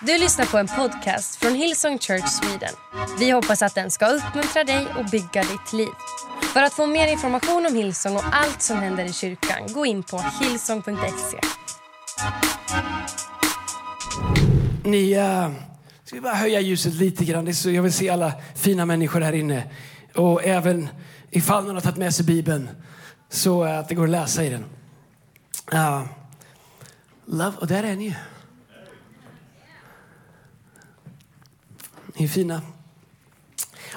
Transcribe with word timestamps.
Du 0.00 0.18
lyssnar 0.18 0.46
på 0.46 0.58
en 0.58 0.66
podcast 0.66 1.36
från 1.36 1.54
Hillsong 1.54 1.98
Church 1.98 2.28
Sweden. 2.28 2.74
Vi 3.18 3.30
hoppas 3.30 3.62
att 3.62 3.74
den 3.74 3.90
ska 3.90 4.06
uppmuntra 4.06 4.64
dig 4.64 4.86
och 4.98 5.04
bygga 5.04 5.42
ditt 5.42 5.72
liv. 5.72 5.88
För 6.52 6.62
att 6.62 6.72
få 6.72 6.86
mer 6.86 7.06
information 7.06 7.66
om 7.66 7.74
Hillsong 7.74 8.16
och 8.16 8.22
allt 8.32 8.62
som 8.62 8.76
händer 8.76 9.04
i 9.04 9.12
kyrkan, 9.12 9.72
gå 9.72 9.86
in 9.86 10.02
på 10.02 10.24
hillsong.se. 10.40 11.38
Ni, 14.84 15.18
uh, 15.18 15.50
ska 16.04 16.14
vi 16.16 16.20
bara 16.20 16.34
höja 16.34 16.60
ljuset 16.60 16.94
lite 16.94 17.24
grann? 17.24 17.44
Det 17.44 17.50
är 17.50 17.52
så, 17.52 17.70
jag 17.70 17.82
vill 17.82 17.92
se 17.92 18.10
alla 18.10 18.32
fina 18.54 18.86
människor 18.86 19.20
här 19.20 19.32
inne. 19.32 19.62
Och 20.14 20.44
även 20.44 20.88
ifall 21.30 21.64
någon 21.64 21.74
har 21.74 21.82
tagit 21.82 21.98
med 21.98 22.14
sig 22.14 22.24
Bibeln, 22.26 22.68
så 23.28 23.64
uh, 23.64 23.78
att 23.78 23.88
det 23.88 23.94
går 23.94 24.04
att 24.04 24.10
läsa 24.10 24.44
i 24.44 24.48
den. 24.48 24.64
Uh, 25.74 26.04
love, 27.26 27.56
och 27.56 27.66
där 27.66 27.82
är 27.82 27.96
ni 27.96 28.04
ju. 28.04 28.14
Ni 32.16 32.24
är 32.24 32.28
fina. 32.28 32.60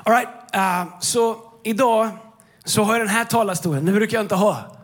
All 0.04 0.14
right, 0.14 0.30
uh, 0.56 1.00
så 1.00 1.38
idag 1.64 2.10
så 2.64 2.84
har 2.84 2.94
jag 2.94 3.02
den 3.02 3.08
här 3.08 3.26
talarstolen. 3.26 3.86
Det 3.86 3.92
brukar 3.92 4.18
jag 4.18 4.24
inte 4.24 4.36
ha. 4.36 4.76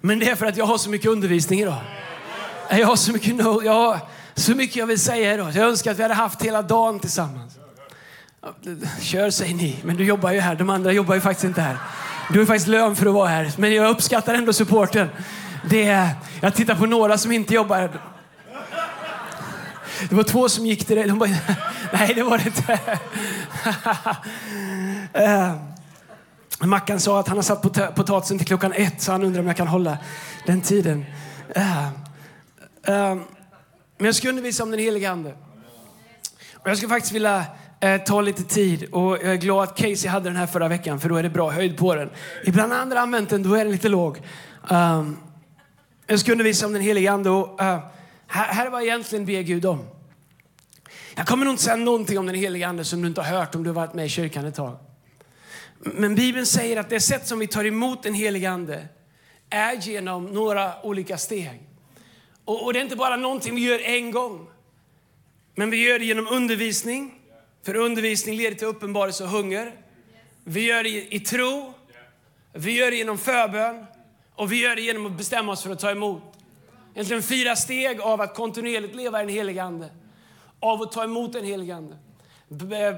Men 0.00 0.18
det 0.18 0.30
är 0.30 0.34
för 0.34 0.46
att 0.46 0.56
jag 0.56 0.64
har 0.64 0.78
så 0.78 0.90
mycket 0.90 1.10
undervisning 1.10 1.60
idag. 1.60 1.80
Jag 2.70 2.86
har 2.86 2.96
så 2.96 3.12
mycket, 3.12 3.34
no, 3.34 3.62
jag 3.64 3.72
har 3.72 3.98
så 4.34 4.54
mycket 4.54 4.76
jag 4.76 4.86
vill 4.86 5.00
säga 5.00 5.34
idag. 5.34 5.52
Jag 5.54 5.68
önskar 5.68 5.90
att 5.90 5.98
vi 5.98 6.02
hade 6.02 6.14
haft 6.14 6.42
hela 6.42 6.62
dagen 6.62 7.00
tillsammans. 7.00 7.52
Kör 9.00 9.30
säger 9.30 9.54
ni, 9.54 9.76
men 9.84 9.96
du 9.96 10.04
jobbar 10.04 10.32
ju 10.32 10.40
här. 10.40 10.54
De 10.54 10.70
andra 10.70 10.92
jobbar 10.92 11.14
ju 11.14 11.20
faktiskt 11.20 11.44
inte 11.44 11.60
här. 11.60 11.76
Du 12.30 12.38
har 12.38 12.46
faktiskt 12.46 12.68
lön 12.68 12.96
för 12.96 13.06
att 13.06 13.14
vara 13.14 13.28
här, 13.28 13.52
men 13.56 13.74
jag 13.74 13.90
uppskattar 13.90 14.34
ändå 14.34 14.52
supporten. 14.52 15.08
Det 15.70 15.84
är, 15.84 16.08
jag 16.40 16.54
tittar 16.54 16.74
på 16.74 16.86
några 16.86 17.18
som 17.18 17.32
inte 17.32 17.54
jobbar. 17.54 18.11
Det 20.08 20.14
var 20.14 20.22
två 20.22 20.48
som 20.48 20.66
gick 20.66 20.84
till 20.84 20.96
dig. 20.96 21.08
De 21.08 21.18
bara, 21.18 21.30
nej, 21.92 22.14
det 22.14 22.22
var 22.22 22.38
det 22.38 22.46
inte. 22.46 22.80
uh, 25.18 25.54
Mackan 26.68 27.00
sa 27.00 27.20
att 27.20 27.28
han 27.28 27.38
har 27.38 27.42
satt 27.42 27.62
pot 27.62 27.94
potatisen 27.94 28.38
till 28.38 28.46
klockan 28.46 28.72
ett, 28.72 29.02
så 29.02 29.12
han 29.12 29.22
undrar 29.22 29.40
om 29.40 29.46
jag 29.46 29.56
kan 29.56 29.68
hålla 29.68 29.98
den 30.46 30.60
tiden. 30.60 31.04
Uh, 31.56 31.86
uh, 32.88 33.22
men 33.98 34.06
jag 34.06 34.14
ska 34.14 34.28
undervisa 34.28 34.62
om 34.62 34.70
den 34.70 34.80
heliga 34.80 35.10
Ande. 35.10 35.34
Och 36.54 36.70
jag 36.70 36.76
skulle 36.76 36.90
faktiskt 36.90 37.12
vilja 37.12 37.44
eh, 37.80 38.02
ta 38.02 38.20
lite 38.20 38.42
tid 38.42 38.84
och 38.92 39.12
jag 39.12 39.32
är 39.32 39.36
glad 39.36 39.62
att 39.62 39.76
Casey 39.76 40.08
hade 40.08 40.28
den 40.28 40.36
här 40.36 40.46
förra 40.46 40.68
veckan 40.68 41.00
för 41.00 41.08
då 41.08 41.16
är 41.16 41.22
det 41.22 41.30
bra 41.30 41.50
höjd 41.50 41.76
på 41.76 41.94
den. 41.94 42.10
Ibland 42.44 42.72
andra 42.72 43.00
använt 43.00 43.30
den, 43.30 43.42
då 43.42 43.54
är 43.54 43.64
den 43.64 43.72
lite 43.72 43.88
låg. 43.88 44.22
Um, 44.70 45.18
jag 46.06 46.20
ska 46.20 46.32
undervisa 46.32 46.66
om 46.66 46.72
den 46.72 46.82
heliga 46.82 47.12
Ande 47.12 47.30
och 47.30 47.60
uh, 47.60 47.66
här, 48.26 48.52
här 48.52 48.66
är 48.66 48.70
vad 48.70 48.80
jag 48.80 48.86
egentligen 48.86 49.24
ber 49.24 49.42
Gud 49.42 49.66
om. 49.66 49.84
Jag 51.14 51.26
kommer 51.26 51.44
nog 51.44 51.52
inte 51.54 51.62
säga 51.62 51.76
någonting 51.76 52.18
om 52.18 52.26
den 52.26 52.34
heliga 52.34 52.68
Ande 52.68 52.84
som 52.84 53.02
du 53.02 53.08
inte 53.08 53.20
har 53.20 53.38
hört 53.38 53.54
om 53.54 53.62
du 53.62 53.70
har 53.70 53.74
varit 53.74 53.94
med 53.94 54.06
i 54.06 54.08
kyrkan 54.08 54.44
ett 54.44 54.54
tag. 54.54 54.78
Men 55.78 56.14
Bibeln 56.14 56.46
säger 56.46 56.76
att 56.76 56.90
det 56.90 57.00
sätt 57.00 57.26
som 57.28 57.38
vi 57.38 57.46
tar 57.46 57.64
emot 57.64 58.02
den 58.02 58.14
heliga 58.14 58.50
Ande 58.50 58.88
är 59.50 59.72
genom 59.74 60.26
några 60.26 60.82
olika 60.82 61.18
steg. 61.18 61.60
Och, 62.44 62.64
och, 62.64 62.72
det 62.72 62.78
är 62.78 62.82
inte 62.82 62.96
bara 62.96 63.16
någonting 63.16 63.54
vi 63.54 63.60
gör 63.60 63.78
en 63.78 64.10
gång. 64.10 64.48
Men 65.54 65.70
vi 65.70 65.88
gör 65.88 65.98
det 65.98 66.04
genom 66.04 66.28
undervisning. 66.28 67.14
För 67.62 67.76
undervisning 67.76 68.36
leder 68.36 68.56
till 68.56 68.66
uppenbarelse 68.66 69.24
och 69.24 69.30
hunger. 69.30 69.72
Vi 70.44 70.66
gör 70.66 70.82
det 70.82 70.88
i, 70.88 71.16
i 71.16 71.20
tro. 71.20 71.74
Vi 72.52 72.72
gör 72.72 72.90
det 72.90 72.96
genom 72.96 73.18
förbön. 73.18 73.86
Och 74.34 74.52
vi 74.52 74.62
gör 74.62 74.76
det 74.76 74.82
genom 74.82 75.06
att 75.06 75.12
bestämma 75.12 75.52
oss 75.52 75.62
för 75.62 75.70
att 75.70 75.78
ta 75.78 75.90
emot. 75.90 76.22
Egentligen 76.94 77.22
fyra 77.22 77.56
steg 77.56 78.00
av 78.00 78.20
att 78.20 78.34
kontinuerligt 78.34 78.94
leva 78.94 79.22
i 79.22 79.26
den 79.26 79.34
heliga 79.34 79.62
Ande. 79.62 79.90
Av 80.62 80.82
att 80.82 80.92
ta 80.92 81.04
emot 81.04 81.32
den 81.32 81.44
helige 81.44 81.74
Ande. 81.74 81.96
Eh, 82.50 82.96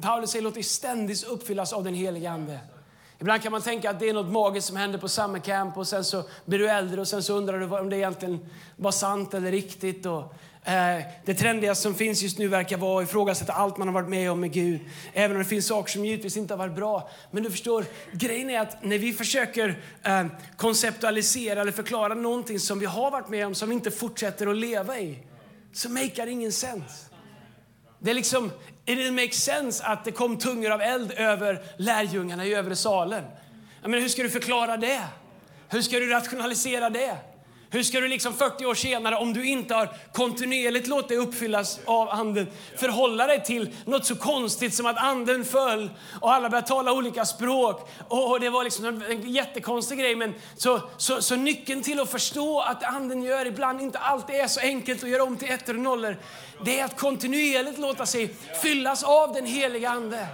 Paulus 0.00 0.30
säger 0.30 0.42
låt 0.42 0.54
dig 0.54 0.62
ständigt 0.62 1.24
uppfyllas 1.24 1.72
av 1.72 1.84
den 1.84 1.94
helige 1.94 2.30
Ande. 2.30 2.60
Ibland 3.18 3.42
kan 3.42 3.52
man 3.52 3.62
tänka 3.62 3.90
att 3.90 4.00
det 4.00 4.08
är 4.08 4.14
något 4.14 4.32
magiskt 4.32 4.66
som 4.66 4.76
händer 4.76 4.98
på 4.98 5.08
summer 5.08 5.38
camp 5.38 5.76
och 5.76 5.88
sen 5.88 6.04
så 6.04 6.24
blir 6.44 6.58
du 6.58 6.70
äldre 6.70 7.00
och 7.00 7.08
sen 7.08 7.22
så 7.22 7.34
undrar 7.34 7.58
du 7.58 7.78
om 7.78 7.90
det 7.90 7.96
egentligen 7.96 8.48
var 8.76 8.90
sant 8.90 9.34
eller 9.34 9.50
riktigt. 9.50 10.06
Och, 10.06 10.34
eh, 10.64 11.04
det 11.24 11.34
trendiga 11.34 11.74
som 11.74 11.94
finns 11.94 12.22
just 12.22 12.38
nu 12.38 12.48
verkar 12.48 12.76
vara 12.76 13.02
att 13.02 13.08
ifrågasätta 13.08 13.52
allt 13.52 13.76
man 13.76 13.88
har 13.88 13.94
varit 13.94 14.08
med 14.08 14.30
om 14.30 14.40
med 14.40 14.52
Gud. 14.52 14.80
Även 15.12 15.36
om 15.36 15.42
det 15.42 15.48
finns 15.48 15.66
saker 15.66 15.92
som 15.92 16.04
givetvis 16.04 16.36
inte 16.36 16.54
har 16.54 16.58
varit 16.58 16.76
bra. 16.76 17.10
Men 17.30 17.42
du 17.42 17.50
förstår, 17.50 17.84
grejen 18.12 18.50
är 18.50 18.60
att 18.60 18.84
när 18.84 18.98
vi 18.98 19.12
försöker 19.12 19.82
eh, 20.02 20.26
konceptualisera 20.56 21.60
eller 21.60 21.72
förklara 21.72 22.14
någonting 22.14 22.60
som 22.60 22.78
vi 22.78 22.86
har 22.86 23.10
varit 23.10 23.28
med 23.28 23.46
om 23.46 23.54
som 23.54 23.68
vi 23.68 23.74
inte 23.74 23.90
fortsätter 23.90 24.46
att 24.46 24.56
leva 24.56 24.98
i, 24.98 25.18
så 25.76 25.88
makar 25.88 26.26
det 26.26 26.32
ingen 26.32 26.52
sens. 26.52 27.10
Det 27.98 28.10
är 28.10 28.14
liksom, 28.14 28.46
it 28.86 28.98
didn't 28.98 29.22
make 29.22 29.32
sense 29.32 29.84
att 29.84 30.04
det 30.04 30.12
kom 30.12 30.38
tungor 30.38 30.70
av 30.70 30.80
eld 30.80 31.12
över 31.12 31.62
lärjungarna 31.76 32.46
i 32.46 32.54
övre 32.54 32.76
salen. 32.76 33.24
Jag 33.82 33.90
menar, 33.90 34.02
hur 34.02 34.08
ska 34.08 34.22
du 34.22 34.30
förklara 34.30 34.76
det? 34.76 35.02
Hur 35.68 35.82
ska 35.82 35.98
du 35.98 36.10
rationalisera 36.10 36.90
det? 36.90 37.16
Hur 37.76 37.82
ska 37.82 38.00
du 38.00 38.08
liksom 38.08 38.34
40 38.34 38.66
år 38.66 38.74
senare, 38.74 39.16
om 39.16 39.32
du 39.32 39.46
inte 39.46 39.74
har 39.74 39.88
kontinuerligt 40.12 40.86
låtit 40.86 41.08
dig 41.08 41.16
uppfyllas 41.16 41.80
av 41.84 42.08
anden, 42.08 42.46
förhålla 42.76 43.26
dig 43.26 43.44
till 43.44 43.74
något 43.84 44.06
så 44.06 44.16
konstigt 44.16 44.74
som 44.74 44.86
att 44.86 44.96
anden 44.96 45.44
föll 45.44 45.90
och 46.20 46.32
alla 46.32 46.48
började 46.48 46.68
tala 46.68 46.92
olika 46.92 47.24
språk. 47.24 47.90
Och 48.08 48.40
det 48.40 48.50
var 48.50 48.64
liksom 48.64 49.02
en 49.02 49.32
jättekonstig 49.32 49.98
grej. 49.98 50.16
Men 50.16 50.34
så, 50.56 50.80
så, 50.96 51.22
så 51.22 51.36
nyckeln 51.36 51.82
till 51.82 52.00
att 52.00 52.10
förstå 52.10 52.60
att 52.60 52.84
anden 52.84 53.22
gör 53.22 53.46
ibland 53.46 53.80
inte 53.80 53.98
alltid 53.98 54.36
är 54.36 54.48
så 54.48 54.60
enkelt 54.60 55.02
att 55.02 55.10
göra 55.10 55.22
om 55.22 55.36
till 55.36 55.50
ettor 55.50 55.74
och 55.74 55.82
nollor, 55.82 56.16
det 56.64 56.80
är 56.80 56.84
att 56.84 56.96
kontinuerligt 56.96 57.78
låta 57.78 58.06
sig 58.06 58.34
fyllas 58.62 59.02
av 59.02 59.32
den 59.32 59.46
heliga 59.46 59.90
ande. 59.90 60.26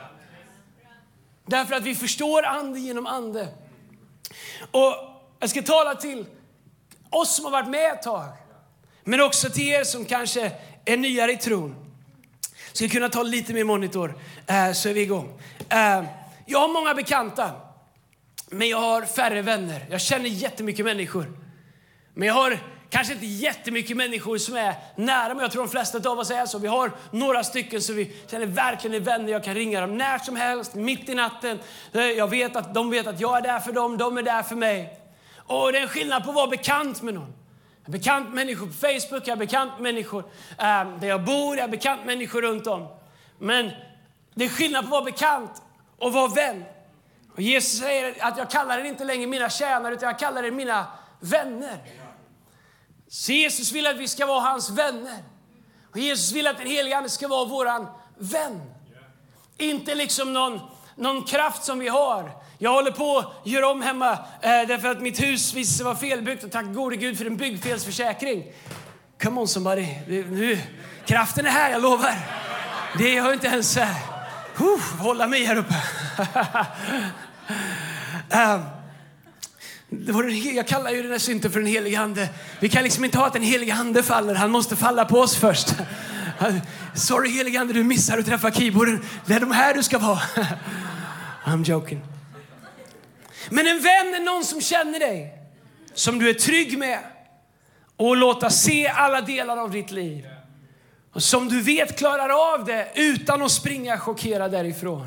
Därför 1.46 1.74
att 1.74 1.82
vi 1.82 1.94
förstår 1.94 2.44
ande 2.44 2.80
genom 2.80 3.06
ande. 3.06 3.48
Och 4.70 4.94
jag 5.38 5.50
ska 5.50 5.62
tala 5.62 5.94
till 5.94 6.26
oss 7.12 7.36
som 7.36 7.44
har 7.44 7.52
varit 7.52 7.68
med 7.68 7.92
ett 7.92 8.02
tag, 8.02 8.28
men 9.04 9.20
också 9.20 9.50
till 9.50 9.68
er 9.68 9.84
som 9.84 10.04
kanske 10.04 10.52
är 10.84 10.96
nyare 10.96 11.32
i 11.32 11.36
tron. 11.36 11.74
Ska 12.72 12.88
kunna 12.88 13.08
ta 13.08 13.22
lite 13.22 13.54
mer 13.54 13.64
monitor 13.64 14.18
eh, 14.46 14.72
så 14.72 14.88
är 14.88 14.94
vi 14.94 15.00
igång. 15.00 15.40
Eh, 15.68 16.04
jag 16.46 16.58
har 16.58 16.68
många 16.68 16.94
bekanta, 16.94 17.50
men 18.50 18.68
jag 18.68 18.80
har 18.80 19.02
färre 19.02 19.42
vänner. 19.42 19.86
Jag 19.90 20.00
känner 20.00 20.28
jättemycket 20.28 20.84
människor. 20.84 21.26
Men 22.14 22.28
jag 22.28 22.34
har 22.34 22.58
kanske 22.90 23.12
inte 23.12 23.26
jättemycket 23.26 23.96
människor 23.96 24.38
som 24.38 24.56
är 24.56 24.74
nära 24.96 25.34
mig. 25.34 25.44
Jag 25.44 25.52
tror 25.52 25.62
de 25.62 25.70
flesta 25.70 26.10
av 26.10 26.18
oss 26.18 26.30
är 26.30 26.46
så. 26.46 26.58
Vi 26.58 26.68
har 26.68 26.92
några 27.10 27.44
stycken 27.44 27.82
som 27.82 27.96
vi 27.96 28.16
känner 28.30 28.46
verkligen 28.46 28.96
är 28.96 29.00
vänner. 29.00 29.32
Jag 29.32 29.44
kan 29.44 29.54
ringa 29.54 29.80
dem 29.80 29.98
när 29.98 30.18
som 30.18 30.36
helst, 30.36 30.74
mitt 30.74 31.08
i 31.08 31.14
natten. 31.14 31.58
Eh, 31.92 32.02
jag 32.02 32.30
vet 32.30 32.56
att 32.56 32.74
de 32.74 32.90
vet 32.90 33.06
att 33.06 33.20
jag 33.20 33.38
är 33.38 33.42
där 33.42 33.60
för 33.60 33.72
dem, 33.72 33.98
de 33.98 34.18
är 34.18 34.22
där 34.22 34.42
för 34.42 34.56
mig. 34.56 35.01
Och 35.52 35.72
det 35.72 35.78
är 35.78 35.82
en 35.82 35.88
skillnad 35.88 36.24
på 36.24 36.30
att 36.30 36.36
vara 36.36 36.46
bekant 36.46 37.02
med 37.02 37.14
någon. 37.14 37.34
Jag 37.84 37.88
är 37.88 37.92
bekant 37.92 38.24
med 38.24 38.34
människor 38.34 38.66
på 38.66 38.72
Facebook, 38.72 39.28
jag 39.28 39.28
är 39.28 39.36
bekant 39.36 39.72
med 39.72 39.82
människor 39.82 40.24
eh, 40.58 40.98
där 41.00 41.08
jag 41.08 41.24
bor, 41.24 41.56
jag 41.56 41.64
är 41.64 41.68
bekant 41.68 41.98
med 41.98 42.06
människor 42.06 42.42
runt 42.42 42.66
om. 42.66 42.88
Men 43.38 43.70
det 44.34 44.44
är 44.44 44.48
skillnad 44.48 44.82
på 44.82 44.86
att 44.86 44.90
vara 44.90 45.04
bekant 45.04 45.62
och 45.98 46.12
vara 46.12 46.28
vän. 46.28 46.64
Och 47.34 47.42
Jesus 47.42 47.80
säger 47.80 48.24
att 48.24 48.38
jag 48.38 48.50
kallar 48.50 48.78
er 48.78 48.84
inte 48.84 49.04
längre 49.04 49.26
mina 49.26 49.50
tjänare, 49.50 49.94
utan 49.94 50.08
jag 50.08 50.18
kallar 50.18 50.42
er 50.42 50.50
mina 50.50 50.86
vänner. 51.20 51.78
Så 53.08 53.32
Jesus 53.32 53.72
vill 53.72 53.86
att 53.86 53.96
vi 53.96 54.08
ska 54.08 54.26
vara 54.26 54.40
hans 54.40 54.70
vänner. 54.70 55.18
Och 55.90 55.98
Jesus 55.98 56.32
vill 56.32 56.46
att 56.46 56.58
den 56.58 56.66
helige 56.66 56.96
Ande 56.96 57.08
ska 57.08 57.28
vara 57.28 57.44
våran 57.44 57.86
vän. 58.18 58.60
Inte 59.56 59.94
liksom 59.94 60.32
någon, 60.32 60.60
någon 60.96 61.24
kraft 61.24 61.64
som 61.64 61.78
vi 61.78 61.88
har, 61.88 62.30
jag 62.58 62.70
håller 62.70 62.90
på 62.90 63.18
att 63.18 63.46
göra 63.46 63.70
om 63.70 63.82
hemma 63.82 64.12
eh, 64.12 64.18
därför 64.40 64.88
att 64.88 65.02
mitt 65.02 65.22
hus 65.22 65.54
visade 65.54 65.76
sig 65.76 65.84
vara 65.84 65.96
felbyggt 65.96 66.44
och 66.44 66.50
tack 66.50 66.66
gode 66.74 66.96
Gud 66.96 67.18
för 67.18 67.24
en 67.24 67.36
byggfelsförsäkring. 67.36 68.44
Come 69.22 69.40
on 69.40 69.48
somebody. 69.48 69.86
Nu, 70.06 70.58
kraften 71.06 71.46
är 71.46 71.50
här, 71.50 71.70
jag 71.70 71.82
lovar. 71.82 72.14
Det 72.98 73.18
har 73.18 73.32
inte 73.32 73.46
ens... 73.46 73.76
Uh, 73.76 73.84
hålla 74.98 75.26
mig 75.26 75.44
här 75.44 75.56
uppe. 75.56 75.74
um, 78.30 78.62
det 80.06 80.12
var 80.12 80.22
den, 80.22 80.54
jag 80.54 80.66
kallar 80.66 80.90
ju 80.90 81.02
den 81.02 81.12
här 81.12 81.18
synten 81.18 81.50
för 81.50 81.60
den 81.60 81.68
helige 81.68 82.00
Ande. 82.00 82.28
Vi 82.60 82.68
kan 82.68 82.82
liksom 82.82 83.04
inte 83.04 83.18
ha 83.18 83.26
att 83.26 83.32
den 83.32 83.42
helige 83.42 83.74
Ande 83.74 84.02
faller. 84.02 84.34
Han 84.34 84.50
måste 84.50 84.76
falla 84.76 85.04
på 85.04 85.20
oss 85.20 85.36
först. 85.36 85.74
Sorry 86.94 87.30
helige 87.30 87.60
Ande, 87.60 87.72
du 87.72 87.84
missar 87.84 88.18
att 88.18 88.26
träffa 88.26 88.50
keyboarden. 88.50 89.04
Det 89.26 89.34
är 89.34 89.40
de 89.40 89.50
här 89.50 89.74
du 89.74 89.82
ska 89.82 89.98
vara. 89.98 90.20
I'm 91.44 91.64
joking. 91.64 92.00
Men 93.50 93.66
en 93.66 93.82
vän 93.82 94.14
är 94.14 94.24
någon 94.24 94.44
som 94.44 94.60
känner 94.60 95.00
dig, 95.00 95.38
som 95.94 96.18
du 96.18 96.30
är 96.30 96.34
trygg 96.34 96.78
med 96.78 96.98
och 97.96 98.16
låta 98.16 98.50
se 98.50 98.86
alla 98.86 99.20
delar 99.20 99.56
av 99.56 99.70
ditt 99.70 99.90
liv. 99.90 100.26
Och 101.12 101.22
som 101.22 101.48
du 101.48 101.60
vet 101.60 101.98
klarar 101.98 102.54
av 102.54 102.64
det 102.64 102.88
utan 102.94 103.42
att 103.42 103.52
springa 103.52 103.98
chockerad 103.98 104.50
därifrån. 104.52 105.06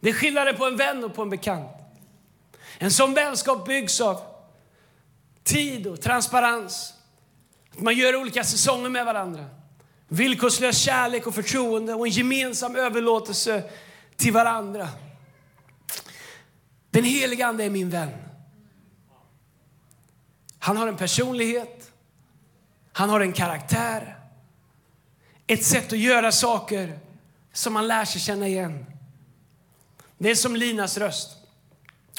Det 0.00 0.08
är 0.08 0.12
skillnaden 0.12 0.56
på 0.56 0.64
en 0.66 0.76
vän 0.76 1.04
och 1.04 1.14
på 1.14 1.22
en 1.22 1.30
bekant. 1.30 1.72
En 2.78 2.90
sån 2.90 3.14
vänskap 3.14 3.66
byggs 3.66 4.00
av 4.00 4.20
tid 5.44 5.86
och 5.86 6.00
transparens. 6.00 6.94
Att 7.72 7.80
man 7.80 7.94
gör 7.94 8.16
olika 8.16 8.44
säsonger 8.44 8.88
med 8.88 9.04
varandra. 9.04 9.44
Villkorslös 10.12 10.78
kärlek 10.78 11.26
och 11.26 11.34
förtroende 11.34 11.94
och 11.94 12.06
en 12.06 12.12
gemensam 12.12 12.76
överlåtelse 12.76 13.62
till 14.16 14.32
varandra. 14.32 14.88
Den 16.90 17.04
heliga 17.04 17.46
Ande 17.46 17.64
är 17.64 17.70
min 17.70 17.90
vän. 17.90 18.10
Han 20.58 20.76
har 20.76 20.88
en 20.88 20.96
personlighet, 20.96 21.92
han 22.92 23.10
har 23.10 23.20
en 23.20 23.32
karaktär, 23.32 24.18
ett 25.46 25.64
sätt 25.64 25.92
att 25.92 25.98
göra 25.98 26.32
saker 26.32 26.98
som 27.52 27.72
man 27.72 27.88
lär 27.88 28.04
sig 28.04 28.20
känna 28.20 28.48
igen. 28.48 28.86
Det 30.18 30.30
är 30.30 30.34
som 30.34 30.56
Linas 30.56 30.98
röst. 30.98 31.36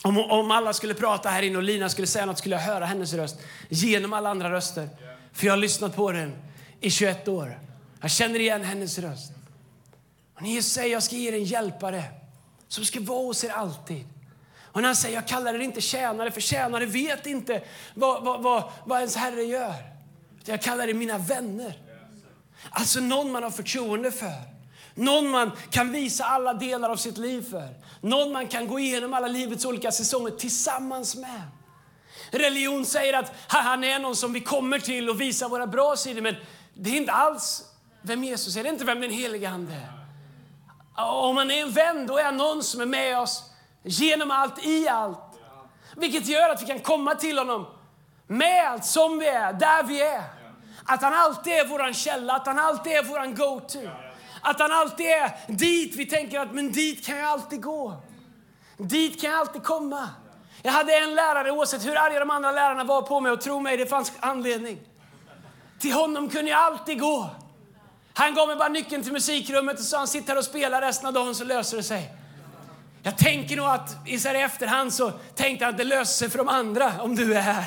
Om, 0.04 0.18
om 0.18 0.52
alla 0.52 0.74
skulle 0.74 0.94
prata 0.94 1.30
här 1.30 1.42
inne 1.42 1.58
och 1.58 1.64
Lina 1.64 1.90
skulle 1.90 2.08
säga 2.08 2.26
något 2.26 2.38
skulle 2.38 2.56
jag 2.56 2.64
höra 2.64 2.86
hennes 2.86 3.14
röst 3.14 3.40
genom 3.70 4.14
alla 4.14 4.30
andra 4.30 4.52
röster. 4.52 4.90
För 5.34 5.46
jag 5.46 5.54
har 5.54 5.58
lyssnat 5.58 5.96
på 5.96 6.12
den 6.12 6.36
i 6.80 6.92
21 6.92 7.28
år. 7.28 7.60
Jag 8.02 8.12
känner 8.12 8.40
igen 8.40 8.64
hennes 8.64 9.00
röst. 9.00 9.32
Och 10.36 10.42
när 10.42 10.50
Jesus 10.50 10.74
säger 10.74 10.94
jag 10.94 11.04
ska 11.04 11.16
ge 11.16 11.30
er 11.30 11.34
en 11.34 11.44
hjälpare 11.44 12.04
som 12.68 12.86
ska 12.86 13.00
vara 13.00 13.26
hos 13.26 13.44
er 13.44 13.50
alltid. 13.50 14.06
Och 14.72 14.82
när 14.82 14.88
han 14.88 14.96
säger 14.96 15.16
jag 15.16 15.28
kallar 15.28 15.54
er 15.54 15.60
inte 15.60 15.82
tjänare, 15.82 16.32
för 16.32 16.42
tjänare 16.42 16.86
vet 16.86 17.26
inte 17.26 17.64
vad, 17.94 18.24
vad, 18.24 18.44
vad, 18.44 18.72
vad 18.86 18.98
ens 18.98 19.16
Herre 19.16 19.44
gör. 19.44 19.74
Jag 20.46 20.62
kallar 20.62 20.88
er 20.88 20.94
mina 20.94 21.18
vänner. 21.18 21.80
Alltså 22.70 23.00
någon 23.00 23.32
man 23.32 23.44
har 23.44 23.52
förtroende 23.52 24.12
för. 24.12 24.42
Någon 24.94 25.30
man 25.30 25.52
kan 25.70 25.92
visa 25.92 26.26
alla 26.26 26.54
delar 26.54 26.90
av 26.90 26.96
sitt 26.96 27.18
liv 27.18 27.50
för. 27.50 27.70
Någon 28.02 28.32
man 28.32 28.48
kan 28.48 28.68
gå 28.68 28.80
igenom 28.80 29.14
alla 29.14 29.28
livets 29.28 29.66
olika 29.66 29.92
säsonger 29.92 30.32
tillsammans 30.32 31.16
med. 31.16 31.42
Religion 32.32 32.86
säger 32.86 33.14
att 33.14 33.32
han 33.48 33.84
är 33.84 34.00
någon 34.00 34.16
som 34.16 34.34
vi 34.34 34.40
kommer 34.42 34.80
till 34.80 35.10
och 35.10 35.22
visar 35.22 35.50
våra 35.50 35.68
bra 35.68 35.96
sidor, 35.96 36.22
men 36.22 36.36
det 36.74 36.90
är 36.90 36.98
inte 36.98 37.12
alls 37.12 37.64
vem 38.02 38.24
Jesus 38.24 38.56
är. 38.56 38.64
Det 38.64 38.70
är 38.70 38.74
inte 38.74 38.86
vem 38.86 39.02
den 39.02 39.12
helige 39.12 39.50
Ande 39.50 39.74
är. 39.74 40.02
Om 41.04 41.36
man 41.36 41.52
är 41.52 41.62
en 41.62 41.72
vän, 41.72 42.08
då 42.08 42.18
är 42.18 42.24
han 42.24 42.38
någon 42.38 42.64
som 42.64 42.82
är 42.82 42.86
med 42.86 43.20
oss 43.20 43.44
genom 43.84 44.32
allt, 44.32 44.66
i 44.66 44.88
allt. 44.88 45.40
Vilket 45.96 46.28
gör 46.28 46.50
att 46.50 46.62
vi 46.62 46.66
kan 46.66 46.80
komma 46.80 47.16
till 47.16 47.38
honom 47.38 47.66
med 48.28 48.68
allt, 48.70 48.86
som 48.86 49.20
vi 49.20 49.28
är, 49.28 49.54
där 49.54 49.84
vi 49.84 50.02
är. 50.02 50.24
Att 50.86 51.02
han 51.02 51.14
alltid 51.14 51.54
är 51.54 51.68
vår 51.68 51.94
källa, 51.94 52.34
att 52.34 52.46
han 52.46 52.60
alltid 52.60 52.94
är 52.94 53.04
vår 53.04 53.36
go-to. 53.36 53.90
Att 54.42 54.60
han 54.60 54.72
alltid 54.72 55.06
är 55.06 55.32
dit 55.48 55.96
vi 55.96 56.06
tänker 56.06 56.40
att 56.40 56.54
men 56.54 56.72
dit 56.72 57.06
kan 57.06 57.18
jag 57.18 57.28
alltid 57.28 57.62
gå. 57.62 58.02
Dit 58.78 59.22
kan 59.22 59.30
jag 59.30 59.40
alltid 59.40 59.64
komma. 59.64 60.10
Jag 60.62 60.72
hade 60.72 60.98
en 60.98 61.16
lärare, 61.16 61.52
oavsett 61.52 61.86
hur 61.86 61.98
arga 61.98 62.20
de 62.20 62.30
andra 62.30 62.52
lärarna 62.52 62.84
var 62.84 63.02
på 63.02 63.20
mig, 63.20 63.32
och 63.32 63.42
tro 63.42 63.60
mig, 63.60 63.78
det 63.78 63.86
fanns 63.86 64.12
anledning. 64.20 64.80
Till 65.80 65.94
honom 65.94 66.30
kunde 66.30 66.52
jag 66.52 66.60
alltid 66.60 67.00
gå. 67.00 67.30
Han 68.14 68.36
gav 68.36 68.48
mig 68.48 68.56
bara 68.56 68.70
nyckeln 68.70 69.04
till 69.04 69.14
musikrummet 69.14 69.80
och 69.80 69.86
sa 69.86 69.98
han 69.98 70.08
sitter 70.08 70.28
här 70.28 70.38
och 70.38 70.46
spelar 70.46 70.82
resten 70.82 71.08
av 71.08 71.14
dagen 71.14 71.36
så 71.36 71.44
löser 71.44 71.78
det 71.78 71.84
sig. 71.84 72.14
Jag 73.04 73.18
tänker 73.18 73.58
nog 73.58 73.66
att 73.66 74.08
i 74.08 74.16
efterhand 74.16 74.94
så 74.94 75.12
tänkte 75.12 75.66
han 75.66 75.74
att 75.74 75.78
det 75.78 75.84
löser 75.84 76.14
sig 76.14 76.30
för 76.30 76.38
de 76.38 76.48
andra 76.48 77.02
om 77.02 77.16
du 77.16 77.34
är 77.34 77.42
här. 77.42 77.66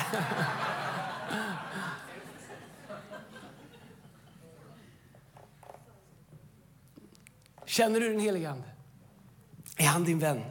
Känner 7.66 8.00
du 8.00 8.08
den 8.08 8.20
helige 8.20 8.50
Ande? 8.50 8.68
Är 9.76 9.86
han 9.86 10.04
din 10.04 10.18
vän? 10.18 10.44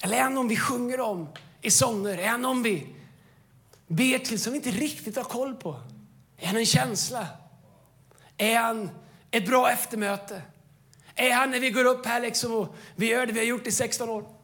Eller 0.00 0.16
är 0.16 0.22
han 0.22 0.34
någon 0.34 0.48
vi 0.48 0.56
sjunger 0.56 1.00
om 1.00 1.28
i 1.60 1.70
sånger? 1.70 2.18
Är 2.18 2.28
han 2.28 2.42
någon 2.42 2.62
vi 2.62 2.96
ber 3.86 4.18
till 4.18 4.40
som 4.40 4.52
vi 4.52 4.56
inte 4.56 4.70
riktigt 4.70 5.16
har 5.16 5.24
koll 5.24 5.54
på? 5.54 5.80
Är 6.36 6.46
han 6.46 6.56
en 6.56 6.66
känsla? 6.66 7.26
Är 8.36 8.58
han 8.58 8.90
ett 9.30 9.46
bra 9.46 9.70
eftermöte? 9.70 10.42
Är 11.14 11.34
han 11.34 11.50
när 11.50 11.60
vi 11.60 11.70
går 11.70 11.84
upp 11.84 12.06
här 12.06 12.20
liksom 12.20 12.52
och 12.52 12.74
vi 12.96 13.06
gör 13.06 13.26
det 13.26 13.32
vi 13.32 13.38
har 13.38 13.46
gjort 13.46 13.66
i 13.66 13.72
16 13.72 14.08
år? 14.08 14.34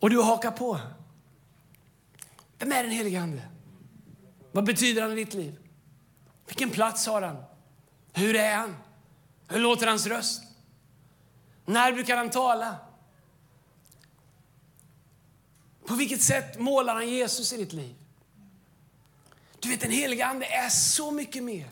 Och 0.00 0.10
du 0.10 0.22
hakar 0.22 0.50
på. 0.50 0.80
Vem 2.58 2.72
är 2.72 2.82
den 2.82 2.92
helige 2.92 3.20
Ande? 3.20 3.42
Vad 4.52 4.64
betyder 4.64 5.02
han 5.02 5.12
i 5.12 5.14
ditt 5.14 5.34
liv? 5.34 5.56
Vilken 6.46 6.70
plats 6.70 7.06
har 7.06 7.22
han? 7.22 7.44
Hur 8.12 8.36
är 8.36 8.56
han? 8.56 8.76
Hur 9.48 9.60
låter 9.60 9.86
hans 9.86 10.06
röst? 10.06 10.42
När 11.64 11.92
brukar 11.92 12.16
han 12.16 12.30
tala? 12.30 12.76
På 15.86 15.94
vilket 15.94 16.22
sätt 16.22 16.58
målar 16.58 16.94
han 16.94 17.08
Jesus 17.08 17.52
i 17.52 17.56
ditt 17.56 17.72
liv? 17.72 17.94
Du 19.60 19.68
vet, 19.68 19.80
den 19.80 19.90
helige 19.90 20.26
Ande 20.26 20.46
är 20.46 20.68
så 20.68 21.10
mycket 21.10 21.42
mer 21.42 21.68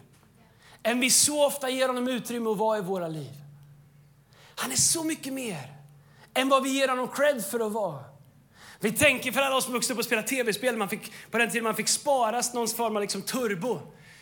än 0.84 1.00
vi 1.00 1.10
så 1.10 1.46
ofta 1.46 1.70
ger 1.70 1.86
honom 1.86 2.08
utrymme 2.08 2.50
att 2.50 2.58
vara 2.58 2.78
i 2.78 2.80
våra 2.80 3.08
liv. 3.08 3.32
Han 4.54 4.72
är 4.72 4.76
så 4.76 5.04
mycket 5.04 5.32
mer 5.32 5.72
än 6.34 6.48
vad 6.48 6.62
vi 6.62 6.70
ger 6.70 6.88
honom 6.88 7.08
cred 7.08 7.44
för 7.44 7.66
att 7.66 7.72
vara. 7.72 8.04
Vi 8.80 8.92
tänker 8.92 9.32
för 9.32 9.40
alla 9.40 9.56
oss 9.56 9.64
som 9.64 9.72
vuxit 9.72 9.90
upp 9.90 9.98
och 9.98 10.04
spelat 10.04 10.26
tv-spel, 10.26 10.76
man 10.76 10.88
fick, 10.88 11.12
på 11.30 11.38
den 11.38 11.50
tiden 11.50 11.64
man 11.64 11.74
fick 11.74 11.88
spara 11.88 12.42
någon 12.54 12.68
form 12.68 12.96
av 12.96 13.02
liksom 13.02 13.22
turbo. 13.22 13.80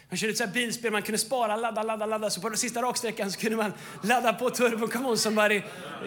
Man 0.09 0.17
körde 0.17 0.45
ett 0.45 0.53
bilspel, 0.53 0.93
man 0.93 1.03
kunde 1.03 1.19
spara, 1.19 1.57
ladda, 1.57 1.83
ladda, 1.83 2.07
ladda. 2.07 2.31
Så 2.31 2.41
på 2.41 2.49
den 2.49 2.59
sista 2.59 2.83
raksträckan 2.83 3.33
så 3.33 3.41
kunde 3.41 3.57
man 3.57 3.73
ladda 4.03 4.33
på 4.33 4.51
turbon. 4.51 4.89
Come 4.89 5.09
on 5.09 5.19
somebody. 5.19 5.63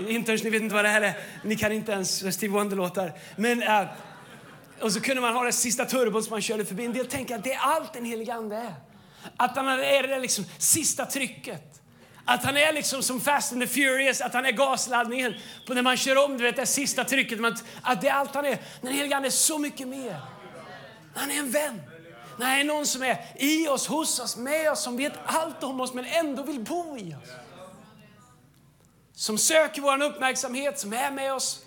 Interns, 0.08 0.44
ni 0.44 0.50
vet 0.50 0.62
inte 0.62 0.76
vad 0.76 0.86
det 0.86 0.90
här 0.90 1.02
är. 1.02 1.14
Ni 1.44 1.56
kan 1.56 1.72
inte 1.72 1.92
ens 1.92 2.36
Steve 2.36 2.54
Wonder-låtar. 2.54 3.14
Men, 3.36 3.64
uh, 3.64 3.88
och 4.82 4.92
så 4.92 5.02
kunde 5.02 5.22
man 5.22 5.34
ha 5.34 5.44
den 5.44 5.54
sista 5.54 5.86
turbon 5.86 6.24
som 6.24 6.32
man 6.32 6.42
körde 6.42 6.66
förbi. 6.66 6.86
En 6.86 6.94
del 6.94 7.08
tänker 7.08 7.36
att 7.36 7.44
det 7.44 7.54
är 7.54 7.60
allt 7.60 7.94
den 7.94 8.06
helige 8.06 8.34
Ande 8.34 8.56
är. 8.56 8.74
Att 9.38 9.56
han 9.56 9.68
är 9.68 10.08
det 10.08 10.20
liksom 10.20 10.46
sista 10.58 11.06
trycket. 11.06 11.82
Att 12.26 12.44
han 12.44 12.58
är 12.58 12.74
liksom 12.74 13.04
som 13.04 13.22
Fast 13.22 13.52
and 13.54 13.62
the 13.62 13.68
Furious, 13.68 14.22
att 14.22 14.34
han 14.34 14.46
är 14.46 14.52
gasladdningen 14.52 15.34
på 15.68 15.74
när 15.74 15.82
man 15.82 15.98
kör 15.98 16.26
om 16.26 16.38
du 16.38 16.44
vet, 16.44 16.56
det 16.56 16.66
sista 16.66 17.04
trycket. 17.04 17.40
Att 17.82 18.02
det 18.02 18.08
är 18.08 18.14
allt 18.14 18.36
han 18.36 18.46
är. 18.46 18.58
Den 18.82 18.94
helige 18.94 19.16
Ande 19.16 19.28
är 19.28 19.32
så 19.32 19.58
mycket 19.58 19.88
mer. 19.88 20.22
Han 21.16 21.32
är 21.32 21.40
en 21.40 21.52
vän. 21.52 21.82
Nej, 22.38 22.64
någon 22.64 22.86
som 22.86 23.04
är 23.04 23.26
i 23.36 23.68
oss, 23.68 23.88
hos 23.88 24.20
oss, 24.20 24.38
med 24.38 24.72
oss, 24.72 24.84
som 24.84 24.98
vet 24.98 25.14
allt 25.26 25.64
om 25.64 25.82
oss 25.82 25.94
men 25.94 26.06
ändå 26.06 26.44
vill 26.44 26.60
bo 26.60 26.98
i 26.98 27.16
oss. 27.16 27.30
Som 29.14 29.38
söker 29.38 29.82
vår 29.82 30.04
uppmärksamhet, 30.04 30.80
som 30.80 30.94
är 30.94 31.12
med 31.12 31.34
oss. 31.34 31.62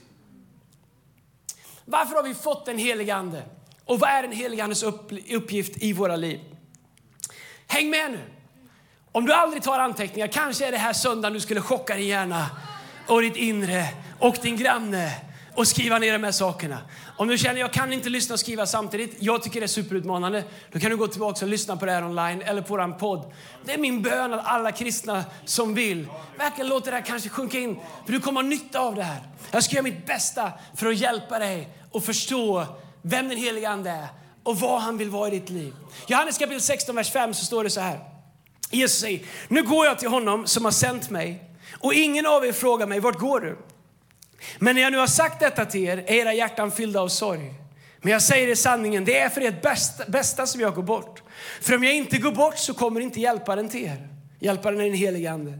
Varför 1.85 2.15
har 2.15 2.23
vi 2.23 2.35
fått 2.35 2.67
den 2.67 2.79
helige 2.79 3.15
Ande? 3.15 3.43
Och 3.85 4.01
vad 4.01 4.11
är 4.11 4.23
den 4.23 4.33
helige 4.33 4.65
Andes 4.65 4.83
uppgift 5.31 5.83
i 5.83 5.93
våra 5.93 6.17
liv? 6.17 6.41
Häng 7.69 7.91
med 7.91 8.11
nu! 8.11 8.21
Om 9.13 9.27
du 9.27 9.33
aldrig 9.33 9.63
tar 9.63 9.79
anteckningar, 9.79 10.29
kanske 10.29 10.67
är 10.67 10.73
det 10.73 10.79
här 10.79 10.93
söndagen 10.93 11.33
du 11.33 11.41
skulle 11.41 11.61
chocka 11.61 11.95
din 11.95 12.07
hjärna 12.07 12.47
och 13.07 13.23
ditt 13.23 13.37
inre 13.37 13.89
och 14.19 14.37
din 14.43 14.57
granne 14.57 15.13
och 15.55 15.69
skriva 15.69 15.99
ner 15.99 16.13
de 16.13 16.25
här 16.25 16.33
sakerna. 16.33 16.79
Om 17.17 17.29
du 17.29 17.39
känner 17.39 17.61
jag 17.61 17.73
kan 17.73 17.93
inte 17.93 18.09
lyssna 18.09 18.33
och 18.33 18.41
skriva 18.41 18.67
samtidigt, 18.67 19.17
jag 19.19 19.43
tycker 19.43 19.61
det 19.61 19.67
är 19.67 19.69
superutmanande, 19.69 20.45
då 20.73 20.79
kan 20.79 20.91
du 20.91 20.97
gå 20.97 21.09
tillbaka 21.09 21.45
och 21.45 21.51
lyssna 21.51 21.77
på 21.77 21.87
det 21.87 21.93
här 21.93 22.05
online 22.05 22.43
eller 22.43 22.63
på 22.63 22.77
vår 22.77 22.99
podd. 22.99 23.33
Det 23.65 23.75
är 23.75 23.79
min 23.79 24.03
bön 24.03 24.35
att 24.35 24.47
alla 24.47 24.73
kristna 24.73 25.25
som 25.45 25.75
vill 25.75 26.09
verkligen 26.39 26.69
låter 26.69 26.91
det 26.91 26.97
här 26.97 27.05
kanske 27.05 27.29
sjunka 27.29 27.59
in, 27.59 27.79
för 28.05 28.13
du 28.13 28.21
kommer 28.21 28.43
ha 28.43 28.49
nytta 28.49 28.81
av 28.81 28.95
det 28.95 29.03
här. 29.03 29.23
Jag 29.51 29.65
ska 29.65 29.75
göra 29.75 29.83
mitt 29.83 30.07
bästa 30.07 30.53
för 30.77 30.87
att 30.87 30.97
hjälpa 30.97 31.39
dig 31.39 31.69
att 31.95 32.05
förstå 32.05 32.67
vem 33.03 33.29
den 33.29 33.39
heliga 33.39 33.71
Ande 33.71 33.91
är 33.91 34.07
och 34.49 34.61
vad 34.61 34.81
han 34.81 34.99
vill 34.99 35.11
vara 35.11 35.29
i 35.29 35.31
ditt 35.31 35.51
liv. 35.51 35.75
Johannes 36.07 36.39
kapitel 36.39 36.61
16, 36.61 36.97
vers 36.97 37.13
5 37.13 37.35
så 37.35 37.45
står 37.45 37.65
det 37.65 37.71
så 37.71 37.81
här. 37.81 37.99
Jesus 38.71 39.01
säger, 39.01 39.21
nu 39.49 39.63
går 39.63 39.87
jag 39.87 39.99
till 39.99 40.09
honom 40.09 40.47
som 40.47 40.65
har 40.65 40.73
sänt 40.73 41.11
mig 41.11 41.45
och 41.81 41.95
ingen 41.95 42.27
av 42.27 42.47
er 42.47 42.53
frågar 42.53 42.87
mig, 42.87 43.01
vart 43.01 43.19
går 43.19 43.41
du? 43.41 43.59
Men 44.59 44.75
när 44.75 44.83
jag 44.83 44.93
nu 44.93 44.99
har 44.99 45.07
sagt 45.07 45.41
detta 45.41 45.65
till 45.65 45.85
er 45.85 45.97
är 45.97 46.13
era 46.13 46.35
hjärtan 46.35 46.71
fyllda 46.71 47.01
av 47.01 47.09
sorg. 47.09 47.55
Men 48.01 48.13
jag 48.13 48.23
säger 48.23 48.49
er 48.49 48.55
sanningen, 48.55 49.05
det 49.05 49.19
är 49.19 49.29
för 49.29 49.41
ert 49.41 49.63
bästa, 49.63 50.05
bästa 50.09 50.47
som 50.47 50.61
jag 50.61 50.75
går 50.75 50.83
bort. 50.83 51.23
För 51.61 51.75
om 51.75 51.85
jag 51.85 51.95
inte 51.95 52.19
går 52.19 52.33
bort 52.33 52.59
så 52.59 52.75
kommer 52.75 53.01
inte 53.01 53.21
hjälparen 53.21 53.69
till 53.69 53.85
er. 53.85 54.09
Hjälparen 54.41 54.81
är 54.81 54.85
den 54.85 54.95
helige 54.95 55.31
Ande. 55.31 55.59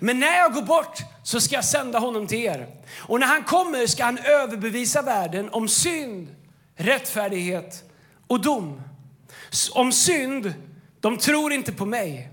Men 0.00 0.20
när 0.20 0.36
jag 0.36 0.52
går 0.54 0.62
bort 0.62 0.98
så 1.22 1.40
ska 1.40 1.54
jag 1.54 1.64
sända 1.64 1.98
honom 1.98 2.26
till 2.26 2.44
er. 2.44 2.66
Och 2.98 3.20
när 3.20 3.26
han 3.26 3.44
kommer 3.44 3.86
ska 3.86 4.04
han 4.04 4.18
överbevisa 4.18 5.02
världen 5.02 5.48
om 5.50 5.68
synd, 5.68 6.28
rättfärdighet 6.76 7.84
och 8.32 8.40
dom. 8.40 8.82
Om 9.72 9.92
synd, 9.92 10.54
de 11.00 11.18
tror 11.18 11.52
inte 11.52 11.72
på 11.72 11.86
mig. 11.86 12.30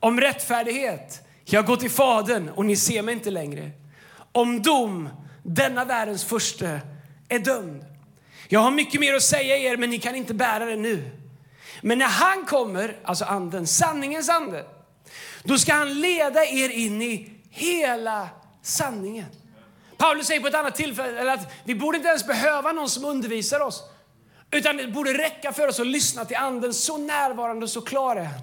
Om 0.00 0.20
rättfärdighet, 0.20 1.20
jag 1.44 1.66
går 1.66 1.76
till 1.76 1.90
Fadern 1.90 2.48
och 2.48 2.64
ni 2.64 2.76
ser 2.76 3.02
mig 3.02 3.14
inte 3.14 3.30
längre 3.30 3.70
om 4.32 4.62
dom, 4.62 5.08
denna 5.42 5.84
världens 5.84 6.24
första 6.24 6.80
är 7.28 7.38
dömd. 7.38 7.84
Jag 8.48 8.60
har 8.60 8.70
mycket 8.70 9.00
mer 9.00 9.14
att 9.14 9.22
säga 9.22 9.56
er, 9.56 9.76
men 9.76 9.90
ni 9.90 9.98
kan 9.98 10.14
inte 10.14 10.34
bära 10.34 10.64
det 10.64 10.76
nu. 10.76 11.10
Men 11.80 11.98
när 11.98 12.06
han 12.06 12.44
kommer, 12.44 12.96
alltså 13.04 13.24
anden, 13.24 13.66
sanningens 13.66 14.28
ande, 14.28 14.64
då 15.42 15.58
ska 15.58 15.74
han 15.74 16.00
leda 16.00 16.44
er 16.44 16.68
in 16.68 17.02
i 17.02 17.30
hela 17.50 18.28
sanningen. 18.62 19.26
Paulus 19.96 20.26
säger 20.26 20.40
på 20.40 20.48
ett 20.48 20.54
annat 20.54 20.74
tillfälle 20.74 21.32
att 21.32 21.52
vi 21.64 21.74
borde 21.74 21.96
inte 21.96 22.08
ens 22.08 22.26
behöva 22.26 22.72
någon 22.72 22.90
som 22.90 23.04
undervisar 23.04 23.60
oss. 23.60 23.82
Utan 24.52 24.76
det 24.76 24.86
borde 24.86 25.12
räcka 25.12 25.52
för 25.52 25.68
oss 25.68 25.80
att 25.80 25.86
lyssna 25.86 26.24
till 26.24 26.36
anden, 26.36 26.74
så 26.74 26.98
närvarande 26.98 27.64
och 27.64 27.70
så 27.70 27.80
klar 27.80 28.16
är 28.16 28.24
han. 28.24 28.40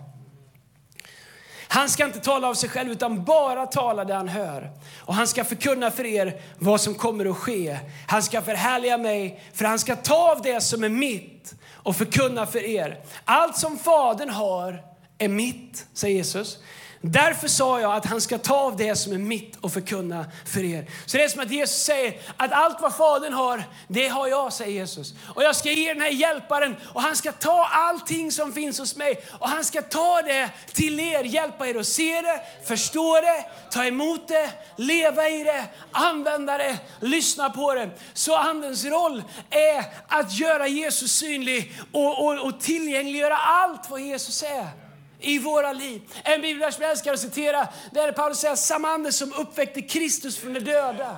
Han 1.72 1.89
ska 1.89 2.06
inte 2.06 2.20
tala 2.20 2.48
av 2.48 2.54
sig 2.54 2.70
själv 2.70 2.92
utan 2.92 3.24
bara 3.24 3.66
tala 3.66 4.06
det 4.06 4.13
han 4.13 4.28
hör. 4.28 4.72
Och 5.00 5.16
han 5.16 5.28
ska 5.28 5.44
förkunna 5.44 5.92
för 5.92 6.06
er 6.06 6.42
vad 6.58 6.82
som 6.82 6.96
kommer 6.96 7.25
att 7.25 7.38
ske. 7.38 7.80
Han 8.08 8.24
ska 8.24 8.42
förhärliga 8.42 8.98
mig 8.98 9.44
för 9.54 9.66
han 9.66 9.80
ska 9.80 9.96
ta 9.96 10.32
av 10.32 10.42
det 10.42 10.62
som 10.62 10.84
är 10.84 10.89
mitt 10.89 11.56
och 11.74 11.96
förkunna 11.96 12.46
för 12.46 12.66
er. 12.66 13.04
Allt 13.25 13.58
som 13.58 13.78
Fadern 13.78 14.30
har 14.30 14.84
är 15.18 15.28
mitt, 15.28 15.88
säger 15.94 16.16
Jesus. 16.16 16.58
Därför 17.01 17.48
sa 17.48 17.82
jag 17.82 17.96
att 17.96 18.06
han 18.06 18.22
ska 18.22 18.38
ta 18.38 18.56
av 18.56 18.77
det 18.77 18.96
som 18.96 19.13
är 19.13 19.18
mitt 19.18 19.56
och 19.56 19.74
förkunna 19.74 20.25
för 20.46 20.63
er. 20.63 20.89
Så 21.06 21.18
det 21.18 21.24
är 21.24 21.27
som 21.27 21.41
att 21.41 21.51
Jesus 21.51 21.84
säger 21.84 22.22
att 22.38 22.51
allt 22.51 22.82
vad 22.82 22.96
Fadern 22.96 23.34
har, 23.34 23.63
det 23.88 24.08
har 24.08 24.27
jag, 24.27 24.53
säger 24.53 24.72
Jesus. 24.72 25.13
Och 25.36 25.44
jag 25.44 25.56
ska 25.56 25.72
ge 25.72 25.94
den 25.94 26.01
här 26.01 26.10
hjälparen 26.10 26.75
och 26.94 27.01
han 27.01 27.15
ska 27.15 27.32
ta 27.32 27.65
allting 27.72 28.32
som 28.32 28.53
finns 28.53 28.79
hos 28.79 28.96
mig 28.96 29.24
och 29.39 29.50
han 29.50 29.63
ska 29.65 29.82
ta 29.82 30.22
det 30.22 30.50
till 30.74 31.00
er, 31.00 31.24
hjälpa 31.24 31.68
er 31.68 31.75
att 31.75 31.88
se 31.88 32.22
det, 32.22 32.41
förstå 32.68 33.22
det, 33.22 33.46
ta 33.72 33.86
emot 33.86 34.27
det, 34.27 34.50
leva 34.75 35.29
i 35.29 35.44
det, 35.44 35.65
använda 35.91 36.58
det, 36.58 36.77
lyssna 37.00 37.50
på 37.50 37.74
det. 37.74 37.89
Så 38.13 38.36
Andens 38.36 38.86
roll 38.86 39.24
är 39.50 39.86
att 40.08 40.39
göra 40.39 40.68
Jesus 40.68 41.12
synlig 41.12 41.74
och, 41.91 42.25
och, 42.25 42.39
och 42.39 42.60
tillgängliggöra 42.60 43.38
allt 43.38 43.89
vad 43.89 44.01
Jesus 44.01 44.44
är 44.44 44.88
i 45.19 45.39
våra 45.39 45.73
liv. 45.73 46.01
En 46.23 46.41
bibelvers 46.41 46.75
som 46.75 46.81
jag 46.81 46.91
älskar 46.91 47.13
att 47.13 47.19
citera, 47.19 47.67
där 47.91 48.11
Paulus 48.11 48.39
säger 48.39 48.55
samma 48.55 48.89
ande 48.89 49.11
som 49.11 49.33
uppväckte 49.33 49.81
Kristus 49.81 50.38
från 50.38 50.53
de 50.53 50.59
döda 50.59 51.17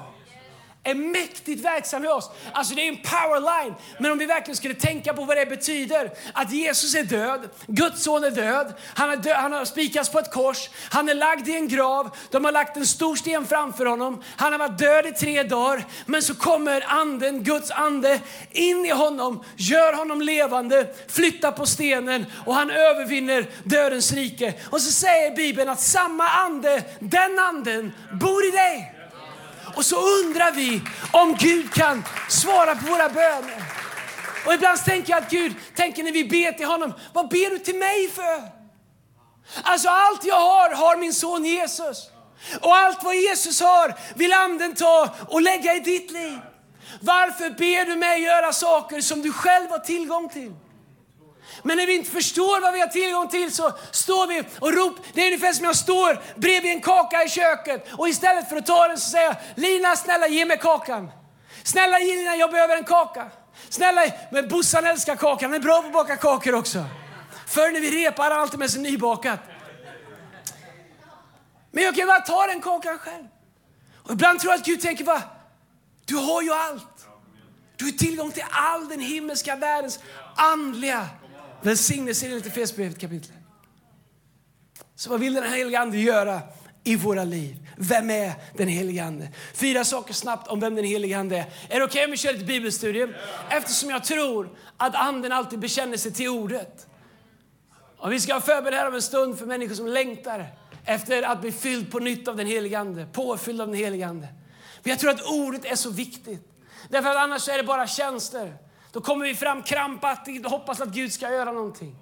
är 0.83 0.95
mäktigt 0.95 1.65
verksam 1.65 2.05
i 2.05 2.07
oss. 2.07 2.31
Alltså 2.53 2.75
det 2.75 2.81
är 2.81 2.87
en 2.87 2.97
powerline. 2.97 3.75
Men 3.99 4.11
om 4.11 4.17
vi 4.17 4.25
verkligen 4.25 4.57
skulle 4.57 4.73
tänka 4.73 5.13
på 5.13 5.25
vad 5.25 5.37
det 5.37 5.45
betyder. 5.45 6.11
Att 6.33 6.51
Jesus 6.51 6.95
är 6.95 7.03
död, 7.03 7.49
Guds 7.67 8.03
son 8.03 8.23
är 8.23 8.31
död, 8.31 8.73
han 8.95 9.09
har, 9.09 9.15
död, 9.15 9.35
han 9.35 9.53
har 9.53 9.65
spikats 9.65 10.09
på 10.09 10.19
ett 10.19 10.31
kors, 10.31 10.69
han 10.89 11.09
är 11.09 11.13
lagd 11.13 11.47
i 11.47 11.55
en 11.55 11.67
grav, 11.67 12.15
de 12.31 12.45
har 12.45 12.51
lagt 12.51 12.77
en 12.77 12.85
stor 12.85 13.15
sten 13.15 13.47
framför 13.47 13.85
honom, 13.85 14.23
han 14.37 14.51
har 14.51 14.59
varit 14.59 14.77
död 14.77 15.05
i 15.05 15.11
tre 15.11 15.43
dagar. 15.43 15.85
Men 16.05 16.21
så 16.21 16.35
kommer 16.35 16.83
anden, 16.87 17.43
Guds 17.43 17.71
ande, 17.71 18.19
in 18.51 18.85
i 18.85 18.91
honom, 18.91 19.43
gör 19.55 19.93
honom 19.93 20.21
levande, 20.21 20.87
flyttar 21.07 21.51
på 21.51 21.65
stenen 21.65 22.25
och 22.45 22.55
han 22.55 22.71
övervinner 22.71 23.45
dödens 23.63 24.11
rike. 24.11 24.53
Och 24.69 24.81
så 24.81 24.91
säger 24.91 25.35
Bibeln 25.35 25.69
att 25.69 25.81
samma 25.81 26.27
ande, 26.27 26.83
den 26.99 27.39
anden, 27.39 27.93
bor 28.11 28.47
i 28.47 28.51
dig. 28.51 29.00
Och 29.75 29.85
så 29.85 29.95
undrar 29.95 30.51
vi 30.51 30.81
om 31.13 31.35
Gud 31.39 31.73
kan 31.73 32.03
svara 32.29 32.75
på 32.75 32.85
våra 32.85 33.09
böner. 33.09 33.63
Och 34.45 34.53
ibland 34.53 34.85
tänker 34.85 35.13
jag 35.13 35.23
att 35.23 35.29
Gud 35.29 35.53
tänker 35.75 36.03
när 36.03 36.11
vi 36.11 36.23
ber 36.23 36.51
till 36.51 36.65
honom, 36.65 36.93
vad 37.13 37.29
ber 37.29 37.49
du 37.49 37.59
till 37.59 37.75
mig 37.75 38.09
för? 38.09 38.61
Alltså 39.63 39.89
allt 39.89 40.23
jag 40.23 40.35
har, 40.35 40.75
har 40.75 40.97
min 40.97 41.13
son 41.13 41.45
Jesus. 41.45 42.09
Och 42.61 42.75
allt 42.75 43.03
vad 43.03 43.15
Jesus 43.15 43.61
har 43.61 43.95
vill 44.15 44.33
anden 44.33 44.75
ta 44.75 45.09
och 45.27 45.41
lägga 45.41 45.75
i 45.75 45.79
ditt 45.79 46.11
liv. 46.11 46.39
Varför 47.01 47.49
ber 47.49 47.85
du 47.85 47.95
mig 47.95 48.21
göra 48.21 48.53
saker 48.53 49.01
som 49.01 49.21
du 49.21 49.33
själv 49.33 49.69
har 49.69 49.79
tillgång 49.79 50.29
till? 50.29 50.53
Men 51.63 51.77
när 51.77 51.87
vi 51.87 51.95
inte 51.95 52.11
förstår 52.11 52.61
vad 52.61 52.73
vi 52.73 52.79
har 52.79 52.87
tillgång 52.87 53.27
till 53.27 53.55
så 53.55 53.71
står 53.91 54.27
vi 54.27 54.43
och 54.59 54.73
ropar. 54.73 55.03
Det 55.13 55.21
är 55.21 55.25
ungefär 55.25 55.53
som 55.53 55.65
jag 55.65 55.75
står 55.75 56.21
bredvid 56.35 56.71
en 56.71 56.81
kaka 56.81 57.23
i 57.23 57.29
köket 57.29 57.87
och 57.97 58.09
istället 58.09 58.49
för 58.49 58.55
att 58.55 58.65
ta 58.65 58.87
den 58.87 58.97
så 58.97 59.09
säger 59.09 59.25
jag 59.25 59.35
Lina 59.55 59.95
snälla 59.95 60.27
ge 60.27 60.45
mig 60.45 60.57
kakan. 60.57 61.11
Snälla 61.63 61.97
Lina 61.99 62.35
jag 62.35 62.51
behöver 62.51 62.77
en 62.77 62.83
kaka. 62.83 63.29
Snälla, 63.69 64.01
men 64.31 64.47
Bossan 64.47 64.85
älskar 64.85 65.15
kakan, 65.15 65.51
han 65.51 65.59
är 65.59 65.63
bra 65.63 65.81
på 65.81 65.87
att 65.87 65.93
baka 65.93 66.15
kakor 66.15 66.55
också. 66.55 66.85
Förr 67.47 67.71
när 67.71 67.79
vi 67.79 68.05
repar 68.05 68.23
hade 68.23 68.35
han 68.35 68.41
alltid 68.41 68.59
med 68.59 68.71
sig 68.71 68.81
nybakat. 68.81 69.39
Men 71.71 71.83
jag 71.83 71.95
kan 71.95 72.07
bara 72.07 72.19
ta 72.19 72.47
den 72.47 72.61
kakan 72.61 72.97
själv. 72.97 73.27
Och 74.03 74.11
ibland 74.11 74.39
tror 74.39 74.53
jag 74.53 74.59
att 74.59 74.65
Gud 74.65 74.81
tänker, 74.81 75.05
bara, 75.05 75.21
du 76.05 76.15
har 76.15 76.41
ju 76.41 76.53
allt. 76.53 77.07
Du 77.77 77.85
har 77.85 77.91
tillgång 77.91 78.31
till 78.31 78.45
all 78.51 78.89
den 78.89 78.99
himmelska 78.99 79.55
världens 79.55 79.99
andliga 80.35 81.07
Välsignelse 81.63 82.25
enligt 82.25 82.45
Efesierbrevet 82.45 82.99
kapitel. 82.99 83.31
Så 84.95 85.09
vad 85.09 85.19
vill 85.19 85.33
den 85.33 85.53
helige 85.53 85.79
Ande 85.79 85.97
göra 85.97 86.41
i 86.83 86.95
våra 86.95 87.23
liv? 87.23 87.67
Vem 87.77 88.09
är 88.09 88.33
den 88.57 88.67
helige 88.67 89.03
Ande? 89.03 89.29
Fyra 89.53 89.85
saker 89.85 90.13
snabbt 90.13 90.47
om 90.47 90.59
vem 90.59 90.75
den 90.75 90.85
helige 90.85 91.19
Ande 91.19 91.37
är. 91.37 91.45
Är 91.69 91.79
det 91.79 91.85
okej 91.85 91.85
okay 91.85 92.05
om 92.05 92.11
vi 92.11 92.17
kör 92.17 92.33
ett 92.33 92.47
bibelstudium? 92.47 93.13
Eftersom 93.49 93.89
jag 93.89 94.03
tror 94.03 94.57
att 94.77 94.95
Anden 94.95 95.31
alltid 95.31 95.59
bekänner 95.59 95.97
sig 95.97 96.11
till 96.11 96.29
ordet. 96.29 96.87
Och 97.97 98.11
vi 98.11 98.19
ska 98.19 98.41
förbereda 98.41 98.77
här 98.77 98.87
om 98.87 98.95
en 98.95 99.01
stund 99.01 99.39
för 99.39 99.45
människor 99.45 99.75
som 99.75 99.87
längtar 99.87 100.47
efter 100.85 101.23
att 101.23 101.41
bli 101.41 101.51
fylld 101.51 101.91
på 101.91 101.99
nytt 101.99 102.27
av 102.27 102.37
den 102.37 102.47
helige 102.47 102.79
Ande, 102.79 103.05
påfylld 103.11 103.61
av 103.61 103.67
den 103.67 103.77
helige 103.77 104.07
Ande. 104.07 104.27
Men 104.83 104.89
jag 104.89 104.99
tror 104.99 105.09
att 105.09 105.25
ordet 105.25 105.65
är 105.65 105.75
så 105.75 105.89
viktigt. 105.89 106.47
Därför 106.89 107.09
att 107.09 107.17
annars 107.17 107.49
är 107.49 107.57
det 107.57 107.63
bara 107.63 107.87
tjänster. 107.87 108.57
Då 108.91 109.01
kommer 109.01 109.25
vi 109.25 109.35
fram 109.35 109.63
krampaktigt 109.63 110.45
och 110.45 110.51
hoppas 110.51 110.81
att 110.81 110.89
Gud 110.89 111.13
ska 111.13 111.29
göra 111.29 111.51
någonting. 111.51 111.95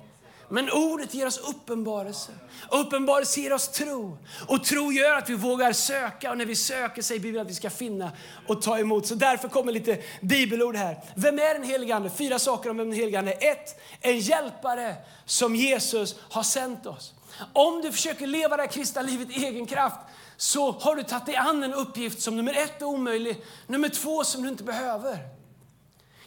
Men 0.52 0.70
ordet 0.72 1.14
ger 1.14 1.28
oss 1.28 1.38
uppenbarelse. 1.38 2.32
Uppenbarelse 2.72 3.42
ger 3.42 3.54
oss 3.54 3.72
tro. 3.72 4.18
Och 4.48 4.64
tro 4.64 4.92
gör 4.92 5.18
att 5.18 5.30
vi 5.30 5.36
vågar 5.36 5.74
söka. 5.74 6.32
Och 6.32 6.38
när 6.38 6.46
vi 6.46 6.56
söker 6.56 7.02
säger 7.02 7.22
Bibeln 7.22 7.46
att 7.46 7.52
vi 7.52 7.56
ska 7.56 7.70
finna 7.70 8.12
och 8.48 8.62
ta 8.62 8.80
emot. 8.80 9.08
Så 9.08 9.16
därför 9.16 9.48
kommer 9.48 9.72
lite 9.72 9.98
bibelord 10.22 10.76
här. 10.76 11.04
Vem 11.16 11.40
är 11.40 11.54
den 11.54 11.64
helige 11.64 11.96
Ande? 11.96 12.10
Fyra 12.10 12.40
saker 12.40 12.70
om 12.70 12.78
vem 12.78 12.90
den 12.90 13.00
helige 13.00 13.20
Ande 13.20 13.34
är. 13.34 13.52
Ett, 13.52 13.82
en 14.02 14.20
hjälpare 14.20 14.96
som 15.26 15.56
Jesus 15.56 16.16
har 16.30 16.44
sänt 16.44 16.86
oss. 16.86 17.14
Om 17.54 17.82
du 17.82 17.92
försöker 17.92 18.28
leva 18.28 18.58
det 18.58 18.64
här 18.64 18.70
kristna 18.70 19.02
livet 19.02 19.30
i 19.38 19.46
egen 19.46 19.66
kraft 19.66 20.00
så 20.38 20.72
har 20.72 20.96
du 20.96 21.04
tagit 21.04 21.26
dig 21.26 21.36
an 21.36 21.64
en 21.64 21.74
uppgift 21.74 22.22
som 22.22 22.36
nummer 22.36 22.54
ett 22.54 22.82
är 22.82 22.86
omöjlig, 22.86 23.44
nummer 23.68 23.90
två 23.90 24.24
som 24.24 24.44
du 24.44 24.50
inte 24.50 24.64
behöver. 24.64 25.39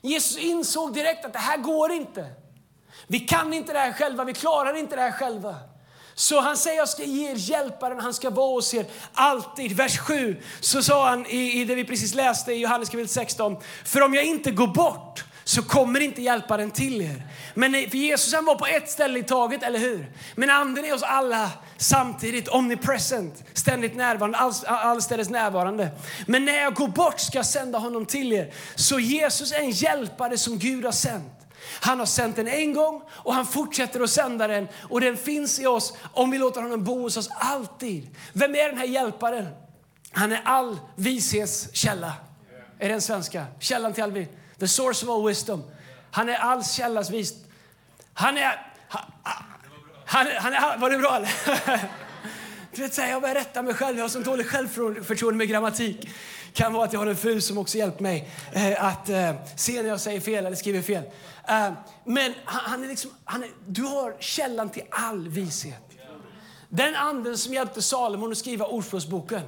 Jesus 0.02 0.36
insåg 0.36 0.94
direkt 0.94 1.24
att 1.24 1.32
det 1.32 1.38
här 1.38 1.56
går 1.56 1.92
inte. 1.92 2.26
Vi 3.06 3.20
kan 3.20 3.52
inte 3.52 3.72
det 3.72 3.78
här 3.78 3.92
själva, 3.92 4.24
vi 4.24 4.34
klarar 4.34 4.76
inte 4.76 4.96
det 4.96 5.02
här 5.02 5.12
själva. 5.12 5.56
Så 6.14 6.40
han 6.40 6.56
säger 6.56 6.76
jag 6.76 6.88
ska 6.88 7.04
ge 7.04 7.30
er 7.30 7.34
hjälparen, 7.34 8.00
han 8.00 8.14
ska 8.14 8.30
vara 8.30 8.52
hos 8.52 8.74
er 8.74 8.86
alltid. 9.14 9.72
Vers 9.72 9.98
7 9.98 10.42
så 10.60 10.82
sa 10.82 11.08
han 11.08 11.26
i, 11.26 11.60
i 11.60 11.64
det 11.64 11.74
vi 11.74 11.84
precis 11.84 12.14
läste 12.14 12.52
i 12.52 12.56
Johannes 12.56 12.88
kapitel 12.88 13.08
16. 13.08 13.56
För 13.84 14.00
om 14.00 14.14
jag 14.14 14.24
inte 14.24 14.50
går 14.50 14.66
bort 14.66 15.24
så 15.44 15.62
kommer 15.62 16.00
inte 16.00 16.22
hjälparen 16.22 16.70
till 16.70 17.00
er. 17.00 17.26
Men 17.54 17.72
för 17.72 17.96
Jesus 17.96 18.34
han 18.34 18.44
var 18.44 18.54
på 18.54 18.66
ett 18.66 18.90
ställe 18.90 19.18
i 19.18 19.22
taget, 19.22 19.62
eller 19.62 19.78
hur? 19.78 20.06
Men 20.34 20.50
anden 20.50 20.84
är 20.84 20.94
oss 20.94 21.02
alla 21.02 21.50
samtidigt, 21.76 22.48
omnipresent, 22.48 23.44
ständigt 23.52 23.96
närvarande, 23.96 24.38
all, 24.38 24.52
allstädes 24.66 25.30
närvarande. 25.30 25.90
Men 26.26 26.44
när 26.44 26.62
jag 26.62 26.74
går 26.74 26.88
bort 26.88 27.20
ska 27.20 27.38
jag 27.38 27.46
sända 27.46 27.78
honom 27.78 28.06
till 28.06 28.32
er. 28.32 28.54
Så 28.74 29.00
Jesus 29.00 29.52
är 29.52 29.58
en 29.58 29.70
hjälpare 29.70 30.38
som 30.38 30.58
Gud 30.58 30.84
har 30.84 30.92
sänt. 30.92 31.32
Han 31.80 31.98
har 31.98 32.06
sänt 32.06 32.36
den 32.36 32.48
en 32.48 32.74
gång 32.74 33.02
och 33.10 33.34
han 33.34 33.46
fortsätter 33.46 34.00
att 34.00 34.10
sända 34.10 34.46
den 34.46 34.68
och 34.90 35.00
den 35.00 35.16
finns 35.16 35.60
i 35.60 35.66
oss 35.66 35.92
om 36.12 36.30
vi 36.30 36.38
låter 36.38 36.62
honom 36.62 36.84
bo 36.84 37.02
hos 37.02 37.16
oss 37.16 37.28
alltid. 37.32 38.08
Vem 38.32 38.54
är 38.54 38.68
den 38.68 38.78
här 38.78 38.86
hjälparen? 38.86 39.48
Han 40.12 40.32
är 40.32 40.42
all 40.44 40.78
vishets 40.96 41.68
källa. 41.72 42.12
Är 42.78 42.88
det 42.88 42.94
en 42.94 43.00
svenska? 43.00 43.46
Källan 43.60 43.92
till 43.92 44.02
all 44.02 44.12
vishet. 44.12 44.41
The 44.62 44.68
source 44.68 45.06
of 45.06 45.10
all 45.10 45.28
wisdom. 45.28 45.64
Han 46.10 46.28
är 46.28 46.34
all 46.34 46.64
källas 46.64 47.10
vis. 47.10 47.34
Han 48.14 48.36
är... 48.36 48.66
Han, 48.88 49.02
han, 50.04 50.26
han 50.38 50.52
är... 50.52 50.78
Var 50.78 50.90
det 50.90 50.98
bra 50.98 51.16
eller? 51.16 51.30
Du 52.74 52.82
vet, 52.82 52.96
här, 52.96 53.10
jag 53.10 53.22
börjar 53.22 53.34
rätta 53.34 53.62
mig 53.62 53.74
själv. 53.74 53.96
Jag 53.96 54.04
har 54.04 54.08
så 54.08 54.18
dåligt 54.18 54.46
självförtroende 54.46 55.38
med 55.38 55.48
grammatik. 55.48 56.08
kan 56.52 56.72
vara 56.72 56.84
att 56.84 56.92
jag 56.92 57.00
har 57.00 57.06
en 57.06 57.16
fru 57.16 57.40
som 57.40 57.58
också 57.58 57.78
hjälpt 57.78 58.00
mig 58.00 58.30
eh, 58.52 58.84
att 58.84 59.08
eh, 59.08 59.34
se 59.56 59.82
när 59.82 59.88
jag 59.88 60.00
säger 60.00 60.20
fel 60.20 60.46
eller 60.46 60.56
skriver 60.56 60.82
fel. 60.82 61.04
Eh, 61.48 61.72
men 62.04 62.34
han, 62.44 62.60
han, 62.70 62.84
är 62.84 62.88
liksom, 62.88 63.10
han 63.24 63.42
är, 63.42 63.50
du 63.66 63.82
har 63.82 64.16
källan 64.20 64.70
till 64.70 64.82
all 64.90 65.28
vishet. 65.28 65.90
Den 66.68 66.96
anden 66.96 67.38
som 67.38 67.54
hjälpte 67.54 67.82
Salomon 67.82 68.32
att 68.32 68.38
skriva 68.38 68.66
Ordspråksboken, 68.66 69.42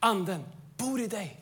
anden, 0.00 0.44
bor 0.76 1.00
i 1.00 1.06
dig. 1.06 1.41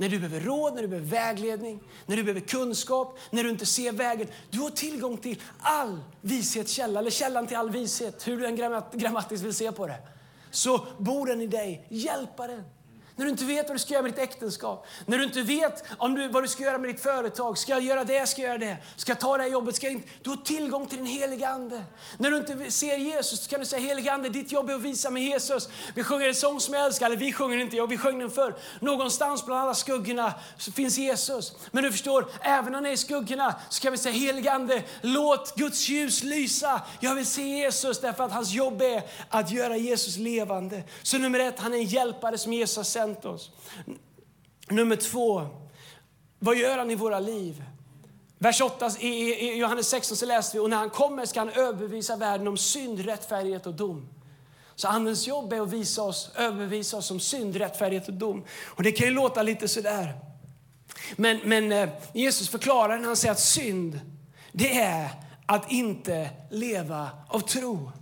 När 0.00 0.08
du 0.08 0.18
behöver 0.18 0.40
råd, 0.40 0.74
när 0.74 0.82
du 0.82 0.88
behöver 0.88 1.08
vägledning, 1.08 1.80
när 2.06 2.16
du 2.16 2.22
behöver 2.22 2.40
kunskap, 2.40 3.18
när 3.30 3.44
du 3.44 3.50
inte 3.50 3.66
ser 3.66 3.92
vägen. 3.92 4.26
Du 4.50 4.58
har 4.58 4.70
tillgång 4.70 5.16
till 5.16 5.42
all 5.58 6.00
vishetskälla, 6.20 7.00
eller 7.00 7.10
källan 7.10 7.46
till 7.46 7.56
all 7.56 7.70
vishet, 7.70 8.28
hur 8.28 8.38
du 8.40 8.46
än 8.46 8.56
grammatiskt 8.92 9.44
vill 9.44 9.54
se 9.54 9.72
på 9.72 9.86
det. 9.86 9.98
Så 10.50 10.86
bor 10.98 11.26
den 11.26 11.40
i 11.40 11.46
dig, 11.46 11.86
hjälparen. 11.88 12.64
När 13.18 13.24
du 13.24 13.30
inte 13.30 13.44
vet 13.44 13.68
vad 13.68 13.74
du 13.74 13.78
ska 13.78 13.92
göra 13.92 14.02
med 14.02 14.12
ditt 14.12 14.18
äktenskap. 14.18 14.86
När 15.06 15.18
du 15.18 15.24
inte 15.24 15.42
vet 15.42 15.84
om 15.96 16.14
du, 16.14 16.28
vad 16.28 16.44
du 16.44 16.48
ska 16.48 16.62
göra 16.62 16.78
med 16.78 16.90
ditt 16.90 17.02
företag. 17.02 17.58
Ska 17.58 17.72
jag 17.72 17.82
göra 17.82 18.04
det? 18.04 18.26
Ska 18.26 18.42
jag 18.42 18.48
göra 18.48 18.58
det? 18.58 18.76
Ska 18.96 19.10
jag 19.12 19.20
ta 19.20 19.36
det 19.36 19.42
här 19.42 19.50
jobbet? 19.50 19.76
Ska 19.76 19.86
jag 19.86 19.92
inte? 19.92 20.08
Du 20.22 20.30
har 20.30 20.36
tillgång 20.36 20.86
till 20.86 20.98
den 20.98 21.06
helige 21.06 21.48
Ande. 21.48 21.84
När 22.18 22.30
du 22.30 22.36
inte 22.36 22.70
ser 22.70 22.96
Jesus 22.96 23.46
kan 23.46 23.60
du 23.60 23.66
säga 23.66 23.82
helige 23.82 24.12
Ande, 24.12 24.28
ditt 24.28 24.52
jobb 24.52 24.70
är 24.70 24.74
att 24.74 24.80
visa 24.80 25.10
mig 25.10 25.22
Jesus. 25.22 25.68
Vi 25.94 26.04
sjunger 26.04 26.28
en 26.28 26.34
sång 26.34 26.60
som 26.60 26.74
jag 26.74 26.84
älskar, 26.84 27.06
eller 27.06 27.16
vi 27.16 27.32
sjunger 27.32 27.58
inte, 27.58 27.76
jag, 27.76 27.86
vi 27.86 27.98
sjöng 27.98 28.18
den 28.18 28.30
förr. 28.30 28.54
Någonstans 28.80 29.46
bland 29.46 29.60
alla 29.60 29.74
skuggorna 29.74 30.34
finns 30.74 30.98
Jesus. 30.98 31.52
Men 31.70 31.84
du 31.84 31.92
förstår, 31.92 32.26
även 32.40 32.64
när 32.64 32.74
han 32.74 32.86
är 32.86 32.90
i 32.90 32.96
skuggorna 32.96 33.54
så 33.68 33.82
kan 33.82 33.92
vi 33.92 33.98
säga 33.98 34.14
helige 34.14 34.52
Ande, 34.52 34.82
låt 35.00 35.56
Guds 35.56 35.88
ljus 35.88 36.22
lysa. 36.22 36.82
Jag 37.00 37.14
vill 37.14 37.26
se 37.26 37.42
Jesus 37.42 38.00
därför 38.00 38.24
att 38.24 38.32
hans 38.32 38.50
jobb 38.52 38.82
är 38.82 39.02
att 39.28 39.50
göra 39.50 39.76
Jesus 39.76 40.16
levande. 40.16 40.82
Så 41.02 41.18
nummer 41.18 41.40
ett, 41.40 41.60
han 41.60 41.74
är 41.74 41.78
en 41.78 41.84
hjälpare 41.84 42.38
som 42.38 42.52
Jesus 42.52 42.76
har 42.76 42.84
sänt 43.08 43.24
oss. 43.24 43.50
Nummer 44.68 44.96
två, 44.96 45.46
vad 46.38 46.56
gör 46.56 46.78
han 46.78 46.90
i 46.90 46.94
våra 46.94 47.20
liv? 47.20 47.64
Vers 48.38 48.60
8 48.60 48.90
i 49.00 49.58
Johannes 49.58 49.88
16 49.88 50.16
så 50.16 50.26
läser 50.26 50.52
vi, 50.52 50.64
och 50.64 50.70
när 50.70 50.76
han 50.76 50.90
kommer 50.90 51.26
ska 51.26 51.40
han 51.40 51.50
överbevisa 51.50 52.16
världen 52.16 52.48
om 52.48 52.56
synd, 52.56 53.00
rättfärdighet 53.00 53.66
och 53.66 53.74
dom. 53.74 54.08
Så 54.74 54.88
Andens 54.88 55.26
jobb 55.26 55.52
är 55.52 55.60
att 55.60 55.72
visa 55.72 56.02
oss, 56.02 56.30
överbevisa 56.36 56.96
oss 56.96 57.10
om 57.10 57.20
synd, 57.20 57.56
rättfärdighet 57.56 58.08
och 58.08 58.14
dom. 58.14 58.44
Och 58.64 58.82
det 58.82 58.92
kan 58.92 59.06
ju 59.06 59.12
låta 59.12 59.42
lite 59.42 59.68
sådär. 59.68 60.14
Men, 61.16 61.40
men 61.44 61.72
eh, 61.72 61.88
Jesus 62.12 62.48
förklarar 62.48 62.98
när 62.98 63.06
han 63.06 63.16
säger 63.16 63.32
att 63.32 63.40
synd, 63.40 64.00
det 64.52 64.78
är 64.78 65.10
att 65.46 65.72
inte 65.72 66.30
leva 66.50 67.10
av 67.28 67.40
tro. 67.40 67.92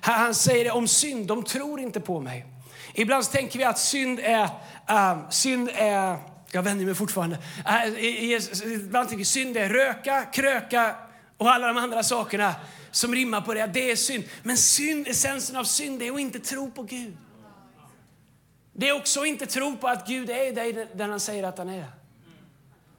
Han 0.00 0.34
säger 0.34 0.64
det 0.64 0.70
om 0.70 0.88
synd, 0.88 1.26
de 1.26 1.44
tror 1.44 1.80
inte 1.80 2.00
på 2.00 2.20
mig. 2.20 2.53
Ibland 2.94 3.30
tänker 3.30 3.58
vi 3.58 3.64
att 3.64 3.78
synd 3.78 4.20
är, 4.20 4.48
um, 4.88 5.26
synd 5.30 5.70
är 5.74 6.18
jag 6.54 6.62
vänder 6.62 6.84
mig 6.86 6.94
fortfarande. 6.94 7.38
Äh, 7.66 8.04
ibland 8.74 9.08
tänker 9.08 9.16
vi 9.16 9.24
synd 9.24 9.56
är 9.56 9.68
röka, 9.68 10.24
kröka 10.24 10.96
och 11.36 11.50
alla 11.50 11.66
de 11.66 11.76
andra 11.76 12.02
sakerna 12.02 12.54
som 12.90 13.14
rimmar 13.14 13.40
på 13.40 13.54
det. 13.54 13.66
Det 13.66 13.90
är 13.90 13.96
synd. 13.96 14.24
Men 14.42 14.56
synd, 14.56 15.08
essensen 15.08 15.56
av 15.56 15.64
synd 15.64 16.02
är 16.02 16.12
att 16.12 16.20
inte 16.20 16.38
tro 16.38 16.70
på 16.70 16.82
Gud. 16.82 17.16
Det 18.72 18.88
är 18.88 18.92
också 18.96 19.20
att 19.20 19.26
inte 19.26 19.46
tro 19.46 19.76
på 19.76 19.88
att 19.88 20.06
Gud 20.06 20.30
är 20.30 20.52
dig 20.52 20.88
den 20.94 21.10
han 21.10 21.20
säger 21.20 21.44
att 21.44 21.58
han 21.58 21.68
är. 21.68 22.03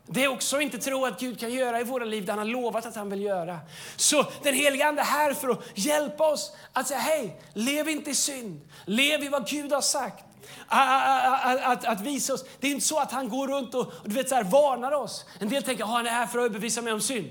Det 0.07 0.23
är 0.23 0.27
också 0.27 0.61
inte 0.61 0.77
tro 0.77 1.05
att 1.05 1.19
Gud 1.19 1.39
kan 1.39 1.53
göra 1.53 1.81
i 1.81 1.83
våra 1.83 2.05
liv 2.05 2.25
det 2.25 2.31
han 2.31 2.39
har 2.39 2.45
lovat 2.45 2.85
att 2.85 2.95
han 2.95 3.09
vill 3.09 3.21
göra. 3.21 3.59
Så 3.95 4.25
den 4.43 4.53
helige 4.53 4.87
Ande 4.87 5.01
är 5.01 5.05
här 5.05 5.33
för 5.33 5.49
att 5.49 5.61
hjälpa 5.73 6.27
oss 6.27 6.51
att 6.73 6.87
säga 6.87 6.99
hej, 6.99 7.41
lev 7.53 7.89
inte 7.89 8.09
i 8.09 8.15
synd. 8.15 8.61
Lev 8.85 9.23
i 9.23 9.27
vad 9.29 9.47
Gud 9.47 9.71
har 9.71 9.81
sagt. 9.81 10.25
Att, 10.67 11.63
att, 11.63 11.85
att, 11.85 12.01
visa 12.01 12.33
oss. 12.33 12.45
Det 12.59 12.67
är 12.67 12.71
inte 12.71 12.85
så 12.85 12.99
att 12.99 13.11
han 13.11 13.29
går 13.29 13.47
runt 13.47 13.75
och, 13.75 13.93
du 14.05 14.15
vet, 14.15 14.29
så 14.29 14.35
här, 14.35 14.43
varnar 14.43 14.91
oss. 14.91 15.25
En 15.39 15.49
del 15.49 15.63
tänker 15.63 15.83
att 15.83 15.89
han 15.89 16.07
är 16.07 16.11
här 16.11 16.27
för 16.27 16.39
att 16.39 16.45
överbevisa 16.45 16.81
mig 16.81 16.93
om 16.93 17.01
synd. 17.01 17.29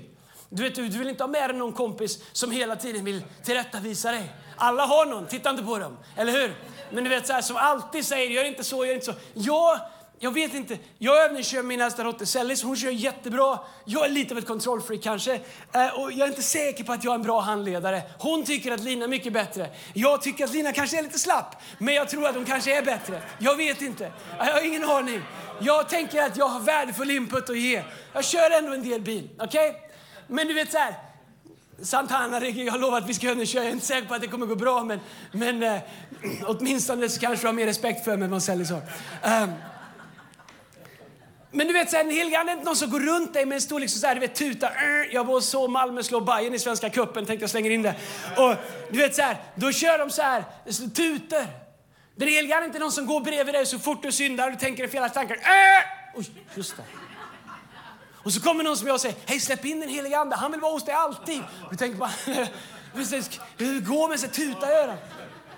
Du, 0.49 0.63
vet, 0.63 0.75
du 0.75 0.89
vill 0.89 1.09
inte 1.09 1.23
ha 1.23 1.27
med 1.27 1.49
dig 1.49 1.57
någon 1.57 1.73
kompis 1.73 2.19
som 2.31 2.51
hela 2.51 2.75
tiden 2.75 3.05
vill 3.05 3.23
tillrättavisa 3.43 4.11
dig. 4.11 4.33
Alla 4.55 4.85
har 4.85 5.05
någon, 5.05 5.25
titta 5.25 5.49
inte 5.49 5.63
på 5.63 5.77
dem. 5.77 5.97
Eller 6.15 6.31
hur? 6.31 6.55
Men 6.91 7.03
du 7.03 7.09
vet 7.09 7.27
så 7.27 7.33
här, 7.33 7.41
som 7.41 7.57
alltid 7.57 8.05
säger, 8.05 8.29
gör 8.29 8.43
inte 8.43 8.63
så, 8.63 8.85
gör 8.85 8.93
inte 8.93 9.05
så. 9.05 9.13
Jag 9.33 9.79
jag 10.19 10.31
vet 10.31 10.53
inte. 10.53 10.77
Jag 10.97 11.25
övningskör 11.25 11.63
min 11.63 11.81
äldsta 11.81 12.03
dotter 12.03 12.25
Sellis. 12.25 12.63
Hon 12.63 12.75
kör 12.75 12.89
jättebra. 12.89 13.59
Jag 13.85 14.05
är 14.05 14.09
lite 14.09 14.33
av 14.33 14.37
ett 14.37 14.47
kontrollfreak 14.47 15.01
kanske. 15.01 15.33
Eh, 15.73 15.99
och 15.99 16.11
jag 16.11 16.19
är 16.19 16.27
inte 16.27 16.41
säker 16.41 16.83
på 16.83 16.93
att 16.93 17.03
jag 17.03 17.11
är 17.11 17.15
en 17.15 17.23
bra 17.23 17.39
handledare. 17.39 18.01
Hon 18.19 18.43
tycker 18.43 18.71
att 18.71 18.79
Lina 18.79 19.05
är 19.05 19.09
mycket 19.09 19.33
bättre. 19.33 19.69
Jag 19.93 20.21
tycker 20.21 20.43
att 20.43 20.53
Lina 20.53 20.73
kanske 20.73 20.99
är 20.99 21.03
lite 21.03 21.19
slapp. 21.19 21.55
Men 21.77 21.93
jag 21.93 22.09
tror 22.09 22.27
att 22.27 22.35
hon 22.35 22.45
kanske 22.45 22.77
är 22.77 22.81
bättre. 22.81 23.21
Jag 23.39 23.57
vet 23.57 23.81
inte. 23.81 24.11
Jag 24.37 24.53
har 24.53 24.65
ingen 24.67 24.83
aning. 24.83 25.21
Jag 25.59 25.89
tänker 25.89 26.23
att 26.23 26.37
jag 26.37 26.47
har 26.47 26.59
värdefull 26.59 27.11
input 27.11 27.49
att 27.49 27.59
ge. 27.59 27.83
Jag 28.13 28.25
kör 28.25 28.57
ändå 28.57 28.73
en 28.73 28.89
del 28.89 29.01
bil. 29.01 29.29
Okej? 29.39 29.69
Okay? 29.69 29.81
Men 30.27 30.47
du 30.47 30.53
vet 30.53 30.71
så 30.71 30.77
här. 30.77 30.95
Santana, 31.81 32.47
jag 32.47 32.71
har 32.71 32.79
lovat 32.79 33.03
att 33.03 33.09
vi 33.09 33.13
ska 33.13 33.29
övningsköra. 33.29 33.63
Jag 33.63 33.69
är 33.69 33.73
inte 33.73 33.85
säker 33.85 34.07
på 34.07 34.13
att 34.13 34.21
det 34.21 34.27
kommer 34.27 34.45
gå 34.45 34.55
bra, 34.55 34.83
men, 34.83 34.99
men 35.31 35.63
eh, 35.63 35.81
åtminstone 36.45 37.09
så 37.09 37.19
kanske 37.19 37.43
du 37.43 37.47
har 37.47 37.53
mer 37.53 37.65
respekt 37.65 38.05
för 38.05 38.17
mig 38.17 38.25
än 38.25 38.31
vad 38.31 38.43
Sellis 38.43 38.69
har. 38.71 38.81
Eh, 39.23 39.47
men 41.55 41.67
du 41.67 41.73
vet, 41.73 41.89
så 41.89 41.95
här, 41.95 42.03
den 42.03 42.13
helige 42.13 42.39
ande 42.39 42.51
är 42.51 42.53
inte 42.53 42.65
någon 42.65 42.75
som 42.75 42.89
går 42.89 42.99
runt 42.99 43.33
dig 43.33 43.45
med 43.45 43.55
en 43.55 43.61
stor 43.61 43.79
liksom, 43.79 44.01
så 44.01 44.07
här, 44.07 44.15
du 44.15 44.21
vet, 44.21 44.35
tuta. 44.35 44.67
Äh, 44.67 45.13
jag 45.13 45.23
var 45.23 45.41
så 45.41 45.67
Malmö 45.67 46.03
slår 46.03 46.21
Bayern 46.21 46.53
i 46.53 46.59
Svenska 46.59 46.89
cupen, 46.89 47.25
tänkte 47.25 47.43
jag 47.43 47.49
slänger 47.49 47.69
in 47.69 47.81
det. 47.81 47.95
Och 48.37 48.55
du 48.91 48.97
vet 48.97 49.15
så 49.15 49.21
här, 49.21 49.37
då 49.55 49.71
kör 49.71 49.97
de 49.97 50.09
så 50.09 50.21
här, 50.21 50.43
tuter. 50.89 51.47
Den 52.15 52.27
helige 52.27 52.55
ande 52.55 52.65
är 52.65 52.67
inte 52.67 52.79
någon 52.79 52.91
som 52.91 53.05
går 53.05 53.21
bredvid 53.21 53.55
dig 53.55 53.65
så 53.65 53.79
fort 53.79 54.03
du 54.03 54.11
syndar 54.11 54.45
och 54.45 54.51
du 54.51 54.59
tänker 54.59 54.87
fel 54.87 55.09
tankar. 55.09 55.35
Äh! 55.35 55.41
Oj, 56.15 56.29
just 56.55 56.77
det. 56.77 56.83
Och 58.23 58.33
så 58.33 58.41
kommer 58.41 58.63
någon 58.63 58.77
som 58.77 58.87
jag 58.87 58.93
och 58.93 59.01
säger, 59.01 59.15
hej 59.25 59.39
släpp 59.39 59.65
in 59.65 59.79
den 59.79 59.89
helige 59.89 60.17
ande, 60.17 60.35
han 60.35 60.51
vill 60.51 60.61
vara 60.61 60.71
hos 60.71 60.85
dig 60.85 60.93
alltid. 60.93 61.41
Och 61.63 61.71
du 61.71 61.77
tänker 61.77 61.97
bara, 61.97 62.11
hur 63.57 63.79
går 63.79 64.09
med 64.09 64.19
sig 64.19 64.29
tuta 64.29 64.71
öron? 64.71 64.97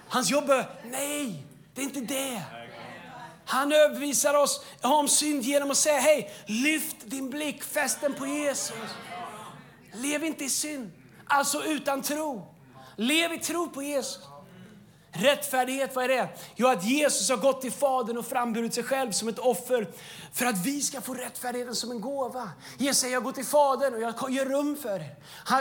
Hans 0.10 0.32
jobb 0.32 0.50
är, 0.50 0.66
nej, 0.92 1.44
det 1.74 1.82
är 1.82 1.86
inte 1.86 2.00
det. 2.00 2.42
Han 3.48 3.72
övervisar 3.72 4.34
oss 4.34 4.62
om 4.82 5.08
synd 5.08 5.44
genom 5.44 5.72
att 5.72 5.78
säga 5.78 6.00
hej, 6.00 6.34
lyft 6.46 6.96
din 7.06 7.30
blick, 7.30 7.64
fäst 7.64 8.02
den 8.02 8.14
på 8.14 8.28
Jesus. 8.28 8.76
Lev 9.94 10.24
inte 10.24 10.44
i 10.44 10.50
synd, 10.50 10.92
alltså 11.26 11.64
utan 11.64 12.02
tro. 12.02 12.54
Lev 12.96 13.34
i 13.34 13.40
tro 13.40 13.70
på 13.70 13.84
Jesus. 13.84 14.20
Rättfärdighet, 15.12 15.96
vad 15.96 16.04
är 16.04 16.08
det? 16.08 16.30
Jo, 16.56 16.68
att 16.68 16.86
Jesus 16.86 17.30
har 17.30 17.38
gått 17.38 17.62
till 17.62 17.72
Fadern 17.72 18.18
och 18.18 18.26
framburit 18.26 18.74
sig 18.74 18.84
själv 18.84 19.12
som 19.12 19.28
ett 19.28 19.40
offer 19.40 19.88
för 20.34 20.46
att 20.46 20.66
vi 20.66 20.82
ska 20.82 21.02
få 21.02 21.14
rättfärdigheten 21.14 21.76
som 21.76 21.92
en 21.92 22.02
gåva. 22.02 22.50
Jesus 22.78 22.98
säger, 22.98 23.14
jag 23.14 23.24
går 23.24 23.32
till 23.32 23.46
Fadern 23.46 23.94
och 23.94 24.02
jag 24.02 24.32
gör 24.32 24.46
rum 24.46 24.78
för 24.82 25.00
er. 25.00 25.16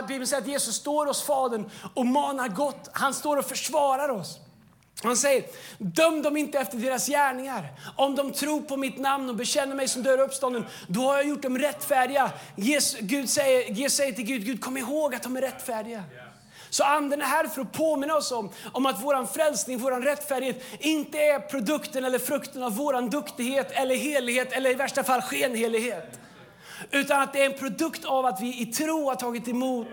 Bibeln 0.07 0.27
säger 0.27 0.41
att 0.41 0.47
Jesus 0.47 0.75
står 0.75 1.05
hos 1.05 1.23
Fadern 1.23 1.69
och 1.93 2.05
manar 2.05 2.47
gott. 2.47 2.89
Han 2.93 3.13
står 3.13 3.37
och 3.37 3.45
försvarar 3.45 4.09
oss. 4.09 4.39
Han 5.03 5.17
säger, 5.17 5.43
döm 5.77 6.21
dem 6.21 6.37
inte 6.37 6.59
efter 6.59 6.77
deras 6.77 7.07
gärningar. 7.07 7.67
Om 7.95 8.15
de 8.15 8.31
tror 8.31 8.61
på 8.61 8.77
mitt 8.77 8.97
namn 8.97 9.29
och 9.29 9.35
bekänner 9.35 9.75
mig 9.75 9.87
som 9.87 10.03
dör 10.03 10.19
uppstånden, 10.19 10.65
då 10.87 11.01
har 11.01 11.15
jag 11.15 11.27
gjort 11.27 11.41
dem 11.41 11.57
rättfärdiga. 11.57 12.31
Jesus, 12.55 12.99
Gud 12.99 13.29
säger, 13.29 13.71
Jesus 13.71 13.97
säger 13.97 14.13
till 14.13 14.25
Gud, 14.25 14.45
Gud 14.45 14.61
kom 14.61 14.77
ihåg 14.77 15.15
att 15.15 15.23
de 15.23 15.37
är 15.37 15.41
rättfärdiga. 15.41 16.03
Så 16.69 16.83
anden 16.83 17.21
är 17.21 17.25
här 17.25 17.47
för 17.47 17.61
att 17.61 17.73
påminna 17.73 18.15
oss 18.15 18.31
om, 18.31 18.49
om 18.71 18.85
att 18.85 19.03
vår 19.03 19.25
frälsning, 19.25 19.79
vår 19.79 19.91
rättfärdighet 19.91 20.63
inte 20.79 21.17
är 21.17 21.39
produkten 21.39 22.05
eller 22.05 22.19
frukten 22.19 22.63
av 22.63 22.75
vår 22.75 23.09
duktighet 23.09 23.71
eller 23.71 23.95
helighet 23.95 24.53
eller 24.53 24.69
i 24.69 24.73
värsta 24.73 25.03
fall 25.03 25.21
skenhelighet. 25.21 26.19
Utan 26.91 27.21
att 27.21 27.33
det 27.33 27.41
är 27.41 27.45
en 27.45 27.57
produkt 27.59 28.05
av 28.05 28.25
att 28.25 28.41
vi 28.41 28.61
i 28.61 28.65
tro 28.65 29.09
har 29.09 29.15
tagit 29.15 29.47
emot 29.47 29.87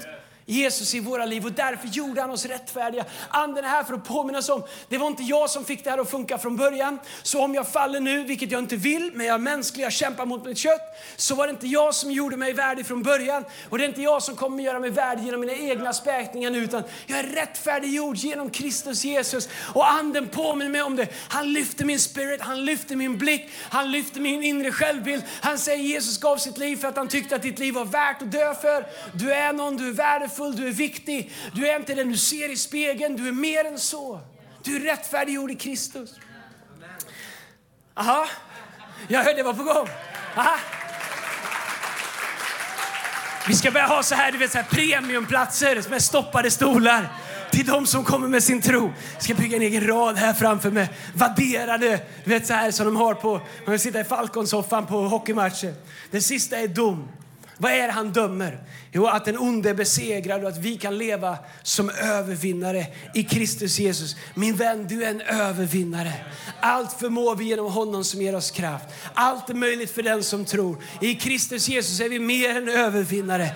Jesus 0.46 0.94
i 0.94 1.00
våra 1.00 1.24
liv 1.24 1.44
och 1.44 1.52
därför 1.52 1.88
gjorde 1.88 2.20
han 2.20 2.30
oss 2.30 2.44
rättfärdiga. 2.44 3.04
Anden 3.28 3.64
är 3.64 3.68
här 3.68 3.85
för 3.85 3.94
att 3.94 4.04
påminna 4.04 4.38
oss 4.38 4.48
om, 4.48 4.62
det 4.88 4.98
var 4.98 5.07
inte 5.07 5.22
jag 5.22 5.50
som 5.50 5.64
fick 5.64 5.85
det 5.85 5.90
här 5.90 5.98
att 5.98 6.11
funka 6.11 6.38
från 6.38 6.57
början. 6.57 6.98
Så 7.22 7.44
om 7.44 7.54
jag 7.54 7.68
faller 7.68 8.00
nu, 8.00 8.24
vilket 8.24 8.50
jag 8.50 8.59
inte 8.59 8.76
vill, 8.76 9.11
men 9.14 9.26
jag 9.26 9.35
är 9.35 9.38
mänsklig, 9.38 9.85
jag 9.85 9.92
kämpar 9.92 10.26
mot 10.26 10.44
mitt 10.44 10.59
kött, 10.59 10.80
så 11.16 11.35
var 11.35 11.46
det 11.46 11.50
inte 11.50 11.66
jag 11.66 11.94
som 11.94 12.11
gjorde 12.11 12.37
mig 12.37 12.52
värdig 12.52 12.87
från 12.87 13.02
början. 13.02 13.44
Och 13.70 13.78
det 13.78 13.85
är 13.85 13.88
inte 13.88 14.02
jag 14.02 14.22
som 14.22 14.37
kommer 14.37 14.62
göra 14.62 14.80
mig 14.80 14.90
värdig 14.90 15.24
genom 15.24 15.40
mina 15.40 15.52
egna 15.52 15.92
späkningar 15.92 16.50
nu, 16.50 16.59
utan 16.59 16.83
jag 17.07 17.18
är 17.18 17.22
rättfärdiggjord 17.22 18.16
genom 18.16 18.50
Kristus 18.50 19.04
Jesus. 19.04 19.48
Och 19.74 19.90
anden 19.90 20.28
påminner 20.28 20.70
mig 20.70 20.83
om 20.83 20.96
det. 20.96 21.09
Han 21.28 21.52
lyfter 21.52 21.85
min 21.85 22.00
spirit, 22.00 22.40
han 22.40 22.64
lyfter 22.64 22.96
min 22.96 23.18
blick, 23.18 23.50
han 23.70 23.90
lyfter 23.92 24.20
min 24.20 24.42
inre 24.42 24.72
självbild. 24.72 25.22
Han 25.40 25.59
säger 25.59 25.85
Jesus 25.85 26.18
gav 26.18 26.37
sitt 26.37 26.59
liv 26.59 26.76
för 26.76 26.88
att 26.88 26.96
han 26.96 27.09
tyckte 27.09 27.37
att 27.37 27.42
ditt 27.42 27.59
liv 27.59 27.74
var 27.74 27.85
värt 27.85 28.22
att 28.22 28.33
dö 28.33 28.54
för. 28.54 28.87
Du 29.12 29.33
är 29.33 29.52
någon, 29.52 29.76
du 29.76 29.88
är 29.88 29.92
värdefull 29.92 30.34
värdefull, 30.35 30.57
du 30.57 30.68
är 30.68 30.73
viktig. 30.73 31.31
Du 31.53 31.68
är 31.68 31.77
inte 31.77 31.94
den 31.94 32.09
du 32.09 32.16
ser 32.16 32.53
i 32.53 32.57
spegeln, 32.57 33.16
du 33.16 33.29
är 33.29 33.33
mer 33.33 33.64
än 33.64 33.79
så. 33.79 34.20
Du 34.62 34.77
är 34.77 34.81
rättfärdiggjord 34.81 35.51
i 35.51 35.55
Kristus. 35.55 36.11
Aha, 37.94 38.27
jag 39.09 39.25
hörde 39.25 39.37
det 39.37 39.42
var 39.42 39.55
på 39.55 39.62
gång. 39.62 39.88
Aha. 40.37 40.57
Vi 43.49 43.55
ska 43.55 43.70
börja 43.70 43.87
ha 43.87 44.03
så 44.03 44.14
här, 44.14 44.33
du 44.33 44.38
vet, 44.38 44.53
så 44.53 44.59
här 44.59 44.66
premiumplatser 44.70 45.90
med 45.90 46.03
stoppade 46.03 46.51
stolar 46.51 47.09
till 47.51 47.66
de 47.66 47.87
som 47.87 48.05
kommer 48.05 48.29
med 48.29 48.42
sin 48.42 48.61
tro. 48.61 48.92
Jag 49.14 49.23
ska 49.23 49.35
bygga 49.35 49.57
en 49.57 49.62
egen 49.62 49.87
rad 49.87 50.16
här 50.16 50.33
framför 50.33 50.70
mig. 50.70 50.88
Vadderade, 51.14 52.01
du 52.25 52.31
vet 52.31 52.47
så 52.47 52.55
här 52.55 52.70
som 52.70 52.87
de 52.87 52.97
har 52.97 53.14
på, 53.14 53.33
man 53.64 53.70
vill 53.70 53.81
sitta 53.81 54.01
i 54.01 54.05
Falcon-soffan 54.05 54.87
på 54.87 55.01
hockeymatcher. 55.01 55.75
Den 56.11 56.23
sista 56.23 56.59
är 56.59 56.68
dom. 56.68 57.09
Vad 57.59 57.73
är 57.73 57.87
det 57.87 57.92
han 57.92 58.12
dömer? 58.12 58.59
Jo, 58.96 59.07
att 59.07 59.24
den 59.24 59.38
onde 59.38 59.70
är 59.70 59.74
besegrad 59.74 60.42
och 60.42 60.48
att 60.48 60.59
vi 60.59 60.76
kan 60.76 60.98
leva 60.98 61.38
som 61.62 61.90
övervinnare 61.90 62.87
i 63.14 63.24
Kristus 63.24 63.78
Jesus. 63.78 64.16
Min 64.35 64.57
vän, 64.57 64.87
du 64.88 65.04
är 65.04 65.11
en 65.11 65.20
övervinnare. 65.20 66.12
Allt 66.61 66.92
förmår 67.00 67.37
vi 67.37 67.44
genom 67.44 67.72
honom 67.72 68.04
som 68.04 68.22
ger 68.22 68.35
oss 68.35 68.50
kraft. 68.50 68.85
Allt 69.14 69.50
är 69.50 69.54
möjligt 69.54 69.94
för 69.94 70.02
den 70.02 70.22
som 70.22 70.44
tror. 70.44 70.83
I 71.00 71.14
Kristus 71.14 71.68
Jesus 71.68 72.00
är 72.00 72.09
vi 72.09 72.18
mer 72.18 72.57
än 72.57 72.68
övervinnare. 72.68 73.50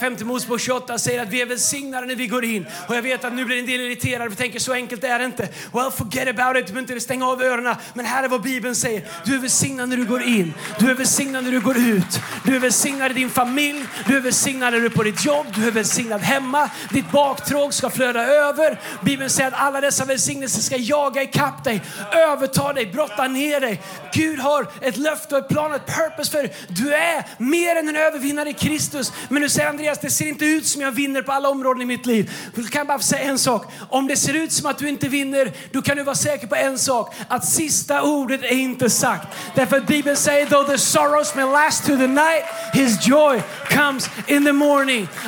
5 0.00 0.16
Mosebok 0.22 0.60
28 0.60 0.98
säger 0.98 1.22
att 1.22 1.28
vi 1.28 1.40
är 1.40 1.46
välsignade 1.46 2.06
när 2.06 2.16
vi 2.16 2.26
går 2.26 2.44
in. 2.44 2.66
Och 2.88 2.96
jag 2.96 3.02
vet 3.02 3.24
att 3.24 3.32
nu 3.32 3.44
blir 3.44 3.58
en 3.58 3.66
del 3.66 3.80
irriterade 3.80 4.30
och 4.30 4.36
tänker 4.36 4.58
så 4.58 4.72
enkelt 4.72 5.04
är 5.04 5.18
det 5.18 5.24
inte. 5.24 5.48
Well, 5.72 5.90
forget 5.90 6.28
about 6.28 6.56
it. 6.56 6.66
Du 6.66 6.72
behöver 6.72 6.92
inte 6.92 7.00
stänga 7.00 7.26
av 7.26 7.42
öronen. 7.42 7.76
Men 7.94 8.04
här 8.06 8.24
är 8.24 8.28
vad 8.28 8.42
Bibeln 8.42 8.74
säger. 8.74 9.08
Du 9.24 9.34
är 9.34 9.38
välsignad 9.38 9.88
när 9.88 9.96
du 9.96 10.04
går 10.04 10.22
in. 10.22 10.54
Du 10.78 10.90
är 10.90 10.94
välsignad 10.94 11.44
när 11.44 11.52
du 11.52 11.60
går 11.60 11.76
ut. 11.76 12.20
Du 12.44 12.56
är 12.56 12.60
välsignad 12.60 13.10
i 13.10 13.14
din 13.14 13.30
familj. 13.30 13.84
Du 14.06 14.16
är 14.16 14.20
välsignad 14.20 14.79
när 14.80 14.88
du 14.88 14.92
är 14.92 14.96
på 14.96 15.02
ditt 15.02 15.24
jobb. 15.24 15.46
Du 15.54 15.66
är 15.66 15.70
välsignad 15.70 16.20
hemma. 16.20 16.70
Ditt 16.90 17.10
baktråg 17.10 17.74
ska 17.74 17.90
flöda 17.90 18.26
över. 18.26 18.80
Bibeln 19.00 19.30
säger 19.30 19.48
att 19.48 19.60
alla 19.60 19.80
dessa 19.80 20.04
välsignelser 20.04 20.60
ska 20.62 20.76
jaga 20.76 21.22
ikapp 21.22 21.64
dig, 21.64 21.82
överta 22.12 22.72
dig, 22.72 22.86
brotta 22.86 23.28
ner 23.28 23.60
dig. 23.60 23.82
Gud 24.12 24.38
har 24.38 24.66
ett 24.80 24.96
löfte 24.96 25.34
och 25.34 25.40
ett 25.40 25.48
plan, 25.48 25.74
ett 25.74 25.86
purpose 25.86 26.30
för 26.30 26.38
dig. 26.38 26.54
Du 26.68 26.94
är 26.94 27.24
mer 27.38 27.76
än 27.76 27.88
en 27.88 27.96
övervinnare 27.96 28.48
i 28.48 28.52
Kristus. 28.52 29.12
Men 29.28 29.42
du 29.42 29.48
säger 29.48 29.68
Andreas, 29.68 29.98
det 29.98 30.10
ser 30.10 30.28
inte 30.28 30.44
ut 30.44 30.66
som 30.66 30.82
jag 30.82 30.92
vinner 30.92 31.22
på 31.22 31.32
alla 31.32 31.48
områden 31.48 31.82
i 31.82 31.86
mitt 31.86 32.06
liv. 32.06 32.32
Då 32.54 32.62
kan 32.62 32.78
jag 32.78 32.86
bara 32.86 32.98
säga 32.98 33.22
en 33.22 33.38
sak. 33.38 33.72
Om 33.88 34.06
det 34.06 34.16
ser 34.16 34.34
ut 34.34 34.52
som 34.52 34.70
att 34.70 34.78
du 34.78 34.88
inte 34.88 35.08
vinner, 35.08 35.52
då 35.72 35.82
kan 35.82 35.96
du 35.96 36.02
vara 36.02 36.16
säker 36.16 36.46
på 36.46 36.56
en 36.56 36.78
sak. 36.78 37.14
Att 37.28 37.44
sista 37.44 38.02
ordet 38.02 38.42
är 38.42 38.58
inte 38.58 38.90
sagt. 38.90 39.28
Därför 39.54 39.76
att 39.76 39.86
Bibeln 39.86 40.16
säger, 40.16 40.46
though 40.46 40.70
the 40.70 40.78
sorrows 40.78 41.34
may 41.34 41.44
last 41.44 41.86
to 41.86 41.96
the 41.96 42.06
night, 42.06 42.44
his 42.72 43.06
joy 43.06 43.42
comes 43.68 44.10
in 44.26 44.44
the 44.44 44.52
morning. 44.52 44.69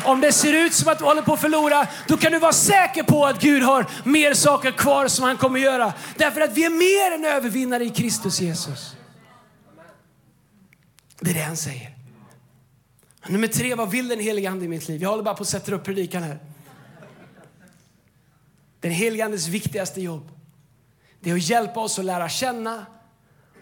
Om 0.05 0.21
det 0.21 0.33
ser 0.33 0.53
ut 0.53 0.75
som 0.75 0.89
att 0.89 0.99
du 0.99 1.05
håller 1.05 1.23
på 1.23 1.33
att 1.33 1.41
förlora, 1.41 1.87
då 2.09 2.17
kan 2.17 2.33
du 2.33 2.39
vara 2.39 2.53
säker 2.53 3.03
på 3.03 3.27
att 3.27 3.41
Gud 3.41 3.63
har 3.63 3.87
mer 4.05 4.35
saker 4.35 4.71
kvar 4.71 5.09
som 5.09 5.25
han 5.25 5.37
kommer 5.37 5.61
göra. 5.61 5.93
Därför 6.17 6.41
att 6.41 6.53
vi 6.53 6.65
är 6.65 6.71
mer 6.71 7.15
än 7.15 7.25
övervinnare 7.37 7.85
i 7.85 7.91
Kristus 7.91 8.41
Jesus. 8.41 8.97
Det 11.21 11.31
är 11.31 11.35
det 11.35 11.41
han 11.41 11.57
säger. 11.57 11.97
Nummer 13.27 13.49
tre, 13.49 13.75
vad 13.75 13.91
vill 13.91 14.09
den 14.09 14.21
helige 14.21 14.51
Ande 14.51 14.65
i 14.65 14.69
mitt 14.69 14.89
liv? 14.89 15.03
Jag 15.03 15.11
håller 15.11 15.23
bara 15.23 15.35
på 15.35 15.43
att 15.43 15.49
sätta 15.49 15.75
upp 15.75 15.85
predikan 15.85 16.23
här. 16.23 16.39
Den 18.81 18.93
helige 18.93 19.25
Andes 19.25 19.47
viktigaste 19.47 20.01
jobb, 20.01 20.31
det 21.21 21.31
är 21.31 21.35
att 21.35 21.49
hjälpa 21.49 21.81
oss 21.81 21.99
att 21.99 22.05
lära 22.05 22.29
känna, 22.29 22.87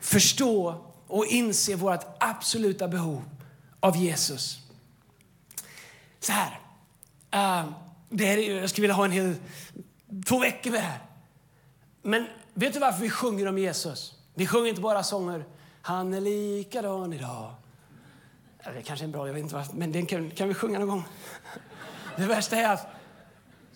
förstå 0.01 0.85
och 1.07 1.27
inse 1.27 1.75
vårt 1.75 2.01
absoluta 2.21 2.89
behov 2.89 3.23
av 3.81 3.97
Jesus. 3.97 4.59
Så 6.21 6.33
här. 6.33 6.61
Uh, 7.35 7.71
det 8.09 8.27
är, 8.27 8.61
jag 8.61 8.71
skulle 8.71 8.83
vilja 8.83 8.95
ha 8.95 9.05
en 9.05 9.13
hel 9.13 9.35
två 10.27 10.39
veckor 10.39 10.71
med 10.71 10.81
det 10.81 10.85
här. 10.85 10.99
Men 12.03 12.27
vet 12.55 12.73
du 12.73 12.79
varför 12.79 13.01
vi 13.01 13.11
sjunger 13.11 13.49
om 13.49 13.59
Jesus? 13.59 14.15
Vi 14.35 14.47
sjunger 14.47 14.69
inte 14.69 14.81
bara 14.81 15.03
sånger. 15.03 15.45
Han 15.83 16.15
är 16.15 16.21
likadan 16.21 17.13
idag. 17.13 17.55
Det 18.65 18.83
kanske 18.83 19.05
är 19.05 19.07
en 19.07 19.13
bra, 19.13 19.27
jag 19.27 19.35
vet 19.35 19.43
inte 19.43 19.55
varför, 19.55 19.75
men 19.75 19.93
den 19.93 20.07
kan, 20.07 20.31
kan 20.31 20.49
vi 20.49 20.55
sjunga 20.55 20.79
någon 20.79 20.89
gång. 20.89 21.05
Det 22.17 22.27
värsta 22.27 22.57
är 22.57 22.73
att 22.73 22.87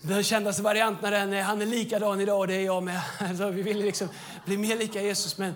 den 0.01 0.23
kändaste 0.23 0.61
varianten 0.61 1.33
är 1.33 1.41
han 1.41 1.61
är 1.61 1.65
likadan 1.65 2.21
idag 2.21 2.39
och 2.39 2.47
det 2.47 2.53
är 2.53 2.65
jag 2.65 2.83
med. 2.83 3.01
Alltså, 3.19 3.49
vi 3.49 3.61
vill 3.61 3.79
liksom 3.79 4.07
bli 4.45 4.57
mer 4.57 4.77
lika 4.77 5.01
Jesus. 5.01 5.37
Men, 5.37 5.55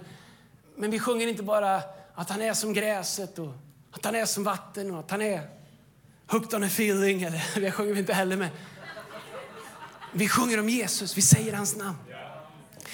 men 0.76 0.92
vi 0.92 1.00
sjunger 1.00 1.28
inte 1.28 1.44
bara 1.44 1.82
att 2.14 2.30
han 2.30 2.42
är 2.42 2.54
som 2.54 2.74
gräset 2.74 3.40
och 3.40 3.54
att 3.92 4.06
han 4.06 4.16
är 4.16 4.26
som 4.26 4.44
vatten 4.44 4.92
och 4.94 5.00
att 5.00 5.12
han 5.12 5.22
är 5.22 5.59
hooked 6.30 6.54
on 6.54 6.64
a 6.64 6.68
feeling. 6.68 7.24
Eller, 7.24 7.42
det 7.60 7.72
sjunger 7.72 7.94
vi 7.94 8.00
inte 8.00 8.14
heller 8.14 8.38
med. 8.38 8.50
Vi 10.12 10.30
sjunger 10.30 10.60
om 10.60 10.70
Jesus, 10.70 11.18
vi 11.18 11.22
säger 11.22 11.54
hans 11.54 11.76
namn. 11.76 11.98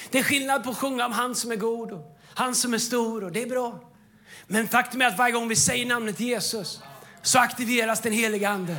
Det 0.10 0.20
är 0.20 0.24
skillnad 0.24 0.64
på 0.64 0.70
att 0.70 0.78
sjunga 0.78 1.06
om 1.06 1.12
han 1.12 1.36
som 1.36 1.52
är 1.52 1.56
god 1.56 1.92
och 1.92 2.20
han 2.34 2.56
som 2.56 2.74
är 2.74 2.78
stor 2.78 3.24
och 3.24 3.32
det 3.32 3.42
är 3.42 3.50
bra. 3.50 3.80
Men 4.48 4.68
faktum 4.68 5.02
är 5.02 5.06
att 5.06 5.18
varje 5.18 5.34
gång 5.34 5.48
vi 5.48 5.56
säger 5.56 5.86
namnet 5.86 6.20
Jesus 6.20 6.82
så 7.22 7.40
aktiveras 7.40 8.02
den 8.02 8.14
heliga 8.14 8.50
Ande. 8.50 8.76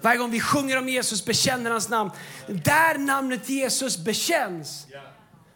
Varje 0.00 0.18
gång 0.18 0.30
vi 0.30 0.40
sjunger 0.40 0.78
om 0.78 0.88
Jesus, 0.88 1.24
bekänner 1.24 1.70
hans 1.70 1.88
namn. 1.88 2.10
Där 2.46 2.98
namnet 2.98 3.48
Jesus 3.48 3.98
bekänns, 3.98 4.86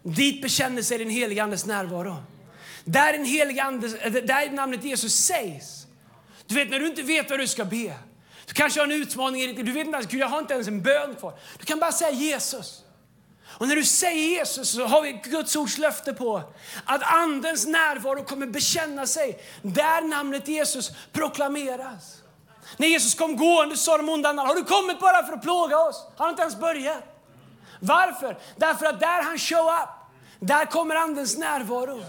dit 0.02 0.42
bekänner 0.42 0.82
sig 0.82 0.98
den 0.98 1.10
heliga 1.10 1.42
Andes 1.42 1.66
närvaro. 1.66 2.16
Där, 2.84 3.12
den 3.12 3.24
heliga 3.24 3.64
Ande, 3.64 3.88
där 4.20 4.50
namnet 4.50 4.84
Jesus 4.84 5.14
sägs. 5.14 5.86
Du 6.46 6.54
vet 6.54 6.70
när 6.70 6.78
du 6.78 6.86
inte 6.86 7.02
vet 7.02 7.30
vad 7.30 7.38
du 7.38 7.46
ska 7.46 7.64
be. 7.64 7.94
Du 8.46 8.54
kanske 8.54 8.80
har 8.80 8.86
en 8.86 8.92
utmaning 8.92 9.64
Du 9.64 9.72
vet 9.72 9.86
inte 9.86 9.96
ens, 9.96 10.10
Gud 10.10 10.20
jag 10.20 10.28
har 10.28 10.38
inte 10.38 10.54
ens 10.54 10.68
en 10.68 10.82
bön 10.82 11.14
kvar. 11.14 11.34
Du 11.58 11.64
kan 11.64 11.78
bara 11.78 11.92
säga 11.92 12.10
Jesus. 12.10 12.82
Och 13.58 13.68
när 13.68 13.76
du 13.76 13.84
säger 13.84 14.28
Jesus 14.28 14.70
så 14.70 14.84
har 14.86 15.02
vi 15.02 15.12
Guds 15.12 15.56
ords 15.56 15.78
löfte 15.78 16.14
på 16.14 16.42
att 16.84 17.02
Andens 17.02 17.66
närvaro 17.66 18.24
kommer 18.24 18.46
bekänna 18.46 19.06
sig 19.06 19.42
där 19.62 20.02
namnet 20.02 20.48
Jesus 20.48 20.90
proklameras. 21.12 22.22
När 22.76 22.88
Jesus 22.88 23.14
kom 23.14 23.36
gående 23.36 23.76
sa 23.76 23.96
de 23.96 24.08
onda 24.08 24.32
har 24.32 24.54
du 24.54 24.64
kommit 24.64 25.00
bara 25.00 25.26
för 25.26 25.32
att 25.32 25.42
plåga 25.42 25.78
oss? 25.78 26.06
Han 26.16 26.24
har 26.24 26.30
inte 26.30 26.42
ens 26.42 26.56
börjat. 26.56 27.04
Varför? 27.80 28.38
Därför 28.56 28.86
att 28.86 29.00
där 29.00 29.22
han 29.22 29.38
show 29.38 29.68
up, 29.82 29.88
där 30.40 30.66
kommer 30.66 30.94
Andens 30.94 31.38
närvaro. 31.38 32.04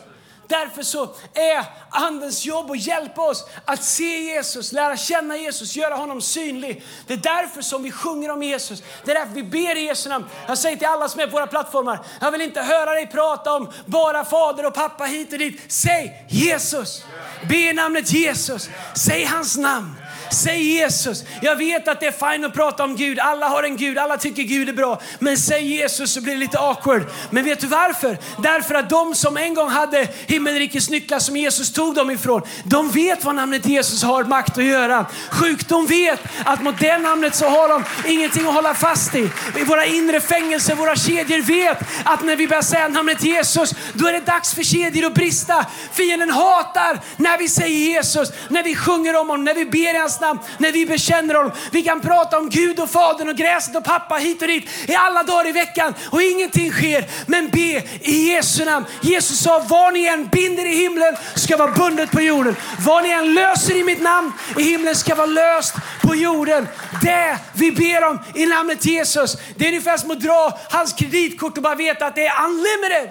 Därför 0.48 0.84
så 0.84 1.04
är 1.34 1.66
Andens 1.90 2.46
jobb 2.46 2.72
att 2.72 2.80
hjälpa 2.80 3.22
oss 3.22 3.46
att 3.66 3.84
se 3.84 4.18
Jesus, 4.18 4.72
lära 4.72 4.98
känna 4.98 5.38
Jesus, 5.38 5.76
göra 5.76 5.96
honom 5.96 6.22
synlig. 6.22 6.84
Det 7.08 7.14
är 7.14 7.18
därför 7.18 7.62
som 7.62 7.84
vi 7.84 7.92
sjunger 7.92 8.32
om 8.32 8.44
Jesus. 8.44 8.84
Det 9.06 9.12
är 9.12 9.16
därför 9.16 9.34
vi 9.34 9.44
ber 9.44 9.78
i 9.78 9.86
Jesu 9.86 10.10
namn. 10.10 10.26
Jag 10.48 10.58
säger 10.58 10.78
till 10.78 10.88
alla 10.88 11.10
som 11.10 11.20
är 11.20 11.28
på 11.28 11.32
våra 11.32 11.48
plattformar, 11.48 12.00
jag 12.22 12.32
vill 12.32 12.42
inte 12.42 12.62
höra 12.62 12.92
dig 12.92 13.08
prata 13.08 13.54
om 13.54 13.72
bara 13.86 14.26
fader 14.26 14.66
och 14.66 14.74
pappa 14.74 15.04
hit 15.04 15.34
och 15.34 15.40
dit. 15.40 15.62
Säg 15.68 16.26
Jesus. 16.30 17.04
Be 17.50 17.58
i 17.58 17.74
namnet 17.74 18.12
Jesus. 18.12 18.70
Säg 18.96 19.26
hans 19.26 19.58
namn. 19.58 19.96
Säg 20.32 20.64
Jesus. 20.64 21.24
Jag 21.42 21.56
vet 21.56 21.88
att 21.88 22.00
det 22.00 22.06
är 22.06 22.32
fint 22.32 22.46
att 22.46 22.54
prata 22.54 22.84
om 22.84 22.96
Gud. 22.96 23.20
Alla 23.20 23.48
har 23.48 23.64
en 23.64 23.78
Gud, 23.78 23.98
alla 23.98 24.18
tycker 24.18 24.44
Gud 24.44 24.70
är 24.70 24.74
bra. 24.74 25.02
Men 25.20 25.38
säg 25.38 25.68
Jesus 25.78 26.14
så 26.14 26.22
blir 26.22 26.34
det 26.34 26.40
lite 26.40 26.60
awkward. 26.60 27.06
Men 27.30 27.46
vet 27.46 27.60
du 27.60 27.68
varför? 27.68 28.18
Därför 28.38 28.76
att 28.76 28.90
de 28.90 29.16
som 29.16 29.38
en 29.38 29.54
gång 29.54 29.70
hade 29.70 30.08
himmelrikets 30.28 30.90
nycklar 30.90 31.20
som 31.20 31.38
Jesus 31.38 31.74
tog 31.74 31.96
dem 31.96 32.12
ifrån, 32.12 32.42
de 32.64 32.92
vet 32.92 33.24
vad 33.24 33.36
namnet 33.36 33.66
Jesus 33.66 34.04
har 34.04 34.24
makt 34.24 34.58
att 34.58 34.64
göra. 34.64 35.06
Sjukdom 35.30 35.86
vet 35.86 36.20
att 36.46 36.64
mot 36.64 36.80
det 36.80 36.98
namnet 36.98 37.36
så 37.36 37.50
har 37.50 37.70
de 37.70 37.84
ingenting 38.08 38.48
att 38.48 38.54
hålla 38.54 38.74
fast 38.74 39.16
i. 39.16 39.30
I 39.58 39.64
våra 39.64 39.86
inre 39.86 40.22
fängelser, 40.22 40.76
våra 40.76 40.96
kedjor 40.96 41.42
vet 41.42 41.78
att 42.04 42.24
när 42.24 42.36
vi 42.36 42.48
börjar 42.48 42.62
säga 42.62 42.88
namnet 42.88 43.24
Jesus, 43.24 43.74
då 43.94 44.08
är 44.08 44.14
det 44.14 44.26
dags 44.26 44.54
för 44.54 44.64
kedjor 44.64 45.06
att 45.06 45.14
brista. 45.14 45.66
Fienden 45.94 46.32
hatar 46.32 47.00
när 47.18 47.38
vi 47.38 47.50
säger 47.50 47.78
Jesus, 47.78 48.32
när 48.48 48.64
vi 48.64 48.76
sjunger 48.76 49.16
om 49.16 49.30
honom, 49.30 49.46
när 49.46 49.54
vi 49.54 49.66
ber 49.66 49.96
i 49.96 49.98
hans 49.98 50.13
namn, 50.20 50.40
när 50.58 50.72
vi 50.72 50.86
bekänner 50.86 51.36
honom. 51.36 51.52
Vi 51.72 51.84
kan 51.84 52.02
prata 52.02 52.38
om 52.38 52.50
Gud 52.50 52.80
och 52.80 52.90
Fadern 52.90 53.30
och 53.30 53.36
gräset 53.36 53.76
och 53.76 53.84
pappa 53.84 54.16
hit 54.16 54.42
och 54.42 54.48
dit 54.48 54.70
i 54.88 54.96
alla 54.96 55.24
dagar 55.24 55.48
i 55.48 55.52
veckan 55.52 55.94
och 56.12 56.22
ingenting 56.22 56.72
sker. 56.72 57.06
Men 57.28 57.50
be 57.50 57.84
i 58.02 58.30
Jesu 58.30 58.66
namn. 58.66 58.86
Jesus 59.02 59.40
sa, 59.40 59.66
vad 59.68 59.94
ni 59.94 60.06
än 60.06 60.28
binder 60.28 60.66
i 60.66 60.76
himlen 60.76 61.16
ska 61.36 61.58
vara 61.58 61.72
bundet 61.72 62.12
på 62.12 62.22
jorden. 62.22 62.56
Vad 62.80 63.04
ni 63.04 63.10
än 63.10 63.34
löser 63.34 63.76
i 63.76 63.84
mitt 63.84 64.02
namn 64.02 64.34
i 64.58 64.64
himlen 64.64 64.96
ska 64.96 65.16
vara 65.16 65.28
löst 65.28 65.76
på 66.02 66.16
jorden. 66.16 66.68
Det 67.02 67.38
vi 67.54 67.72
ber 67.72 68.04
om 68.04 68.20
i 68.36 68.46
namnet 68.46 68.86
Jesus, 68.86 69.38
det 69.56 69.66
är 69.66 69.70
ungefär 69.70 69.98
som 69.98 70.12
att 70.12 70.20
dra 70.20 70.60
hans 70.70 70.94
kreditkort 70.94 71.58
och 71.58 71.64
bara 71.64 71.76
veta 71.76 72.06
att 72.06 72.16
det 72.16 72.28
är 72.28 72.46
unlimited. 72.46 73.10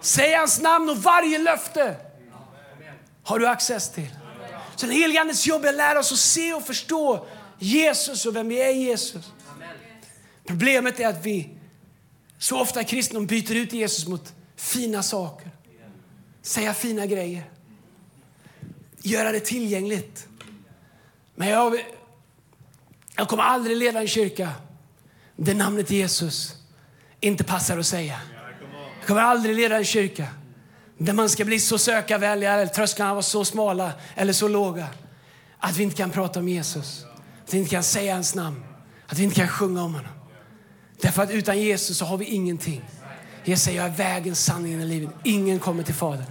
Säg 0.00 0.34
hans 0.34 0.60
namn 0.60 0.90
och 0.90 0.96
varje 0.96 1.38
löfte 1.38 1.96
har 3.24 3.38
du 3.38 3.46
access 3.46 3.92
till. 3.92 4.21
Så 4.82 4.86
den 4.86 4.96
helige 4.96 5.20
Andes 5.20 5.46
jobb 5.46 5.64
är 5.64 5.68
att 5.68 5.74
lära 5.74 5.98
oss 5.98 6.12
att 6.12 6.18
se 6.18 6.54
och 6.54 6.66
förstå 6.66 7.26
Jesus 7.58 8.26
och 8.26 8.36
vem 8.36 8.48
vi 8.48 8.62
är 8.62 8.68
i 8.68 8.78
Jesus. 8.78 9.32
Problemet 10.46 11.00
är 11.00 11.08
att 11.08 11.26
vi 11.26 11.50
så 12.38 12.60
ofta 12.60 12.84
kristna 12.84 13.20
byter 13.20 13.54
ut 13.56 13.72
Jesus 13.72 14.06
mot 14.06 14.34
fina 14.56 15.02
saker. 15.02 15.50
Säga 16.42 16.74
fina 16.74 17.06
grejer. 17.06 17.44
Göra 19.02 19.32
det 19.32 19.40
tillgängligt. 19.40 20.28
Men 21.34 21.48
jag, 21.48 21.84
jag 23.16 23.28
kommer 23.28 23.42
aldrig 23.42 23.76
leda 23.76 24.00
en 24.00 24.08
kyrka 24.08 24.52
där 25.36 25.54
namnet 25.54 25.90
Jesus 25.90 26.54
inte 27.20 27.44
passar 27.44 27.78
att 27.78 27.86
säga. 27.86 28.20
Jag 28.98 29.06
kommer 29.06 29.22
aldrig 29.22 29.56
leda 29.56 29.76
en 29.76 29.84
kyrka 29.84 30.28
där 31.04 31.12
man 31.12 31.28
ska 31.28 31.44
bli 31.44 31.60
så 31.60 31.78
sökarvänliga, 31.78 32.52
eller 32.52 32.66
trösklarna 32.66 33.14
var 33.14 33.22
så 33.22 33.44
smala 33.44 33.92
eller 34.14 34.32
så 34.32 34.48
låga 34.48 34.86
att 35.58 35.76
vi 35.76 35.82
inte 35.82 35.96
kan 35.96 36.10
prata 36.10 36.40
om 36.40 36.48
Jesus. 36.48 37.04
Att 37.44 37.54
vi 37.54 37.58
inte 37.58 37.70
kan 37.70 37.82
säga 37.82 38.14
hans 38.14 38.34
namn. 38.34 38.64
Att 39.06 39.18
vi 39.18 39.22
inte 39.22 39.36
kan 39.36 39.48
sjunga 39.48 39.82
om 39.82 39.94
honom. 39.94 40.12
Därför 41.00 41.22
att 41.22 41.30
utan 41.30 41.60
Jesus 41.60 41.98
så 41.98 42.04
har 42.04 42.16
vi 42.16 42.24
ingenting. 42.24 42.84
Jesus 43.44 43.64
säger 43.64 43.78
jag 43.82 43.86
är 43.86 43.96
vägen, 43.96 44.36
sanningen 44.36 44.80
och 44.80 44.86
livet. 44.86 45.10
Ingen 45.24 45.58
kommer 45.58 45.82
till 45.82 45.94
Fadern 45.94 46.26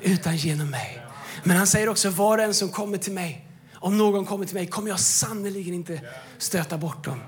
utan 0.00 0.36
genom 0.36 0.70
mig. 0.70 1.06
Men 1.44 1.56
han 1.56 1.66
säger 1.66 1.88
också 1.88 2.10
var 2.10 2.38
och 2.38 2.44
en 2.44 2.54
som 2.54 2.68
kommer 2.68 2.98
till 2.98 3.12
mig 3.12 3.48
om 3.82 3.98
någon 3.98 4.24
kommer 4.24 4.46
till 4.46 4.54
mig 4.54 4.66
kommer 4.66 4.88
jag 4.88 5.00
sannerligen 5.00 5.74
inte 5.74 6.00
stöta 6.38 6.78
bort 6.78 7.04
dem, 7.04 7.20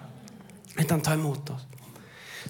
utan 0.76 1.00
ta 1.00 1.12
emot 1.12 1.50
oss. 1.50 1.60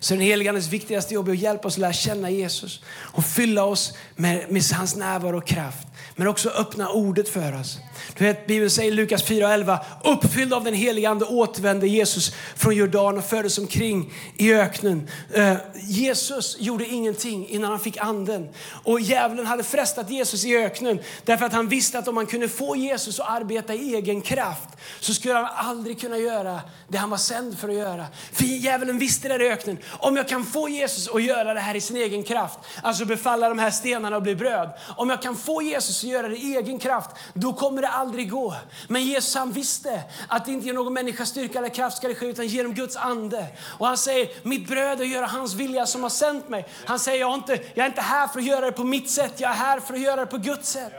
Så 0.05 0.14
den 0.14 0.21
helige 0.21 0.49
Andes 0.49 0.69
viktigaste 0.69 1.14
jobb 1.14 1.29
är 1.29 1.33
att 1.33 1.38
hjälpa 1.38 1.69
oss 1.69 1.75
att 1.75 1.81
lära 1.81 1.93
känna 1.93 2.31
Jesus 2.31 2.81
och 2.88 3.25
fylla 3.25 3.64
oss 3.64 3.93
med, 4.17 4.47
med 4.51 4.62
hans 4.73 4.97
närvaro 4.97 5.38
och 5.38 5.47
kraft. 5.47 5.88
Men 6.17 6.27
också 6.27 6.49
öppna 6.49 6.88
ordet 6.88 7.29
för 7.29 7.61
oss. 7.61 7.79
Du 8.18 8.24
vet, 8.24 8.46
Bibeln 8.46 8.70
säger 8.70 8.92
i 8.92 8.94
Lukas 8.94 9.24
4.11, 9.24 9.78
uppfylld 10.04 10.54
av 10.54 10.64
den 10.64 10.74
helige 10.74 11.09
Ande 11.09 11.24
återvände 11.24 11.88
Jesus 11.88 12.35
från 12.57 12.74
Jordan 12.74 13.18
och 13.18 13.24
fördes 13.24 13.59
omkring 13.59 14.12
i 14.37 14.54
öknen. 14.54 15.09
Eh, 15.33 15.57
Jesus 15.74 16.57
gjorde 16.59 16.87
ingenting 16.87 17.48
innan 17.48 17.70
han 17.70 17.80
fick 17.80 17.96
anden. 17.96 18.48
Och 18.85 19.00
djävulen 19.00 19.46
hade 19.46 19.62
frestat 19.62 20.11
Jesus 20.11 20.44
i 20.44 20.57
öknen 20.57 20.98
därför 21.24 21.46
att 21.46 21.52
han 21.52 21.68
visste 21.68 21.98
att 21.98 22.09
om 22.09 22.14
man 22.14 22.26
kunde 22.26 22.48
få 22.48 22.76
Jesus 22.76 23.20
att 23.20 23.30
arbeta 23.30 23.74
i 23.74 23.94
egen 23.94 24.20
kraft 24.20 24.68
så 25.00 25.14
skulle 25.14 25.35
han 25.35 25.68
aldrig 25.68 26.00
kunna 26.00 26.18
göra 26.18 26.61
det 26.88 26.98
han 26.98 27.11
var 27.11 27.16
sänd 27.16 27.59
för 27.59 27.68
att 27.68 27.74
göra. 27.74 28.07
För 28.33 28.44
djävulen 28.44 28.98
visste 28.98 29.28
det 29.28 29.44
i 29.44 29.48
öknen. 29.48 29.78
Om 29.98 30.16
jag 30.16 30.28
kan 30.28 30.44
få 30.44 30.68
Jesus 30.68 31.09
att 31.09 31.22
göra 31.22 31.54
det 31.54 31.61
här 31.61 31.76
i 31.76 31.80
sin 31.80 31.96
egen 31.96 32.22
kraft, 32.22 32.59
alltså 32.83 33.04
befalla 33.04 33.48
de 33.48 33.59
här 33.59 33.70
stenarna 33.70 34.16
och 34.16 34.22
bli 34.22 34.35
bröd. 34.35 34.70
Om 34.96 35.11
jag 35.11 35.22
kan 35.22 35.37
få 35.37 35.62
Jesus 35.62 36.04
att 36.04 36.11
göra 36.11 36.28
det 36.28 36.37
i 36.37 36.57
egen 36.57 36.78
kraft, 36.78 37.11
då 37.35 37.52
kommer 37.52 37.83
det 37.85 37.92
aldrig 37.92 38.31
gå. 38.31 38.55
Men 38.88 39.05
Jesus 39.05 39.35
han 39.35 39.53
visste 39.53 40.03
att 40.29 40.44
det 40.44 40.53
inte 40.53 40.66
genom 40.66 40.85
någon 40.85 40.92
människas 40.92 41.29
styrka 41.29 41.59
eller 41.59 41.68
kraft 41.68 41.97
ska 41.97 42.09
det 42.09 42.14
ske, 42.14 42.27
utan 42.27 42.47
genom 42.47 42.75
Guds 42.75 42.97
ande. 42.97 43.47
Och 43.79 43.87
han 43.87 43.97
säger, 43.97 44.29
mitt 44.42 44.68
bröd 44.68 45.01
är 45.01 45.05
att 45.05 45.11
göra 45.11 45.27
hans 45.27 45.55
vilja 45.55 45.87
som 45.87 46.03
har 46.03 46.11
sänt 46.11 46.49
mig. 46.49 46.68
Han 46.85 46.99
säger, 46.99 47.20
jag 47.20 47.31
är, 47.31 47.35
inte, 47.35 47.53
jag 47.75 47.85
är 47.85 47.88
inte 47.88 48.01
här 48.01 48.29
för 48.29 48.38
att 48.38 48.47
göra 48.47 48.66
det 48.66 48.73
på 48.73 48.85
mitt 48.85 49.11
sätt, 49.11 49.40
jag 49.40 49.51
är 49.51 49.55
här 49.55 49.81
för 49.81 49.94
att 49.94 50.01
göra 50.01 50.16
det 50.16 50.27
på 50.27 50.38
Guds 50.38 50.68
sätt. 50.68 50.92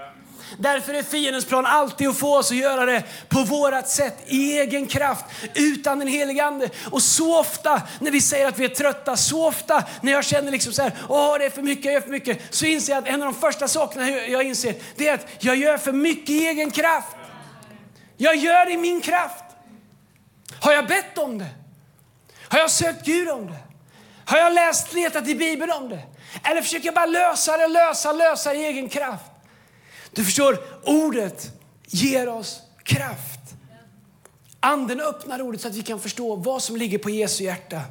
Därför 0.58 0.94
är 0.94 1.04
fiendens 1.04 1.46
plan 1.46 1.66
alltid 1.66 2.08
att 2.08 2.18
få 2.18 2.38
oss 2.38 2.52
att 2.52 2.58
göra 2.58 2.86
det 2.86 3.04
på 3.30 3.44
vårat 3.44 3.90
sätt, 3.90 4.18
i 4.28 4.60
egen 4.60 4.88
kraft, 4.88 5.26
utan 5.54 6.00
den 6.00 6.08
helige 6.08 6.46
Ande. 6.46 6.70
Och 6.92 7.02
så 7.02 7.40
ofta 7.40 7.82
när 8.00 8.12
vi 8.12 8.22
säger 8.22 8.48
att 8.48 8.60
vi 8.60 8.66
är 8.66 8.70
trötta, 8.70 9.18
så 9.18 9.48
ofta 9.48 9.84
när 10.02 10.12
jag 10.12 10.26
känner 10.26 10.52
liksom 10.52 10.74
så 10.74 10.82
här, 10.82 10.92
åh 11.10 11.38
det 11.40 11.46
är 11.46 11.50
för 11.50 11.62
mycket, 11.62 11.86
jag 11.86 11.94
gör 11.94 12.02
för 12.02 12.10
mycket, 12.10 12.56
så 12.56 12.66
inser 12.66 12.94
jag 12.94 13.04
att 13.04 13.10
en 13.10 13.22
av 13.22 13.34
de 13.34 13.40
första 13.40 13.68
sakerna 13.68 14.10
jag 14.10 14.44
inser, 14.44 14.76
det 14.96 15.08
är 15.08 15.14
att 15.14 15.28
jag 15.40 15.56
gör 15.56 15.78
för 15.78 15.92
mycket 15.92 16.30
i 16.30 16.48
egen 16.48 16.72
kraft. 16.72 17.16
Jag 18.18 18.36
gör 18.36 18.66
det 18.66 18.72
i 18.72 18.78
min 18.78 19.02
kraft. 19.02 19.44
Har 20.60 20.74
jag 20.74 20.88
bett 20.88 21.18
om 21.18 21.38
det? 21.38 21.50
Har 22.48 22.60
jag 22.60 22.72
sökt 22.72 23.06
Gud 23.06 23.30
om 23.30 23.48
det? 23.48 23.58
Har 24.26 24.38
jag 24.38 24.54
läst, 24.54 24.94
letat 24.94 25.28
i 25.28 25.36
Bibeln 25.36 25.72
om 25.72 25.90
det? 25.90 26.02
Eller 26.44 26.62
försöker 26.62 26.86
jag 26.86 26.96
bara 26.96 27.06
lösa 27.06 27.58
det, 27.58 27.68
lösa, 27.68 28.14
lösa 28.14 28.54
i 28.54 28.66
egen 28.66 28.90
kraft? 28.90 29.26
Du 30.16 30.24
förstår, 30.24 30.58
ordet 30.84 31.52
ger 31.88 32.30
oss 32.30 32.62
kraft. 32.84 33.40
Anden 34.60 35.02
öppnar 35.02 35.42
ordet 35.42 35.62
så 35.62 35.68
att 35.68 35.76
vi 35.76 35.82
kan 35.82 36.00
förstå 36.00 36.36
vad 36.36 36.64
som 36.64 36.76
ligger 36.76 36.98
på 36.98 37.10
Jesu 37.10 37.44
hjärta. 37.44 37.82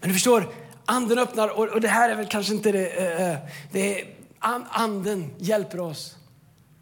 Men 0.00 0.08
du 0.08 0.14
förstår, 0.14 0.54
anden 0.84 1.18
öppnar, 1.18 1.48
och 1.48 1.80
det 1.80 1.88
här 1.88 2.10
är 2.10 2.14
väl 2.14 2.26
kanske 2.26 2.52
inte 2.54 2.72
det, 2.72 2.86
eh, 2.88 3.30
eh, 3.30 3.38
det 3.72 4.00
är, 4.00 4.16
anden 4.38 5.30
hjälper 5.38 5.80
oss 5.80 6.16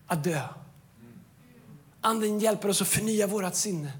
att 0.06 0.24
dö. 0.24 0.40
Anden 2.00 2.38
hjälper 2.38 2.68
oss 2.68 2.82
att 2.82 2.88
förnya 2.88 3.26
vårt 3.26 3.54
sinne. 3.54 3.92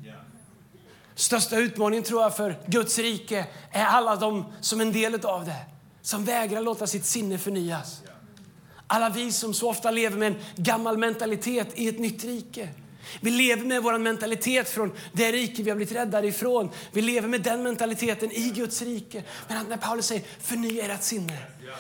Största 1.15 1.57
utmaningen 1.57 2.05
tror 2.05 2.23
jag 2.23 2.37
för 2.37 2.59
Guds 2.67 2.99
rike 2.99 3.47
är 3.71 3.85
alla 3.85 4.17
de 4.17 4.45
som 4.61 4.81
är 4.81 4.85
en 4.85 4.93
del 4.93 5.25
av 5.27 5.45
det, 5.45 5.67
som 6.03 6.25
vägrar 6.25 6.61
låta 6.61 6.87
sitt 6.87 7.05
sinne 7.05 7.39
förnyas. 7.39 8.03
Alla 8.93 9.09
vi 9.09 9.33
som 9.33 9.55
så 9.55 9.71
ofta 9.71 9.91
lever 9.91 10.19
med 10.19 10.33
en 10.33 10.39
gammal 10.57 10.99
mentalitet 10.99 11.69
i 11.75 11.89
ett 11.89 11.99
nytt 11.99 12.25
rike. 12.25 12.69
Vi 13.21 13.31
lever 13.31 13.65
med 13.65 13.83
vår 13.83 13.99
mentalitet 13.99 14.69
från 14.69 14.93
det 15.13 15.33
rike 15.33 15.63
vi 15.63 15.71
har 15.71 15.77
blivit 15.77 15.95
räddade 15.95 16.27
ifrån. 16.27 16.71
Vi 16.93 17.03
lever 17.03 17.29
med 17.29 17.43
den 17.43 17.63
mentaliteten 17.63 18.33
i 18.33 18.53
Guds 18.55 18.83
rike. 18.83 19.23
Men 19.49 19.67
när 19.69 19.77
Paulus 19.77 20.07
säger 20.07 20.23
förnya 20.41 20.95
ert 20.95 21.03
sinne. 21.03 21.39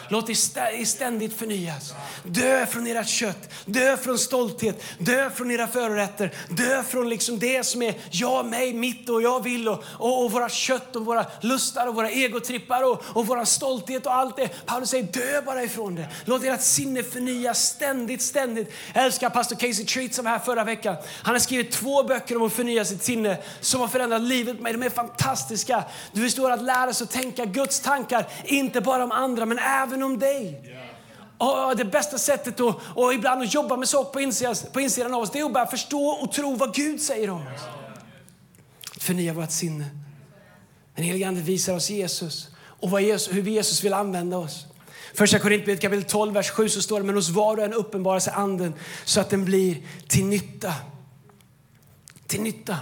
Låt 0.09 0.31
er 0.31 0.85
ständigt 0.85 1.38
förnyas. 1.38 1.94
Dö 2.24 2.66
från 2.66 2.87
ert 2.87 3.09
kött, 3.09 3.50
dö 3.64 3.96
från 3.96 4.18
stolthet, 4.18 4.83
dö 4.98 5.31
från 5.31 5.50
era 5.50 5.66
förrätter. 5.66 6.35
dö 6.48 6.83
från 6.83 7.09
liksom 7.09 7.38
det 7.38 7.64
som 7.64 7.83
är 7.83 7.94
jag, 8.11 8.46
mig, 8.46 8.72
mitt 8.72 9.09
och 9.09 9.22
jag 9.22 9.42
vill 9.42 9.68
och, 9.68 9.85
och, 9.87 10.24
och 10.24 10.33
våra 10.33 10.48
kött 10.48 10.96
och 10.96 11.05
våra 11.05 11.26
lustar 11.40 11.87
och 11.87 11.94
våra 11.94 12.11
egotrippar 12.11 12.83
och, 12.83 13.03
och 13.07 13.26
vår 13.26 13.44
stolthet 13.44 14.07
och 14.07 14.14
allt 14.14 14.37
det. 14.37 14.66
Paulus 14.66 14.90
säger 14.90 15.05
dö 15.05 15.42
bara 15.42 15.62
ifrån 15.62 15.94
det. 15.94 16.09
Låt 16.24 16.44
ert 16.44 16.61
sinne 16.61 17.03
förnyas 17.03 17.64
ständigt, 17.64 18.22
ständigt. 18.22 18.72
Jag 18.94 19.05
älskar 19.05 19.31
pastor 19.31 19.57
Casey 19.57 19.85
Treat 19.85 20.14
som 20.14 20.24
var 20.24 20.33
här 20.33 20.38
förra 20.38 20.64
veckan. 20.64 20.96
Han 21.22 21.35
har 21.35 21.40
skrivit 21.40 21.72
två 21.72 22.03
böcker 22.03 22.37
om 22.37 22.42
att 22.42 22.53
förnya 22.53 22.85
sitt 22.85 23.03
sinne 23.03 23.38
som 23.61 23.81
har 23.81 23.88
förändrat 23.88 24.22
livet 24.22 24.55
med 24.55 24.62
mig. 24.62 24.72
De 24.72 24.83
är 24.83 24.90
fantastiska. 24.90 25.85
Du 26.12 26.22
förstår 26.22 26.50
att 26.50 26.62
lära 26.62 26.94
sig 26.94 27.05
att 27.05 27.11
tänka 27.11 27.44
Guds 27.44 27.81
tankar, 27.81 28.26
inte 28.44 28.81
bara 28.81 29.05
om 29.05 29.12
andra 29.12 29.46
men 29.46 29.59
även 29.83 30.03
om 30.03 30.19
dig. 30.19 30.77
Och 31.38 31.77
det 31.77 31.85
bästa 31.85 32.19
sättet 32.19 32.61
att, 32.61 32.77
och 32.95 33.14
ibland 33.14 33.43
att 33.43 33.55
jobba 33.55 33.77
med 33.77 33.88
saker 33.88 34.12
på 34.12 34.21
insidan, 34.21 34.55
på 34.73 34.81
insidan 34.81 35.14
av 35.14 35.23
oss 35.23 35.31
det 35.31 35.38
är 35.38 35.45
att 35.45 35.53
bara 35.53 35.66
förstå 35.66 36.07
och 36.07 36.33
tro 36.33 36.55
vad 36.55 36.75
Gud 36.75 37.01
säger 37.01 37.31
om 37.31 37.47
oss. 37.47 37.62
Förnya 38.99 39.33
vårt 39.33 39.51
sinne. 39.51 39.85
Den 40.95 41.05
helige 41.05 41.29
Ande 41.29 41.40
visar 41.40 41.75
oss 41.75 41.90
Jesus 41.90 42.49
och 42.62 42.90
vad 42.90 43.03
Jesus, 43.03 43.35
hur 43.35 43.43
Jesus 43.43 43.85
vill 43.85 43.95
använda 43.95 44.38
oss. 44.38 44.66
Första 45.14 45.38
Korintierbrevet 45.38 45.83
kapitel 45.83 46.05
12, 46.05 46.35
vers 46.35 46.51
7 46.51 46.69
så 46.69 46.83
står 46.83 47.01
det 47.01 47.07
men 47.07 47.14
hos 47.14 47.29
var 47.29 47.57
och 47.57 47.64
en 47.64 47.73
uppenbarar 47.73 48.21
sig 48.21 48.33
anden 48.33 48.75
så 49.05 49.21
att 49.21 49.31
den 49.31 49.45
blir 49.45 49.77
till 50.09 50.25
nytta. 50.25 50.75
Till 52.27 52.43
nytta. 52.43 52.77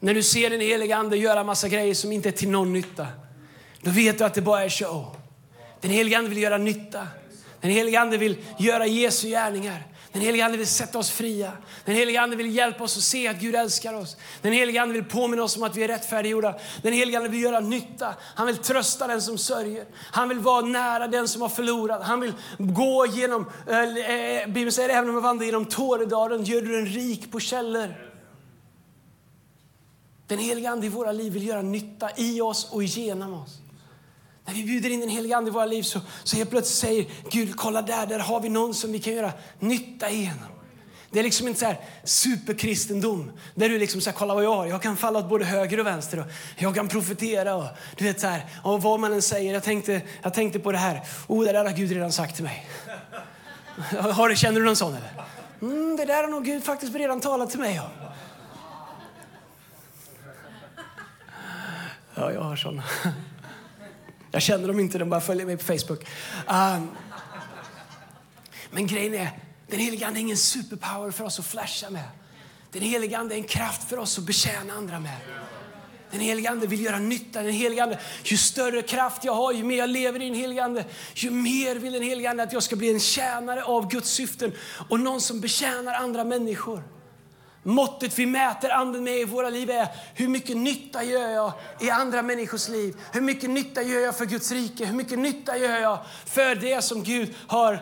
När 0.00 0.14
du 0.14 0.22
ser 0.22 0.50
den 0.50 0.60
helige 0.60 0.96
Ande 0.96 1.16
göra 1.16 1.44
massa 1.44 1.68
grejer 1.68 1.94
som 1.94 2.12
inte 2.12 2.28
är 2.28 2.32
till 2.32 2.48
någon 2.48 2.72
nytta, 2.72 3.06
då 3.80 3.90
vet 3.90 4.18
du 4.18 4.24
att 4.24 4.34
det 4.34 4.42
bara 4.42 4.64
är 4.64 4.68
show. 4.68 5.15
Den 5.86 5.94
helige 5.94 6.18
Ande 6.18 6.30
vill 6.30 6.42
göra 6.42 6.58
nytta. 6.58 7.08
Den 7.60 7.70
helige 7.70 8.00
Ande 8.00 8.16
vill 8.16 8.36
göra 8.58 8.86
Jesu 8.86 9.28
gärningar. 9.28 9.86
Den 10.12 10.22
helige 10.22 10.44
Ande 10.44 10.58
vill 10.58 10.66
sätta 10.66 10.98
oss 10.98 11.10
fria. 11.10 11.52
Den 11.84 11.94
helige 11.94 12.20
Ande 12.20 12.36
vill 12.36 12.54
hjälpa 12.54 12.84
oss 12.84 12.96
att 12.96 13.02
se 13.02 13.28
att 13.28 13.40
Gud 13.40 13.54
älskar 13.54 13.94
oss. 13.94 14.16
Den 14.42 14.52
helige 14.52 14.82
Ande 14.82 14.94
vill 14.94 15.04
påminna 15.04 15.42
oss 15.42 15.56
om 15.56 15.62
att 15.62 15.76
vi 15.76 15.82
är 15.82 15.88
rättfärdiggjorda. 15.88 16.54
Den 16.82 16.92
helige 16.92 17.16
Ande 17.16 17.28
vill 17.28 17.42
göra 17.42 17.60
nytta. 17.60 18.14
Han 18.20 18.46
vill 18.46 18.56
trösta 18.56 19.06
den 19.06 19.22
som 19.22 19.38
sörjer. 19.38 19.84
Han 19.94 20.28
vill 20.28 20.38
vara 20.38 20.66
nära 20.66 21.08
den 21.08 21.28
som 21.28 21.42
har 21.42 21.48
förlorat. 21.48 22.02
Han 22.02 22.20
vill 22.20 22.32
gå 22.58 23.06
genom, 23.06 23.46
äh, 23.66 24.46
Bibeln 24.46 24.72
säger 24.72 24.88
även 24.88 25.08
om 25.08 25.14
man 25.14 25.22
vandrar 25.22 25.46
genom 25.46 25.64
Tåredalen 25.64 26.44
gör 26.44 26.62
du 26.62 26.72
den 26.72 26.86
rik 26.86 27.32
på 27.32 27.40
källor. 27.40 27.94
Den 30.26 30.38
helige 30.38 30.70
Ande 30.70 30.86
i 30.86 30.88
våra 30.88 31.12
liv 31.12 31.32
vill 31.32 31.46
göra 31.46 31.62
nytta 31.62 32.10
i 32.16 32.40
oss 32.40 32.72
och 32.72 32.82
genom 32.82 33.34
oss. 33.34 33.60
När 34.46 34.54
vi 34.54 34.64
bjuder 34.64 34.90
in 34.90 35.00
den 35.00 35.08
helige 35.08 35.36
Ande 35.36 35.50
i 35.50 35.52
våra 35.52 35.66
liv 35.66 35.82
så, 35.82 36.00
så 36.24 36.36
helt 36.36 36.50
plötsligt 36.50 36.78
säger 36.78 37.06
Gud, 37.30 37.56
kolla 37.56 37.82
där, 37.82 38.06
där 38.06 38.18
har 38.18 38.40
vi 38.40 38.48
någon 38.48 38.74
som 38.74 38.92
vi 38.92 38.98
kan 38.98 39.12
göra 39.12 39.32
nytta 39.58 40.10
igenom. 40.10 40.48
Det 41.10 41.18
är 41.18 41.24
liksom 41.24 41.48
inte 41.48 41.60
så 41.60 41.66
här 41.66 41.80
superkristendom 42.04 43.32
där 43.54 43.68
du 43.68 43.78
liksom 43.78 44.00
så 44.00 44.10
här, 44.10 44.16
kolla 44.16 44.34
vad 44.34 44.44
jag 44.44 44.54
har. 44.54 44.66
Jag 44.66 44.82
kan 44.82 44.96
falla 44.96 45.18
åt 45.18 45.28
både 45.28 45.44
höger 45.44 45.80
och 45.80 45.86
vänster 45.86 46.18
och 46.18 46.26
jag 46.58 46.74
kan 46.74 46.88
profetera 46.88 47.54
och 47.54 47.66
du 47.96 48.04
vet 48.04 48.20
så 48.20 48.26
här, 48.26 48.46
och 48.62 48.82
vad 48.82 49.00
man 49.00 49.12
än 49.12 49.22
säger. 49.22 49.54
Jag 49.54 49.62
tänkte, 49.62 50.02
jag 50.22 50.34
tänkte 50.34 50.58
på 50.58 50.72
det 50.72 50.78
här. 50.78 51.02
Oh, 51.26 51.44
det 51.44 51.52
där 51.52 51.64
har 51.64 51.72
Gud 51.72 51.90
redan 51.90 52.12
sagt 52.12 52.34
till 52.34 52.44
mig. 52.44 52.66
Har 54.12 54.34
känner 54.34 54.60
du 54.60 54.66
någon 54.66 54.76
sån 54.76 54.94
eller? 54.94 55.12
Mm, 55.62 55.96
det 55.96 56.04
där 56.04 56.22
har 56.22 56.28
nog 56.28 56.44
Gud 56.44 56.64
faktiskt 56.64 56.94
redan 56.94 57.20
talat 57.20 57.50
till 57.50 57.60
mig 57.60 57.80
om. 57.80 57.86
Ja, 62.14 62.32
jag 62.32 62.40
har 62.40 62.56
såna. 62.56 62.82
Jag 64.36 64.42
känner 64.42 64.68
dem 64.68 64.80
inte, 64.80 64.98
de 64.98 65.10
bara 65.10 65.20
följer 65.20 65.46
mig 65.46 65.56
på 65.56 65.64
Facebook. 65.64 66.06
Um, 66.48 66.90
men 68.70 68.86
grejen 68.86 69.14
är, 69.14 69.30
den 69.68 69.80
helige 69.80 70.06
Ande 70.06 70.18
är 70.18 70.20
ingen 70.20 70.36
superpower 70.36 71.10
för 71.10 71.24
oss 71.24 71.38
att 71.38 71.46
flasha 71.46 71.90
med. 71.90 72.08
Den 72.72 72.82
helige 72.82 73.18
Ande 73.18 73.34
är 73.34 73.36
en 73.36 73.44
kraft 73.44 73.88
för 73.88 73.98
oss 73.98 74.18
att 74.18 74.24
betjäna 74.24 74.72
andra 74.72 75.00
med. 75.00 75.16
Den 76.10 76.20
helige 76.20 76.50
Ande 76.50 76.66
vill 76.66 76.84
göra 76.84 76.98
nytta. 76.98 77.42
Den 77.42 77.52
helige 77.52 77.82
Ande, 77.82 77.98
ju 78.24 78.36
större 78.36 78.82
kraft 78.82 79.24
jag 79.24 79.34
har, 79.34 79.52
ju 79.52 79.64
mer 79.64 79.76
jag 79.76 79.90
lever 79.90 80.22
i 80.22 80.24
den 80.24 80.34
helige 80.34 80.64
Ande, 80.64 80.84
ju 81.14 81.30
mer 81.30 81.76
vill 81.76 81.92
den 81.92 82.02
helige 82.02 82.30
Ande 82.30 82.42
att 82.42 82.52
jag 82.52 82.62
ska 82.62 82.76
bli 82.76 82.92
en 82.92 83.00
tjänare 83.00 83.64
av 83.64 83.90
Guds 83.90 84.10
syften 84.10 84.52
och 84.88 85.00
någon 85.00 85.20
som 85.20 85.40
betjänar 85.40 85.94
andra 85.94 86.24
människor. 86.24 86.82
Måttet 87.66 88.18
vi 88.18 88.26
mäter 88.26 88.70
anden 88.70 89.04
med 89.04 89.20
i 89.20 89.24
våra 89.24 89.50
liv 89.50 89.70
är 89.70 89.88
hur 90.14 90.28
mycket 90.28 90.56
nytta 90.56 91.04
gör 91.04 91.28
jag 91.28 91.52
i 91.80 91.90
andra 91.90 92.22
människors 92.22 92.68
liv? 92.68 92.96
Hur 93.12 93.20
mycket 93.20 93.50
nytta 93.50 93.82
gör 93.82 94.00
jag 94.00 94.16
för 94.16 94.24
Guds 94.24 94.52
rike? 94.52 94.86
Hur 94.86 94.94
mycket 94.94 95.18
nytta 95.18 95.56
gör 95.56 95.80
jag 95.80 95.98
för 96.26 96.54
det 96.54 96.82
som 96.82 97.02
Gud 97.02 97.34
har? 97.46 97.72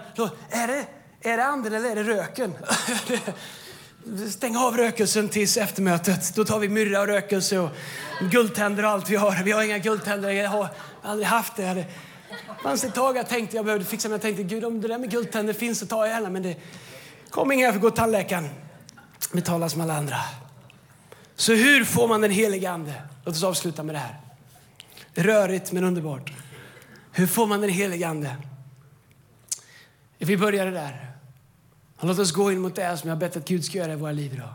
Är 0.51 0.67
det, 0.67 0.87
är 1.21 1.37
det 1.37 1.45
anden 1.45 1.75
eller 1.75 1.91
är 1.91 1.95
det 1.95 2.03
röken? 2.03 2.55
Stäng 4.31 4.57
av 4.57 4.77
rökelsen 4.77 5.29
tills 5.29 5.57
eftermötet. 5.57 6.35
Då 6.35 6.45
tar 6.45 6.59
vi 6.59 6.69
myrra 6.69 7.01
och 7.01 7.07
rökelse 7.07 7.59
och 7.59 7.71
guldtänder 8.31 8.85
och 8.85 8.91
allt 8.91 9.11
vi 9.11 9.17
har. 9.17 9.43
Vi 9.45 9.53
har 9.53 9.63
inga 9.63 9.79
guldtänder. 9.79 10.31
Jag 10.31 10.51
har 10.51 10.69
aldrig 11.03 11.29
haft 11.29 11.57
det. 11.57 11.75
Det 11.75 11.87
fanns 12.63 12.85
ett 12.85 12.95
tag 12.95 13.17
jag 13.17 13.29
tänkte 13.29 13.57
jag 13.57 13.65
behövde 13.65 13.87
fixa 13.87 14.09
men 14.09 14.13
jag 14.13 14.23
tänkte 14.23 14.43
Gud 14.43 14.65
om 14.65 14.81
det 14.81 14.89
där 14.89 14.99
med 14.99 15.11
guldtänder 15.11 15.53
finns 15.53 15.79
så 15.79 15.87
tar 15.87 16.07
jag 16.07 16.09
gärna 16.09 16.31
men 16.31 16.43
det 16.43 16.57
kom 17.31 17.53
inga 17.53 17.69
för 17.69 17.77
att 17.77 17.83
gå 17.83 17.91
till 17.91 17.97
tandläkaren 17.97 18.64
betala 19.35 19.69
som 19.69 19.81
alla 19.81 19.97
andra. 19.97 20.17
Så 21.37 21.55
hur 21.55 21.85
får 21.85 22.09
man 22.09 22.21
den 22.21 22.31
helige 22.31 22.71
Ande? 22.71 23.03
Låt 23.25 23.35
oss 23.35 23.43
avsluta 23.43 23.83
med 23.83 23.95
det 23.95 23.99
här. 23.99 24.21
Rörigt 25.15 25.73
men 25.73 25.85
underbart. 25.85 26.33
Hur 27.13 27.27
får 27.27 27.47
man 27.47 27.61
den 27.61 27.71
helige 27.71 28.09
Ande? 28.09 28.37
Vi 30.19 30.37
börjar 30.37 30.67
där. 30.67 31.13
låt 32.01 32.19
oss 32.19 32.33
gå 32.33 32.53
in 32.53 32.61
mot 32.61 32.75
det 32.75 32.97
som 32.97 33.09
jag 33.09 33.17
har 33.17 33.21
bett 33.21 33.37
att 33.37 33.49
Gud 33.49 33.65
ska 33.65 33.79
göra 33.79 33.93
i 33.93 33.97
våra 33.97 34.13
liv 34.13 34.35
idag. 34.35 34.55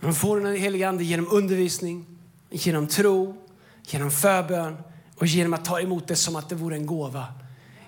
Man 0.00 0.14
får 0.14 0.40
den 0.40 0.56
helige 0.56 0.88
Ande 0.88 1.04
genom 1.04 1.28
undervisning, 1.30 2.06
genom 2.50 2.86
tro, 2.86 3.36
genom 3.82 4.10
förbön 4.10 4.76
och 5.16 5.26
genom 5.26 5.54
att 5.54 5.64
ta 5.64 5.80
emot 5.80 6.08
det 6.08 6.16
som 6.16 6.36
att 6.36 6.48
det 6.48 6.54
vore 6.54 6.76
en 6.76 6.86
gåva. 6.86 7.26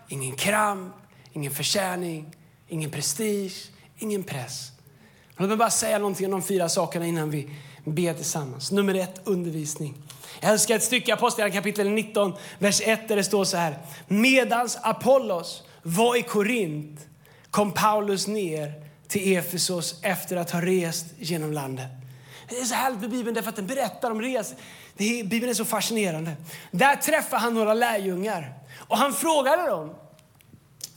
Ingen 0.08 0.36
kramp, 0.36 0.94
ingen 1.32 1.52
förtjäning, 1.52 2.36
ingen 2.68 2.90
prestige, 2.90 3.70
ingen 3.98 4.22
press. 4.22 4.73
Låt 5.36 5.48
mig 5.48 5.56
bara 5.56 5.70
säga 5.70 5.98
någonting 5.98 6.26
om 6.26 6.32
de 6.32 6.42
fyra 6.42 6.68
sakerna 6.68 7.06
innan 7.06 7.30
vi 7.30 7.50
ber 7.84 8.14
tillsammans. 8.14 8.70
Nummer 8.72 8.94
ett, 8.94 9.20
undervisning. 9.24 9.94
Jag 10.40 10.52
älskar 10.52 10.76
ett 10.76 10.82
stycke 10.82 11.10
i 11.10 11.12
Apostlagärningarna 11.12 11.62
kapitel 11.62 11.90
19, 11.90 12.32
vers 12.58 12.80
1 12.84 13.08
där 13.08 13.16
det 13.16 13.24
står 13.24 13.44
så 13.44 13.56
här. 13.56 13.78
Medans 14.08 14.78
Apollos 14.82 15.62
var 15.82 16.16
i 16.16 16.22
Korint 16.22 17.00
kom 17.50 17.72
Paulus 17.72 18.26
ner 18.26 18.72
till 19.08 19.36
Efesos 19.36 19.94
efter 20.02 20.36
att 20.36 20.50
ha 20.50 20.60
rest 20.60 21.06
genom 21.18 21.52
landet. 21.52 21.88
Det 22.48 22.58
är 22.58 22.64
så 22.64 22.74
härligt 22.74 23.00
med 23.00 23.10
Bibeln 23.10 23.34
därför 23.34 23.48
att 23.48 23.56
den 23.56 23.66
berättar 23.66 24.10
om 24.10 24.22
resor. 24.22 24.56
Bibeln 24.96 25.48
är 25.48 25.54
så 25.54 25.64
fascinerande. 25.64 26.32
Där 26.70 26.96
träffar 26.96 27.38
han 27.38 27.54
några 27.54 27.74
lärjungar 27.74 28.52
och 28.78 28.98
han 28.98 29.12
frågade 29.12 29.66
dem, 29.66 29.94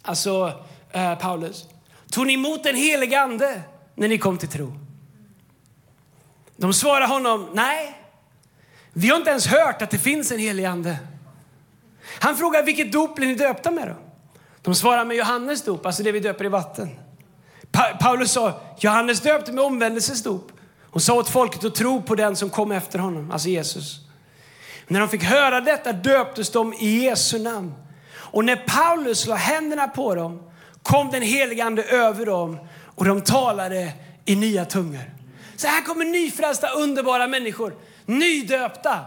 alltså 0.02 0.54
eh, 0.92 1.16
Paulus, 1.16 1.66
tog 2.12 2.28
ni 2.28 2.34
emot 2.34 2.64
den 2.64 2.76
helige 2.76 3.22
ande 3.22 3.62
när 3.98 4.08
ni 4.08 4.18
kom 4.18 4.38
till 4.38 4.50
tro? 4.50 4.74
De 6.58 6.74
svarade 6.74 7.06
honom, 7.06 7.50
nej, 7.54 8.02
vi 8.94 9.10
har 9.10 9.18
inte 9.18 9.30
ens 9.30 9.48
hört 9.48 9.82
att 9.82 9.90
det 9.90 9.98
finns 9.98 10.32
en 10.32 10.40
helig 10.40 10.66
ande. 10.66 10.98
Han 12.20 12.38
frågar 12.38 12.64
vilket 12.64 12.92
dop 12.92 13.16
blir 13.16 13.28
ni 13.28 13.36
döpta 13.36 13.72
med 13.72 13.88
då? 13.88 13.96
De 14.62 14.76
svarar 14.76 15.06
med 15.06 15.18
Johannes 15.18 15.64
dop, 15.64 15.86
alltså 15.86 16.04
det 16.04 16.12
vi 16.12 16.20
döper 16.20 16.46
i 16.46 16.50
vatten. 16.50 16.90
Pa 17.72 17.84
Paulus 18.00 18.32
sa, 18.32 18.62
Johannes 18.80 19.22
döpte 19.22 19.52
med 19.52 19.64
omvändelsens 19.64 20.24
dop. 20.24 20.52
och 20.84 21.02
sa 21.02 21.14
åt 21.14 21.30
folket 21.30 21.64
att 21.64 21.76
tro 21.76 22.02
på 22.02 22.16
den 22.16 22.36
som 22.36 22.50
kom 22.50 22.72
efter 22.72 23.00
honom, 23.00 23.32
alltså 23.32 23.50
Jesus. 23.50 24.00
När 24.88 25.00
de 25.00 25.10
fick 25.10 25.24
höra 25.24 25.62
detta 25.62 25.94
döptes 25.94 26.52
de 26.52 26.74
i 26.74 27.04
Jesu 27.04 27.40
namn. 27.40 27.74
Och 28.14 28.46
när 28.46 28.56
Paulus 28.56 29.28
la 29.28 29.36
händerna 29.36 29.88
på 29.88 30.16
dem 30.16 30.44
kom 30.84 31.12
den 31.12 31.22
helige 31.22 31.66
Ande 31.66 31.84
över 31.84 32.26
dem 32.26 32.58
och 32.98 33.06
de 33.06 33.22
talade 33.22 33.92
i 34.26 34.36
nya 34.36 34.66
tungor. 34.66 35.12
Så 35.56 35.68
här 35.68 35.82
kommer 35.82 36.06
nyfrälsta 36.06 36.70
underbara 36.70 37.28
människor, 37.28 37.76
nydöpta. 38.06 39.00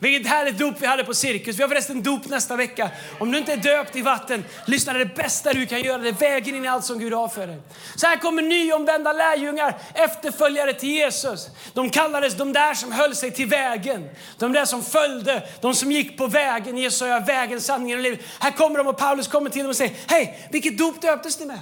Vilket 0.00 0.30
härligt 0.30 0.58
dop 0.58 0.74
vi 0.78 0.86
hade 0.86 1.04
på 1.04 1.14
Cirkus. 1.14 1.58
Vi 1.58 1.62
har 1.62 1.68
förresten 1.68 2.02
dop 2.02 2.28
nästa 2.28 2.56
vecka. 2.56 2.90
Om 3.18 3.32
du 3.32 3.38
inte 3.38 3.52
är 3.52 3.56
döpt 3.56 3.96
i 3.96 4.02
vatten, 4.02 4.44
lyssna 4.66 4.92
det 4.92 5.14
bästa 5.16 5.52
du 5.52 5.66
kan 5.66 5.82
göra. 5.82 5.98
Det 5.98 6.08
är 6.08 6.12
vägen 6.12 6.54
in 6.54 6.64
i 6.64 6.68
allt 6.68 6.84
som 6.84 6.98
Gud 6.98 7.12
har 7.12 7.28
för 7.28 7.46
dig. 7.46 7.58
Så 7.96 8.06
här 8.06 8.16
kommer 8.16 8.42
nyomvända 8.42 9.12
lärjungar, 9.12 9.78
efterföljare 9.94 10.72
till 10.72 10.88
Jesus. 10.88 11.48
De 11.74 11.90
kallades 11.90 12.34
de 12.34 12.52
där 12.52 12.74
som 12.74 12.92
höll 12.92 13.14
sig 13.14 13.30
till 13.30 13.46
vägen. 13.46 14.08
De 14.38 14.52
där 14.52 14.64
som 14.64 14.82
följde, 14.82 15.48
de 15.60 15.74
som 15.74 15.92
gick 15.92 16.18
på 16.18 16.26
vägen. 16.26 16.78
Jesus 16.78 16.98
sa 16.98 17.20
vägen, 17.20 17.60
sanningen 17.60 17.98
och 17.98 18.02
livet. 18.02 18.20
Här 18.38 18.50
kommer 18.50 18.78
de 18.78 18.86
och 18.86 18.98
Paulus 18.98 19.28
kommer 19.28 19.50
till 19.50 19.62
dem 19.62 19.70
och 19.70 19.76
säger, 19.76 19.96
hej, 20.06 20.48
vilket 20.50 20.78
dop 20.78 21.02
döptes 21.02 21.40
ni 21.40 21.46
med? 21.46 21.60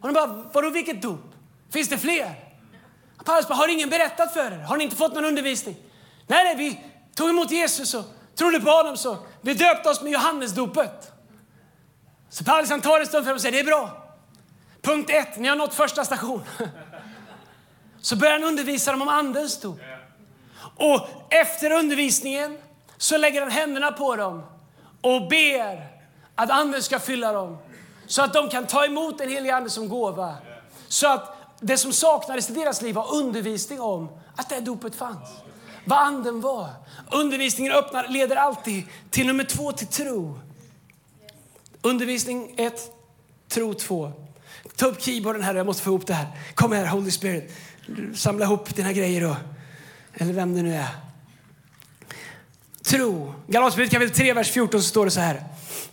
Och 0.00 0.08
de 0.08 0.14
bara, 0.14 0.26
vadå 0.26 0.70
vilket 0.70 1.02
dop? 1.02 1.34
Finns 1.72 1.88
det 1.88 1.98
fler? 1.98 2.34
Paulus 3.24 3.48
bara, 3.48 3.54
har 3.54 3.68
ingen 3.68 3.90
berättat 3.90 4.32
för 4.32 4.52
er? 4.52 4.58
Har 4.58 4.76
ni 4.76 4.84
inte 4.84 4.96
fått 4.96 5.14
någon 5.14 5.24
undervisning? 5.24 5.76
Nej, 6.26 6.44
nej, 6.44 6.56
vi 6.56 6.80
tog 7.14 7.30
emot 7.30 7.50
Jesus 7.50 7.94
och 7.94 8.04
trodde 8.34 8.60
på 8.60 8.70
honom 8.70 8.96
så 8.96 9.18
vi 9.40 9.54
döpte 9.54 9.90
oss 9.90 10.02
med 10.02 10.12
Johannesdopet. 10.12 11.12
Så 12.28 12.44
Paulus 12.44 12.70
han 12.70 12.80
tar 12.80 13.00
en 13.00 13.06
stund 13.06 13.26
för 13.26 13.34
och 13.34 13.40
säger, 13.40 13.52
det 13.52 13.60
är 13.60 13.64
bra. 13.64 14.06
Punkt 14.82 15.10
ett, 15.10 15.38
ni 15.38 15.48
har 15.48 15.56
nått 15.56 15.74
första 15.74 16.04
station. 16.04 16.42
Så 18.00 18.16
börjar 18.16 18.32
han 18.32 18.44
undervisa 18.44 18.92
dem 18.92 19.02
om 19.02 19.08
andens 19.08 19.60
dop. 19.60 19.80
Och 20.76 21.08
efter 21.30 21.72
undervisningen 21.72 22.58
så 22.96 23.16
lägger 23.16 23.40
han 23.40 23.50
händerna 23.50 23.92
på 23.92 24.16
dem 24.16 24.42
och 25.00 25.28
ber 25.28 25.88
att 26.34 26.50
anden 26.50 26.82
ska 26.82 26.98
fylla 26.98 27.32
dem. 27.32 27.58
Så 28.06 28.22
att 28.22 28.32
de 28.32 28.48
kan 28.48 28.66
ta 28.66 28.84
emot 28.84 29.18
den 29.18 29.28
helige 29.28 29.56
ande 29.56 29.70
som 29.70 29.88
gåva. 29.88 30.34
Så 30.88 31.08
att 31.08 31.36
det 31.60 31.78
som 31.78 31.92
saknades 31.92 32.50
i 32.50 32.52
deras 32.52 32.82
liv 32.82 32.94
var 32.94 33.14
undervisning 33.14 33.80
om 33.80 34.08
att 34.36 34.48
det 34.48 34.60
dopet 34.60 34.94
fanns. 34.94 35.28
Vad 35.84 35.98
anden 35.98 36.40
var. 36.40 36.68
Undervisningen 37.12 37.72
öppnar, 37.72 38.08
leder 38.08 38.36
alltid 38.36 38.84
till 39.10 39.26
nummer 39.26 39.44
två, 39.44 39.72
till 39.72 39.86
tro. 39.86 40.40
Undervisning 41.82 42.54
ett, 42.56 42.90
tro 43.48 43.74
två. 43.74 44.12
Ta 44.76 44.86
upp 44.86 45.02
keyboarden 45.02 45.42
här, 45.42 45.54
jag 45.54 45.66
måste 45.66 45.82
få 45.82 45.90
ihop 45.90 46.06
det 46.06 46.14
här. 46.14 46.26
Kom 46.54 46.72
här, 46.72 46.86
Holy 46.86 47.10
Spirit. 47.10 47.52
Samla 48.14 48.44
ihop 48.44 48.74
dina 48.76 48.92
grejer 48.92 49.20
då. 49.20 49.36
Eller 50.14 50.32
vem 50.32 50.54
det 50.54 50.62
nu 50.62 50.74
är. 50.74 51.05
Tro. 52.86 53.34
Galaterbrevet 53.46 53.92
kapitel 53.92 54.16
3, 54.16 54.32
vers 54.32 54.50
14 54.50 54.82
så 54.82 54.88
står 54.88 55.04
det 55.04 55.10
så 55.10 55.20
här. 55.20 55.44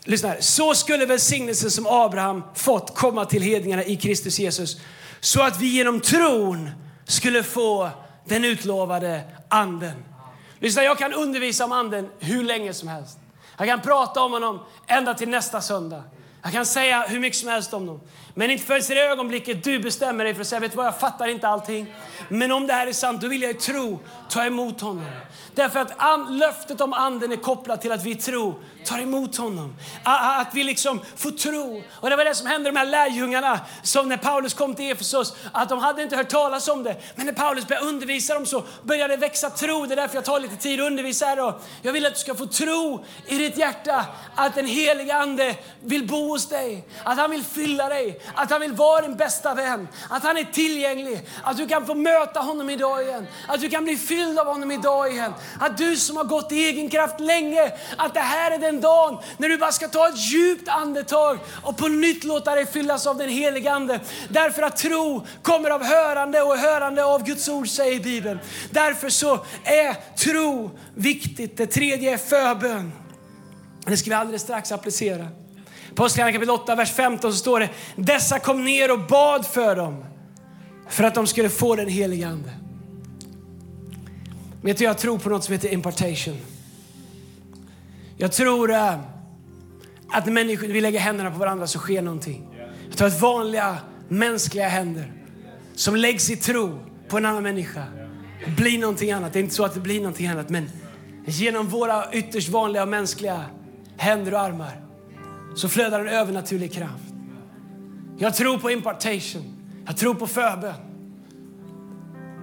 Lyssna 0.03 0.29
här. 0.29 0.37
Så 0.41 0.75
skulle 0.75 1.05
välsignelsen 1.05 1.71
som 1.71 1.87
Abraham 1.87 2.43
fått 2.55 2.95
komma 2.95 3.25
till 3.25 3.41
hedningarna 3.41 3.83
i 3.83 3.95
Kristus 3.95 4.39
Jesus 4.39 4.77
så 5.19 5.41
att 5.41 5.61
vi 5.61 5.67
genom 5.67 5.99
tron 5.99 6.69
skulle 7.05 7.43
få 7.43 7.89
den 8.25 8.45
utlovade 8.45 9.21
anden. 9.49 10.03
Lyssna, 10.59 10.83
jag 10.83 10.97
kan 10.97 11.13
undervisa 11.13 11.65
om 11.65 11.71
anden 11.71 12.09
hur 12.19 12.43
länge 12.43 12.73
som 12.73 12.87
helst. 12.87 13.17
Jag 13.57 13.67
kan 13.67 13.81
prata 13.81 14.21
om 14.21 14.31
honom 14.31 14.59
ända 14.87 15.13
till 15.13 15.29
nästa 15.29 15.61
söndag. 15.61 16.03
Jag 16.43 16.51
kan 16.51 16.65
säga 16.65 17.05
hur 17.07 17.19
mycket 17.19 17.39
som 17.39 17.49
helst 17.49 17.73
om 17.73 17.85
dem. 17.85 18.01
Men 18.33 18.51
inte 18.51 18.63
förrän 18.65 18.81
i 18.91 18.95
det 18.95 19.01
ögonblicket 19.01 19.63
du 19.63 19.79
bestämmer 19.79 20.23
dig 20.23 20.33
för 20.33 20.41
att 20.41 20.47
säga, 20.47 20.59
vet 20.59 20.75
vad, 20.75 20.85
jag 20.85 20.99
fattar 20.99 21.27
inte 21.27 21.47
allting. 21.47 21.95
Men 22.29 22.51
om 22.51 22.67
det 22.67 22.73
här 22.73 22.87
är 22.87 22.93
sant, 22.93 23.21
då 23.21 23.27
vill 23.27 23.41
jag 23.41 23.51
i 23.51 23.53
tro 23.53 23.99
ta 24.29 24.45
emot 24.45 24.81
honom. 24.81 25.05
Därför 25.55 25.79
att 25.79 25.93
an, 25.97 26.37
löftet 26.37 26.81
om 26.81 26.93
anden 26.93 27.31
är 27.31 27.35
kopplat 27.35 27.81
till 27.81 27.91
att 27.91 28.03
vi 28.03 28.15
tror 28.15 28.33
tro 28.33 28.59
tar 28.85 28.99
emot 28.99 29.37
honom. 29.37 29.75
Att 30.03 30.53
vi 30.53 30.63
liksom 30.63 31.01
får 31.15 31.31
tro. 31.31 31.83
Och 31.91 32.09
det 32.09 32.15
var 32.15 32.25
det 32.25 32.35
som 32.35 32.47
hände 32.47 32.69
de 32.69 32.77
här 32.77 32.85
lärjungarna 32.85 33.59
som 33.83 34.09
när 34.09 34.17
Paulus 34.17 34.53
kom 34.53 34.75
till 34.75 34.91
Efesos, 34.91 35.35
att 35.51 35.69
de 35.69 35.79
hade 35.79 36.03
inte 36.03 36.15
hört 36.15 36.29
talas 36.29 36.67
om 36.67 36.83
det. 36.83 36.95
Men 37.15 37.25
när 37.25 37.33
Paulus 37.33 37.67
började 37.67 37.87
undervisa 37.87 38.33
dem 38.33 38.45
så 38.45 38.63
började 38.83 39.13
det 39.13 39.19
växa 39.19 39.49
tro. 39.49 39.85
Det 39.85 39.93
är 39.93 39.95
därför 39.95 40.15
jag 40.15 40.25
tar 40.25 40.39
lite 40.39 40.55
tid 40.55 40.81
att 40.81 40.87
undervisa 40.87 41.25
här. 41.25 41.35
då. 41.35 41.59
jag 41.81 41.93
vill 41.93 42.05
att 42.05 42.13
du 42.13 42.19
ska 42.19 42.35
få 42.35 42.45
tro 42.45 43.05
i 43.27 43.37
ditt 43.37 43.57
hjärta 43.57 44.05
att 44.35 44.55
den 44.55 44.67
heliga 44.67 45.15
ande 45.15 45.55
vill 45.81 46.07
bo 46.07 46.27
hos 46.27 46.49
dig. 46.49 46.87
Att 47.03 47.17
han 47.17 47.31
vill 47.31 47.43
fylla 47.43 47.89
dig. 47.89 48.21
Att 48.35 48.51
han 48.51 48.61
vill 48.61 48.73
vara 48.73 49.01
din 49.01 49.15
bästa 49.15 49.53
vän. 49.53 49.87
Att 50.09 50.23
han 50.23 50.37
är 50.37 50.43
tillgänglig. 50.43 51.29
Att 51.43 51.57
du 51.57 51.67
kan 51.67 51.85
få 51.85 51.95
möta 51.95 52.39
honom 52.39 52.69
idag 52.69 53.03
igen. 53.03 53.27
Att 53.47 53.61
du 53.61 53.69
kan 53.69 53.83
bli 53.83 53.97
fylld 53.97 54.39
av 54.39 54.47
honom 54.47 54.71
idag 54.71 55.11
igen. 55.11 55.33
Att 55.59 55.77
du 55.77 55.97
som 55.97 56.17
har 56.17 56.23
gått 56.23 56.51
i 56.51 56.65
egen 56.65 56.89
kraft 56.89 57.19
länge, 57.19 57.71
att 57.97 58.13
det 58.13 58.19
här 58.19 58.51
är 58.51 58.57
den 58.57 58.81
dagen 58.81 59.17
när 59.37 59.49
du 59.49 59.57
bara 59.57 59.71
ska 59.71 59.87
ta 59.87 60.07
ett 60.07 60.17
djupt 60.17 60.67
andetag 60.67 61.39
och 61.63 61.77
på 61.77 61.87
nytt 61.87 62.23
låta 62.23 62.55
dig 62.55 62.65
fyllas 62.65 63.07
av 63.07 63.17
den 63.17 63.29
helige 63.29 63.71
Ande. 63.71 63.99
Därför 64.29 64.61
att 64.61 64.77
tro 64.77 65.25
kommer 65.41 65.69
av 65.69 65.83
hörande 65.83 66.41
och 66.41 66.57
hörande 66.57 67.05
av 67.05 67.23
Guds 67.23 67.49
ord 67.49 67.67
säger 67.67 67.99
Bibeln. 67.99 68.39
Därför 68.71 69.09
så 69.09 69.45
är 69.63 70.15
tro 70.17 70.71
viktigt. 70.95 71.57
Det 71.57 71.67
tredje 71.67 72.13
är 72.13 72.17
förbön. 72.17 72.91
Det 73.85 73.97
ska 73.97 74.09
vi 74.09 74.15
alldeles 74.15 74.41
strax 74.41 74.71
applicera. 74.71 75.27
Apostlagärningarna 75.93 76.45
kapitel 76.45 76.63
8, 76.63 76.75
vers 76.75 76.91
15 76.91 77.31
så 77.31 77.37
står 77.37 77.59
det 77.59 77.69
Dessa 77.95 78.39
kom 78.39 78.65
ner 78.65 78.91
och 78.91 78.99
bad 78.99 79.45
för 79.45 79.75
dem 79.75 80.05
för 80.89 81.03
att 81.03 81.15
de 81.15 81.27
skulle 81.27 81.49
få 81.49 81.75
den 81.75 81.87
helige 81.87 82.27
Ande. 82.27 82.49
Vet 84.61 84.77
du, 84.77 84.83
jag 84.83 84.97
tror 84.97 85.17
på 85.17 85.29
något 85.29 85.43
som 85.43 85.53
heter 85.53 85.69
impartation. 85.69 86.37
Jag 88.17 88.31
tror 88.31 88.71
uh, 88.71 88.99
att 90.09 90.25
när 90.25 90.31
människor, 90.31 90.67
vi 90.67 90.81
lägger 90.81 90.99
händerna 90.99 91.31
på 91.31 91.37
varandra 91.37 91.67
så 91.67 91.79
sker 91.79 92.01
någonting. 92.01 92.47
Jag 92.87 92.97
tror 92.97 93.07
att 93.07 93.21
vanliga 93.21 93.77
mänskliga 94.07 94.67
händer 94.67 95.13
som 95.75 95.95
läggs 95.95 96.29
i 96.29 96.35
tro 96.35 96.79
på 97.07 97.17
en 97.17 97.25
annan 97.25 97.43
människa 97.43 97.83
blir 98.57 98.79
någonting 98.79 99.11
annat. 99.11 99.33
Det 99.33 99.39
är 99.39 99.43
inte 99.43 99.55
så 99.55 99.65
att 99.65 99.73
det 99.73 99.79
blir 99.79 99.99
någonting 99.99 100.27
annat, 100.27 100.49
men 100.49 100.69
genom 101.25 101.67
våra 101.67 102.13
ytterst 102.13 102.49
vanliga 102.49 102.85
mänskliga 102.85 103.45
händer 103.97 104.33
och 104.33 104.39
armar 104.39 104.82
så 105.55 105.69
flödar 105.69 105.99
en 105.99 106.07
övernaturlig 106.07 106.73
kraft. 106.73 107.13
Jag 108.17 108.35
tror 108.35 108.57
på 108.57 108.71
impartation. 108.71 109.53
Jag 109.85 109.97
tror 109.97 110.13
på 110.13 110.27
förbön. 110.27 110.73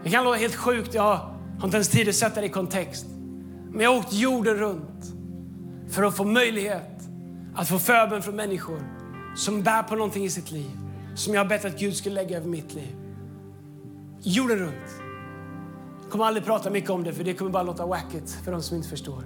Det 0.05 0.11
kan 0.11 0.25
låta 0.25 0.37
helt 0.37 0.55
sjukt. 0.55 0.95
Jag 0.95 1.03
har 1.03 1.65
inte 1.65 1.77
ens 1.77 1.89
tid 1.89 2.09
att 2.09 2.15
sätta 2.15 2.41
det 2.41 2.47
i 2.47 2.51
kontext. 2.51 3.07
Men 3.71 3.81
jag 3.81 3.91
har 3.91 3.99
åkt 3.99 4.13
jorden 4.13 4.55
runt 4.55 5.13
för 5.89 6.03
att 6.03 6.17
få 6.17 6.25
möjlighet 6.25 7.09
att 7.55 7.69
få 7.69 7.79
förbön 7.79 8.23
från 8.23 8.37
människor 8.37 8.83
som 9.37 9.63
bär 9.63 9.83
på 9.83 9.95
någonting 9.95 10.25
i 10.25 10.31
sitt 10.31 10.51
liv. 10.51 10.71
Som 11.15 11.35
jag 11.35 11.41
har 11.41 11.49
bett 11.49 11.65
att 11.65 11.79
Gud 11.79 11.97
skulle 11.97 12.15
lägga 12.15 12.37
över 12.37 12.49
mitt 12.49 12.75
liv. 12.75 12.97
jorden 14.23 14.59
runt. 14.59 14.91
Jag 16.03 16.11
kommer 16.11 16.25
aldrig 16.25 16.45
prata 16.45 16.71
mycket 16.71 16.91
om 16.91 17.05
det 17.05 17.13
för 17.13 17.25
det 17.25 17.35
kommer 17.35 17.51
bara 17.51 17.63
låta 17.63 17.87
wacket 17.87 18.31
för 18.45 18.53
de 18.53 18.63
som 18.63 18.77
inte 18.77 18.89
förstår. 18.89 19.25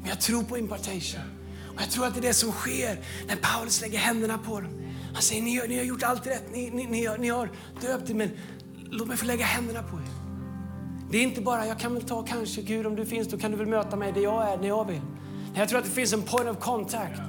Men 0.00 0.08
jag 0.08 0.20
tror 0.20 0.42
på 0.42 0.58
impartation. 0.58 1.20
Och 1.74 1.82
jag 1.82 1.90
tror 1.90 2.06
att 2.06 2.14
det 2.14 2.20
är 2.20 2.22
det 2.22 2.34
som 2.34 2.52
sker 2.52 2.98
när 3.26 3.36
Paulus 3.36 3.80
lägger 3.80 3.98
händerna 3.98 4.38
på 4.38 4.60
dem. 4.60 4.70
Han 5.12 5.22
säger, 5.22 5.42
ni, 5.42 5.60
ni 5.68 5.78
har 5.78 5.84
gjort 5.84 6.02
allt 6.02 6.26
rätt, 6.26 6.44
ni, 6.52 6.70
ni, 6.70 6.86
ni, 6.86 7.06
har, 7.06 7.18
ni 7.18 7.28
har 7.28 7.50
döpt 7.80 8.10
er, 8.10 8.14
men 8.14 8.30
låt 8.90 9.08
mig 9.08 9.16
få 9.16 9.26
lägga 9.26 9.44
händerna 9.44 9.82
på 9.82 9.96
er. 9.96 10.24
Det 11.10 11.18
är 11.18 11.22
inte 11.22 11.40
bara, 11.40 11.66
jag 11.66 11.78
kan 11.78 11.94
väl 11.94 12.02
ta 12.02 12.22
kanske, 12.22 12.62
Gud 12.62 12.86
om 12.86 12.96
du 12.96 13.06
finns, 13.06 13.28
då 13.28 13.38
kan 13.38 13.50
du 13.50 13.56
väl 13.56 13.66
möta 13.66 13.96
mig 13.96 14.12
där 14.12 14.20
jag 14.20 14.52
är, 14.52 14.56
när 14.56 14.68
jag 14.68 14.86
vill. 14.86 15.00
Jag 15.54 15.68
tror 15.68 15.78
att 15.78 15.84
det 15.84 15.90
finns 15.90 16.12
en 16.12 16.22
point 16.22 16.48
of 16.48 16.58
contact, 16.58 17.20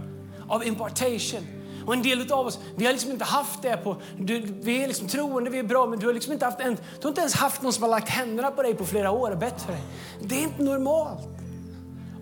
av 0.48 0.68
impartation. 0.68 1.48
Och 1.86 1.94
en 1.94 2.02
del 2.02 2.32
av 2.32 2.46
oss, 2.46 2.60
vi 2.76 2.86
har 2.86 2.94
liksom 2.94 3.12
inte 3.12 3.26
haft 3.26 3.62
det 3.62 3.78
på, 3.78 4.02
du, 4.20 4.40
vi 4.40 4.84
är 4.84 4.88
liksom 4.88 5.08
troende, 5.08 5.50
vi 5.50 5.60
är 5.60 5.64
bra, 5.64 5.86
men 5.86 6.00
du 6.00 6.06
har 6.06 6.14
liksom 6.14 6.34
inte 6.34 6.46
haft 6.46 6.60
en, 6.60 6.76
du 6.76 7.02
har 7.02 7.10
inte 7.10 7.22
ens 7.22 7.34
haft 7.36 7.62
någon 7.62 7.74
som 7.74 7.84
har 7.84 7.90
lagt 7.90 8.10
händerna 8.10 8.52
på 8.52 8.64
dig 8.64 8.76
på 8.76 8.86
flera 8.86 9.12
år 9.12 9.32
och 9.32 9.38
bett 9.38 9.62
för 9.62 9.72
dig. 9.72 9.82
Det 10.22 10.36
är 10.36 10.44
inte 10.44 10.64
normalt. 10.64 11.35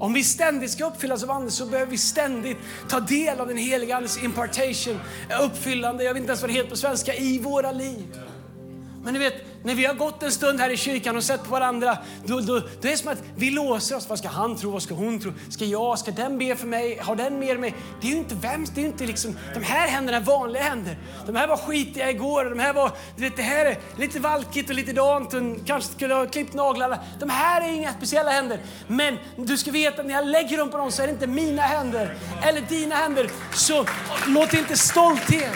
Om 0.03 0.13
vi 0.13 0.23
ständigt 0.23 0.71
ska 0.71 0.85
uppfyllas 0.85 1.23
av 1.23 1.31
Anden 1.31 1.51
så 1.51 1.65
behöver 1.65 1.91
vi 1.91 1.97
ständigt 1.97 2.57
ta 2.89 2.99
del 2.99 3.39
av 3.39 3.47
den 3.47 3.57
heliga 3.57 3.95
Andes 3.95 4.23
impartation, 4.23 4.99
uppfyllande, 5.41 6.03
jag 6.03 6.13
vet 6.13 6.21
inte 6.21 6.31
ens 6.31 6.41
vad 6.41 6.49
det 6.49 6.53
heter 6.53 6.69
på 6.69 6.75
svenska, 6.75 7.15
i 7.15 7.39
våra 7.39 7.71
liv. 7.71 8.19
Men 9.03 9.13
ni 9.13 9.19
vet, 9.19 9.33
när 9.63 9.75
vi 9.75 9.85
har 9.85 9.93
gått 9.93 10.23
en 10.23 10.31
stund 10.31 10.59
här 10.59 10.69
i 10.69 10.77
kyrkan 10.77 11.17
och 11.17 11.23
sett 11.23 11.43
på 11.43 11.49
varandra, 11.49 11.97
då, 12.25 12.39
då, 12.39 12.59
då 12.59 12.87
är 12.87 12.91
det 12.91 12.97
som 12.97 13.11
att 13.11 13.23
vi 13.35 13.51
låser 13.51 13.95
oss. 13.95 14.09
Vad 14.09 14.19
ska 14.19 14.27
han 14.27 14.55
tro? 14.55 14.71
Vad 14.71 14.83
ska 14.83 14.93
hon 14.93 15.19
tro? 15.19 15.33
Ska 15.49 15.65
jag? 15.65 15.99
Ska 15.99 16.11
den 16.11 16.37
be 16.37 16.55
för 16.55 16.67
mig? 16.67 16.99
Har 17.01 17.15
den 17.15 17.39
mer 17.39 17.57
mig? 17.57 17.75
Det 18.01 18.07
är 18.07 18.11
ju 18.11 18.17
inte 18.17 18.35
vems, 18.35 18.69
det 18.69 18.81
är 18.81 18.85
inte 18.85 19.05
liksom, 19.05 19.37
de 19.53 19.63
här 19.63 19.87
händerna 19.87 20.17
är 20.17 20.21
vanliga 20.21 20.63
händer. 20.63 20.97
De 21.25 21.35
här 21.35 21.47
var 21.47 21.57
skitiga 21.57 22.09
igår 22.09 22.45
de 22.45 22.59
här 22.59 22.73
var, 22.73 22.91
du 23.15 23.21
vet, 23.21 23.35
det 23.35 23.43
här 23.43 23.65
är 23.65 23.77
lite 23.97 24.19
valkigt 24.19 24.69
och 24.69 24.75
lite 24.75 24.93
dant 24.93 25.33
och 25.33 25.41
kanske 25.65 25.93
skulle 25.93 26.13
ha 26.13 26.25
klippt 26.25 26.53
naglarna. 26.53 26.99
De 27.19 27.29
här 27.29 27.61
är 27.61 27.73
inga 27.73 27.93
speciella 27.93 28.31
händer. 28.31 28.59
Men 28.87 29.17
du 29.35 29.57
ska 29.57 29.71
veta 29.71 30.01
att 30.01 30.07
när 30.07 30.13
jag 30.13 30.27
lägger 30.27 30.57
dem 30.57 30.69
på 30.69 30.77
dem 30.77 30.91
så 30.91 31.01
är 31.01 31.07
det 31.07 31.13
inte 31.13 31.27
mina 31.27 31.61
händer 31.61 32.15
eller 32.43 32.61
dina 32.61 32.95
händer. 32.95 33.29
Så 33.53 33.85
låt 34.27 34.53
inte 34.53 34.77
stolthet 34.77 35.51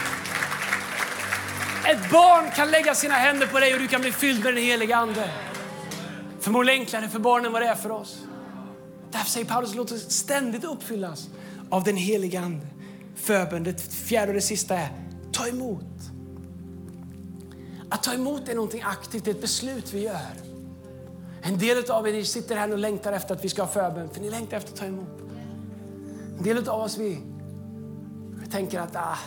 ett 1.88 2.12
barn 2.12 2.52
kan 2.56 2.72
lägga 2.72 2.96
sina 2.96 3.14
händer 3.14 3.48
på 3.48 3.60
dig 3.60 3.74
och 3.74 3.80
du 3.80 3.88
kan 3.88 4.02
bli 4.02 4.12
fylld 4.12 4.44
med 4.44 4.54
den 4.54 4.64
heliga 4.64 4.98
Ande. 4.98 5.30
Förmodligen 6.40 6.82
enklare 6.82 7.10
för 7.10 7.20
barnen 7.20 7.52
vad 7.52 7.62
det 7.62 7.68
är 7.68 7.76
för 7.76 7.92
oss. 7.92 8.18
Därför 9.12 9.30
säger 9.30 9.46
Paulus, 9.46 9.76
låt 9.76 9.92
oss 9.92 10.12
ständigt 10.12 10.64
uppfyllas 10.64 11.30
av 11.70 11.84
den 11.84 11.98
heliga 11.98 12.40
Ande. 12.40 12.68
Förbön, 13.16 13.64
det 13.64 13.82
fjärde 13.82 14.28
och 14.28 14.34
det 14.34 14.42
sista 14.42 14.76
är, 14.76 14.90
ta 15.32 15.48
emot. 15.48 15.84
Att 17.90 18.04
ta 18.04 18.14
emot 18.14 18.50
är 18.50 18.56
någonting 18.56 18.82
aktivt, 18.82 19.26
det 19.26 19.32
är 19.32 19.36
ett 19.36 19.42
beslut 19.42 19.94
vi 19.94 20.00
gör. 20.00 20.34
En 21.42 21.58
del 21.58 21.92
av 21.92 22.08
er 22.08 22.24
sitter 22.24 22.56
här 22.56 22.72
och 22.72 22.78
längtar 22.78 23.14
efter 23.14 23.36
att 23.36 23.46
vi 23.46 23.50
ska 23.50 23.62
ha 23.62 23.70
förbön, 23.70 24.10
för 24.14 24.22
ni 24.22 24.30
längtar 24.30 24.58
efter 24.58 24.72
att 24.72 24.80
ta 24.80 24.86
emot. 24.86 25.20
En 26.38 26.44
del 26.44 26.70
av 26.70 26.82
oss 26.82 26.98
vi 26.98 27.20
tänker 28.52 28.80
att 28.80 28.96
ah, 28.96 29.18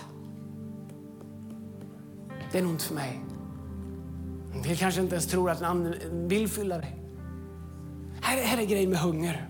det 2.52 2.58
är 2.58 2.62
nog 2.62 2.72
inte 2.72 2.84
för 2.84 2.94
mig. 2.94 3.20
En 4.54 4.62
del 4.62 4.76
kanske 4.76 5.00
inte 5.00 5.14
ens 5.14 5.26
tror 5.26 5.50
att 5.50 5.62
anden 5.62 5.94
vill 6.28 6.48
fylla 6.48 6.78
dig. 6.78 6.96
Här, 8.20 8.42
här 8.42 8.58
är 8.58 8.66
grejen 8.66 8.90
med 8.90 8.98
hunger. 8.98 9.48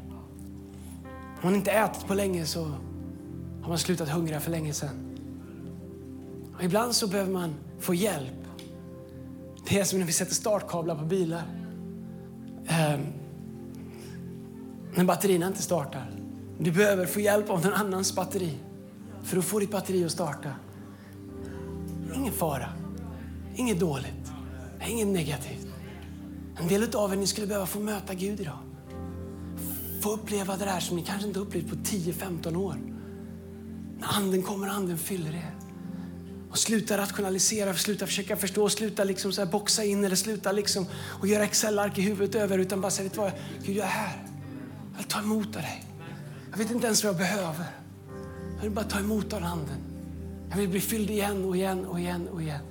Om 1.07 1.41
man 1.43 1.55
inte 1.55 1.71
ätit 1.71 2.07
på 2.07 2.15
länge 2.15 2.47
så 2.47 2.65
har 3.63 3.69
man 3.69 3.79
slutat 3.79 4.09
hungra 4.09 4.41
för 4.41 4.51
länge 4.51 4.73
sedan. 4.73 5.19
Och 6.57 6.63
ibland 6.63 6.95
så 6.95 7.07
behöver 7.07 7.33
man 7.33 7.55
få 7.79 7.95
hjälp. 7.95 8.33
Det 9.69 9.81
är 9.81 9.85
som 9.85 9.99
när 9.99 10.07
vi 10.07 10.13
sätter 10.13 10.35
startkablar 10.35 10.97
på 10.97 11.05
bilar. 11.05 11.43
Um, 12.59 13.07
när 14.95 15.05
batterierna 15.05 15.47
inte 15.47 15.63
startar. 15.63 16.11
Du 16.59 16.73
behöver 16.73 17.07
få 17.07 17.21
hjälp 17.21 17.51
av 17.51 17.65
någon 17.65 17.73
annans 17.73 18.17
batteri 18.17 18.59
för 19.23 19.37
att 19.37 19.45
få 19.45 19.59
ditt 19.59 19.71
batteri 19.71 20.05
att 20.05 20.13
starta. 20.13 20.51
Ingen 22.15 22.33
fara. 22.33 22.80
Inget 23.61 23.81
dåligt, 23.81 24.33
inget 24.89 25.09
negativt. 25.09 25.67
En 26.61 26.69
del 26.69 26.97
av 26.97 27.13
er 27.13 27.17
ni 27.17 27.27
skulle 27.27 27.47
behöva 27.47 27.67
få 27.67 27.81
möta 27.81 28.15
Gud 28.15 28.41
idag. 28.41 28.59
Få 30.03 30.13
uppleva 30.13 30.57
det 30.57 30.65
där 30.65 30.81
som 30.81 30.97
ni 30.97 31.03
kanske 31.03 31.29
inte 31.29 31.41
upplevt 31.41 31.69
på 31.69 31.77
10-15 31.77 32.57
år. 32.57 32.77
När 33.99 34.09
anden 34.17 34.43
kommer, 34.43 34.67
och 34.67 34.75
anden 34.75 34.99
fyller 34.99 35.35
er. 35.35 35.55
Och 36.51 36.59
sluta 36.59 36.99
rationalisera, 36.99 37.75
sluta 37.75 38.07
försöka 38.07 38.37
förstå, 38.37 38.69
sluta 38.69 39.05
liksom 39.05 39.33
så 39.33 39.47
boxa 39.47 39.85
in 39.85 40.05
eller 40.05 40.17
sluta 40.17 40.53
liksom 40.53 40.87
och 41.21 41.27
göra 41.27 41.45
Excel-ark 41.45 41.99
i 41.99 42.03
huvudet 42.03 42.35
över 42.35 42.59
utan 42.59 42.81
bara 42.81 42.91
säga, 42.91 43.05
vet 43.05 43.15
du 43.15 43.21
vad, 43.21 43.33
Gud 43.65 43.77
jag 43.77 43.87
är 43.87 43.91
här. 43.91 44.27
Jag 44.93 44.99
vill 44.99 45.07
ta 45.07 45.19
emot 45.19 45.47
av 45.47 45.63
dig. 45.63 45.85
Jag 46.51 46.59
vet 46.59 46.71
inte 46.71 46.87
ens 46.87 47.05
vad 47.05 47.13
jag 47.13 47.19
behöver. 47.19 47.67
Jag 48.57 48.63
vill 48.63 48.73
bara 48.73 48.85
ta 48.85 48.99
emot 48.99 49.33
av 49.33 49.45
anden. 49.45 49.81
Jag 50.51 50.57
vill 50.57 50.69
bli 50.69 50.81
fylld 50.81 51.11
igen 51.11 51.45
och 51.45 51.57
igen 51.57 51.87
och 51.87 52.01
igen 52.01 52.29
och 52.29 52.43
igen. 52.43 52.70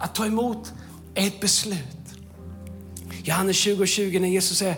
Att 0.00 0.14
ta 0.14 0.26
emot 0.26 0.72
är 1.14 1.26
ett 1.26 1.40
beslut. 1.40 1.86
Johannes 3.24 3.56
20 3.56 3.82
och 3.82 3.88
20 3.88 4.20
när 4.20 4.28
Jesus 4.28 4.62
är 4.62 4.74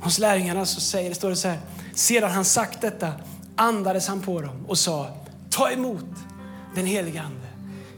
hos 0.00 0.18
lärjungarna 0.18 0.66
så 0.66 0.80
säger, 0.80 1.08
det 1.08 1.14
står 1.14 1.30
det 1.30 1.36
så 1.36 1.48
här. 1.48 1.58
Sedan 1.94 2.30
han 2.30 2.44
sagt 2.44 2.80
detta 2.80 3.12
andades 3.56 4.08
han 4.08 4.20
på 4.20 4.40
dem 4.40 4.66
och 4.66 4.78
sa 4.78 5.08
ta 5.50 5.70
emot 5.70 6.04
den 6.74 6.86
heliga 6.86 7.22
Ande. 7.22 7.46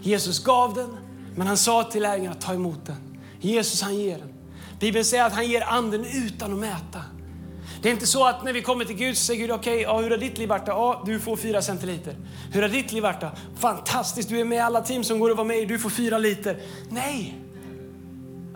Jesus 0.00 0.44
gav 0.44 0.74
den, 0.74 0.96
men 1.36 1.46
han 1.46 1.56
sa 1.56 1.84
till 1.84 2.02
lärjungarna 2.02 2.34
ta 2.34 2.54
emot 2.54 2.86
den. 2.86 3.18
Jesus 3.40 3.82
han 3.82 3.96
ger 3.96 4.18
den. 4.18 4.32
Bibeln 4.80 5.04
säger 5.04 5.24
att 5.24 5.32
han 5.32 5.48
ger 5.48 5.62
anden 5.62 6.04
utan 6.04 6.52
att 6.52 6.58
mäta. 6.58 7.02
Det 7.86 7.90
är 7.90 7.94
inte 7.94 8.06
så 8.06 8.26
att 8.26 8.44
när 8.44 8.52
vi 8.52 8.62
kommer 8.62 8.84
till 8.84 8.96
Gud 8.96 9.16
så 9.16 9.24
säger 9.24 9.40
Gud, 9.40 9.50
okej, 9.50 9.74
okay, 9.74 9.82
ja, 9.82 10.00
hur 10.00 10.10
har 10.10 10.16
ditt 10.16 10.38
liv 10.38 10.48
varit? 10.48 10.66
Ja, 10.66 11.02
du 11.06 11.20
får 11.20 11.36
fyra 11.36 11.62
centiliter. 11.62 12.16
Hur 12.52 12.62
har 12.62 12.68
ditt 12.68 12.92
liv 12.92 13.02
varit? 13.02 13.24
Fantastiskt, 13.56 14.28
du 14.28 14.40
är 14.40 14.44
med 14.44 14.56
i 14.56 14.60
alla 14.60 14.80
team 14.80 15.04
som 15.04 15.18
går 15.18 15.30
att 15.30 15.36
vara 15.36 15.46
med 15.46 15.58
i, 15.58 15.64
du 15.64 15.78
får 15.78 15.90
fyra 15.90 16.18
liter. 16.18 16.62
Nej! 16.90 17.38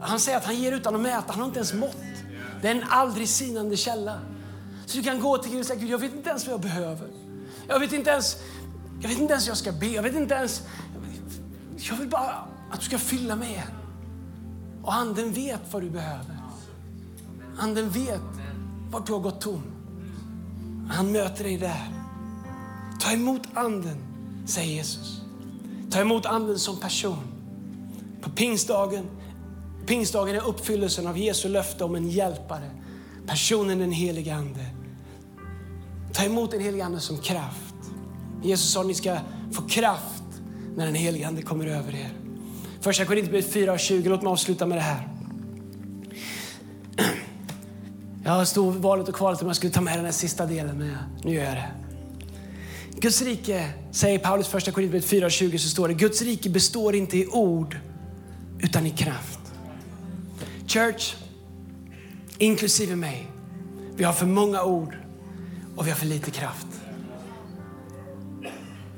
Han 0.00 0.20
säger 0.20 0.38
att 0.38 0.44
han 0.44 0.56
ger 0.56 0.72
utan 0.72 0.94
att 0.94 1.00
mäta, 1.00 1.24
han 1.26 1.40
har 1.40 1.46
inte 1.46 1.58
ens 1.58 1.72
mått. 1.72 1.96
Det 2.62 2.68
är 2.68 2.74
en 2.74 2.84
aldrig 2.88 3.28
sinande 3.28 3.76
källa. 3.76 4.18
Så 4.86 4.96
du 4.96 5.02
kan 5.02 5.20
gå 5.20 5.38
till 5.38 5.50
Gud 5.50 5.60
och 5.60 5.66
säga, 5.66 5.80
Gud 5.80 5.90
jag 5.90 5.98
vet 5.98 6.14
inte 6.14 6.30
ens 6.30 6.46
vad 6.46 6.54
jag 6.54 6.60
behöver. 6.60 7.08
Jag 7.68 7.80
vet 7.80 7.92
inte 7.92 8.10
ens, 8.10 8.36
jag 9.00 9.08
vet 9.08 9.18
inte 9.18 9.32
ens 9.32 9.48
jag 9.48 9.56
ska 9.56 9.72
be, 9.72 9.86
jag 9.86 10.02
vet 10.02 10.14
inte 10.14 10.34
ens, 10.34 10.62
jag 11.76 11.96
vill 11.96 12.08
bara 12.08 12.34
att 12.70 12.78
du 12.80 12.84
ska 12.84 12.98
fylla 12.98 13.36
med. 13.36 13.62
Och 14.82 14.94
anden 14.94 15.32
vet 15.32 15.60
vad 15.70 15.82
du 15.82 15.90
behöver. 15.90 16.36
Anden 17.58 17.90
vet 17.90 18.39
vart 18.90 19.06
du 19.06 19.12
har 19.12 19.20
gått 19.20 19.40
tom. 19.40 19.62
Han 20.90 21.12
möter 21.12 21.44
dig 21.44 21.56
där. 21.56 21.88
Ta 23.00 23.12
emot 23.12 23.42
anden, 23.54 23.96
säger 24.46 24.74
Jesus. 24.74 25.20
Ta 25.90 26.00
emot 26.00 26.26
anden 26.26 26.58
som 26.58 26.80
person. 26.80 27.24
På 28.20 28.30
pingstdagen, 28.30 29.04
pingstdagen 29.86 30.36
är 30.36 30.48
uppfyllelsen 30.48 31.06
av 31.06 31.18
Jesu 31.18 31.48
löfte 31.48 31.84
om 31.84 31.94
en 31.94 32.10
hjälpare. 32.10 32.70
Personen 33.26 33.78
den 33.78 33.92
helige 33.92 34.34
Ande. 34.34 34.66
Ta 36.12 36.24
emot 36.24 36.50
den 36.50 36.60
helige 36.60 36.84
Ande 36.84 37.00
som 37.00 37.18
kraft. 37.18 37.74
Jesus 38.42 38.72
sa 38.72 38.80
att 38.80 38.86
ni 38.86 38.94
ska 38.94 39.18
få 39.52 39.62
kraft 39.62 40.22
när 40.76 40.86
den 40.86 40.94
helige 40.94 41.28
Ande 41.28 41.42
kommer 41.42 41.66
över 41.66 41.94
er. 41.94 42.10
Första 42.80 43.04
Korinthierbrevet 43.04 43.52
4 43.52 43.72
och 43.72 43.80
20. 43.80 44.08
Låt 44.08 44.22
mig 44.22 44.30
avsluta 44.30 44.66
med 44.66 44.78
det 44.78 44.82
här. 44.82 45.08
Jag 48.24 48.48
stod 48.48 48.74
valet 48.74 49.08
och 49.08 49.14
kvalet 49.14 49.42
om 49.42 49.46
jag 49.46 49.56
skulle 49.56 49.72
ta 49.72 49.80
med 49.80 49.98
den 49.98 50.04
här 50.04 50.12
sista 50.12 50.46
delen, 50.46 50.78
men 50.78 50.96
nu 51.24 51.34
gör 51.34 51.44
jag 51.44 51.54
det. 51.54 51.70
Guds 53.00 53.22
rike, 53.22 53.72
säger 53.90 54.18
Paulus 54.18 54.48
första 54.48 54.72
Korinthierbrevet 54.72 55.30
4.20 55.32 55.56
så 55.58 55.68
står 55.68 55.88
det, 55.88 55.94
Guds 55.94 56.22
rike 56.22 56.50
består 56.50 56.94
inte 56.94 57.18
i 57.18 57.26
ord 57.26 57.78
utan 58.58 58.86
i 58.86 58.90
kraft. 58.90 59.40
Church, 60.66 61.14
inklusive 62.38 62.96
mig, 62.96 63.26
vi 63.96 64.04
har 64.04 64.12
för 64.12 64.26
många 64.26 64.64
ord 64.64 64.96
och 65.76 65.86
vi 65.86 65.90
har 65.90 65.98
för 65.98 66.06
lite 66.06 66.30
kraft. 66.30 66.66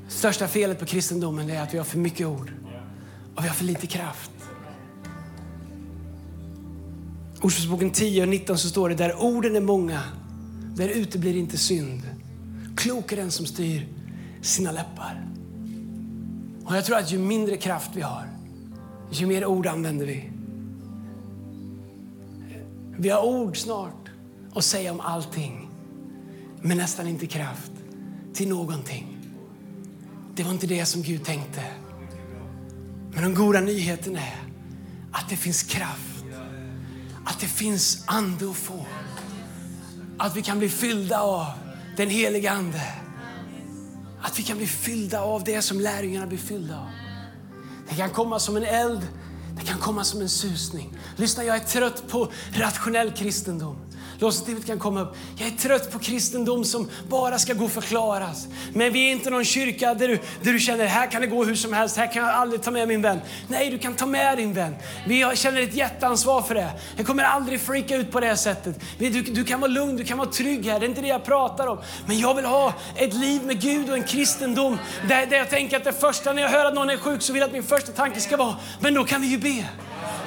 Största 0.07 0.47
felet 0.47 0.79
på 0.79 0.85
kristendomen 0.85 1.49
är 1.49 1.61
att 1.61 1.73
vi 1.73 1.77
har 1.77 1.85
för 1.85 1.97
mycket 1.97 2.27
ord 2.27 2.53
och 3.35 3.43
vi 3.43 3.47
har 3.47 3.55
för 3.55 3.65
lite 3.65 3.87
kraft. 3.87 4.31
Ordspråksboken 7.43 7.91
10 7.91 8.21
och 8.21 8.27
19 8.27 8.57
så 8.57 8.69
står 8.69 8.89
det 8.89 8.95
där 8.95 9.15
orden 9.23 9.55
är 9.55 9.61
många, 9.61 10.03
där 10.75 10.89
ute 10.89 11.19
blir 11.19 11.35
inte 11.35 11.57
synd. 11.57 12.01
Klok 12.75 13.11
är 13.11 13.17
den 13.17 13.31
som 13.31 13.45
styr 13.45 13.87
sina 14.41 14.71
läppar. 14.71 15.27
Och 16.65 16.75
jag 16.75 16.85
tror 16.85 16.97
att 16.97 17.11
ju 17.11 17.17
mindre 17.17 17.57
kraft 17.57 17.91
vi 17.93 18.01
har, 18.01 18.27
ju 19.11 19.27
mer 19.27 19.45
ord 19.45 19.67
använder 19.67 20.05
vi. 20.05 20.29
Vi 22.97 23.09
har 23.09 23.25
ord 23.25 23.57
snart 23.57 24.09
att 24.55 24.63
säga 24.63 24.91
om 24.91 24.99
allting, 24.99 25.69
men 26.61 26.77
nästan 26.77 27.07
inte 27.07 27.27
kraft 27.27 27.71
till 28.33 28.49
någonting. 28.49 29.17
Det 30.35 30.43
var 30.43 30.51
inte 30.51 30.67
det 30.67 30.85
som 30.85 31.01
Gud 31.01 31.23
tänkte. 31.23 31.63
Men 33.13 33.23
den 33.23 33.35
goda 33.35 33.59
nyheten 33.59 34.15
är 34.15 34.35
att 35.11 35.29
det 35.29 35.35
finns 35.35 35.63
kraft, 35.63 36.12
att 37.25 37.39
det 37.39 37.47
finns 37.47 38.03
ande 38.05 38.49
att 38.49 38.57
få. 38.57 38.85
Att 40.17 40.35
vi 40.35 40.41
kan 40.41 40.59
bli 40.59 40.69
fyllda 40.69 41.19
av 41.19 41.45
den 41.97 42.09
heliga 42.09 42.51
Ande. 42.51 42.81
Att 44.21 44.39
vi 44.39 44.43
kan 44.43 44.57
bli 44.57 44.67
fyllda 44.67 45.21
av 45.21 45.43
det 45.43 45.61
som 45.61 45.79
lärjungarna 45.79 46.27
blir 46.27 46.37
fyllda 46.37 46.79
av. 46.79 46.87
Det 47.89 47.95
kan 47.95 48.09
komma 48.09 48.39
som 48.39 48.57
en 48.57 48.63
eld, 48.63 49.01
det 49.55 49.65
kan 49.65 49.79
komma 49.79 50.03
som 50.03 50.21
en 50.21 50.29
susning. 50.29 50.97
Lyssna, 51.15 51.43
jag 51.43 51.55
är 51.55 51.59
trött 51.59 52.07
på 52.07 52.31
rationell 52.53 53.11
kristendom. 53.11 53.77
Lovsångsteamet 54.19 54.65
kan 54.65 54.79
komma 54.79 55.01
upp. 55.01 55.15
Jag 55.37 55.47
är 55.47 55.51
trött 55.51 55.91
på 55.91 55.99
kristendom 55.99 56.65
som 56.65 56.89
bara 57.09 57.39
ska 57.39 57.53
gå 57.53 57.69
förklaras. 57.69 58.47
Men 58.73 58.93
vi 58.93 59.07
är 59.07 59.11
inte 59.11 59.29
någon 59.29 59.45
kyrka 59.45 59.93
där 59.93 60.07
du, 60.07 60.19
där 60.41 60.53
du 60.53 60.59
känner 60.59 60.85
här 60.85 61.11
kan 61.11 61.21
det 61.21 61.27
gå 61.27 61.43
hur 61.43 61.55
som 61.55 61.73
helst, 61.73 61.97
här 61.97 62.13
kan 62.13 62.23
jag 62.23 62.35
aldrig 62.35 62.61
ta 62.61 62.71
med 62.71 62.87
min 62.87 63.01
vän. 63.01 63.19
Nej, 63.47 63.69
du 63.69 63.77
kan 63.77 63.93
ta 63.93 64.05
med 64.05 64.37
din 64.37 64.53
vän. 64.53 64.75
Vi 65.07 65.31
känner 65.35 65.61
ett 65.61 65.75
jätteansvar 65.75 66.41
för 66.41 66.55
det. 66.55 66.69
Jag 66.97 67.05
kommer 67.05 67.23
aldrig 67.23 67.61
freaka 67.61 67.95
ut 67.95 68.11
på 68.11 68.19
det 68.19 68.37
sättet. 68.37 68.79
Du, 68.97 69.09
du 69.09 69.43
kan 69.43 69.59
vara 69.59 69.71
lugn, 69.71 69.97
du 69.97 70.03
kan 70.03 70.17
vara 70.17 70.29
trygg 70.29 70.65
här. 70.65 70.79
Det 70.79 70.85
är 70.85 70.89
inte 70.89 71.01
det 71.01 71.07
jag 71.07 71.25
pratar 71.25 71.67
om. 71.67 71.77
Men 72.05 72.19
jag 72.19 72.35
vill 72.35 72.45
ha 72.45 72.73
ett 72.95 73.13
liv 73.13 73.43
med 73.43 73.61
Gud 73.61 73.89
och 73.89 73.95
en 73.95 74.03
kristendom 74.03 74.77
där, 75.07 75.25
där 75.25 75.37
jag 75.37 75.49
tänker 75.49 75.77
att 75.77 75.83
det 75.83 75.93
första 75.93 76.33
när 76.33 76.41
jag 76.41 76.49
hör 76.49 76.65
att 76.65 76.73
någon 76.73 76.89
är 76.89 76.97
sjuk 76.97 77.21
så 77.21 77.33
vill 77.33 77.39
jag 77.39 77.47
att 77.47 77.53
min 77.53 77.63
första 77.63 77.91
tanke 77.91 78.19
ska 78.19 78.37
vara, 78.37 78.55
men 78.79 78.93
då 78.93 79.03
kan 79.03 79.21
vi 79.21 79.27
ju 79.27 79.37
be. 79.37 79.65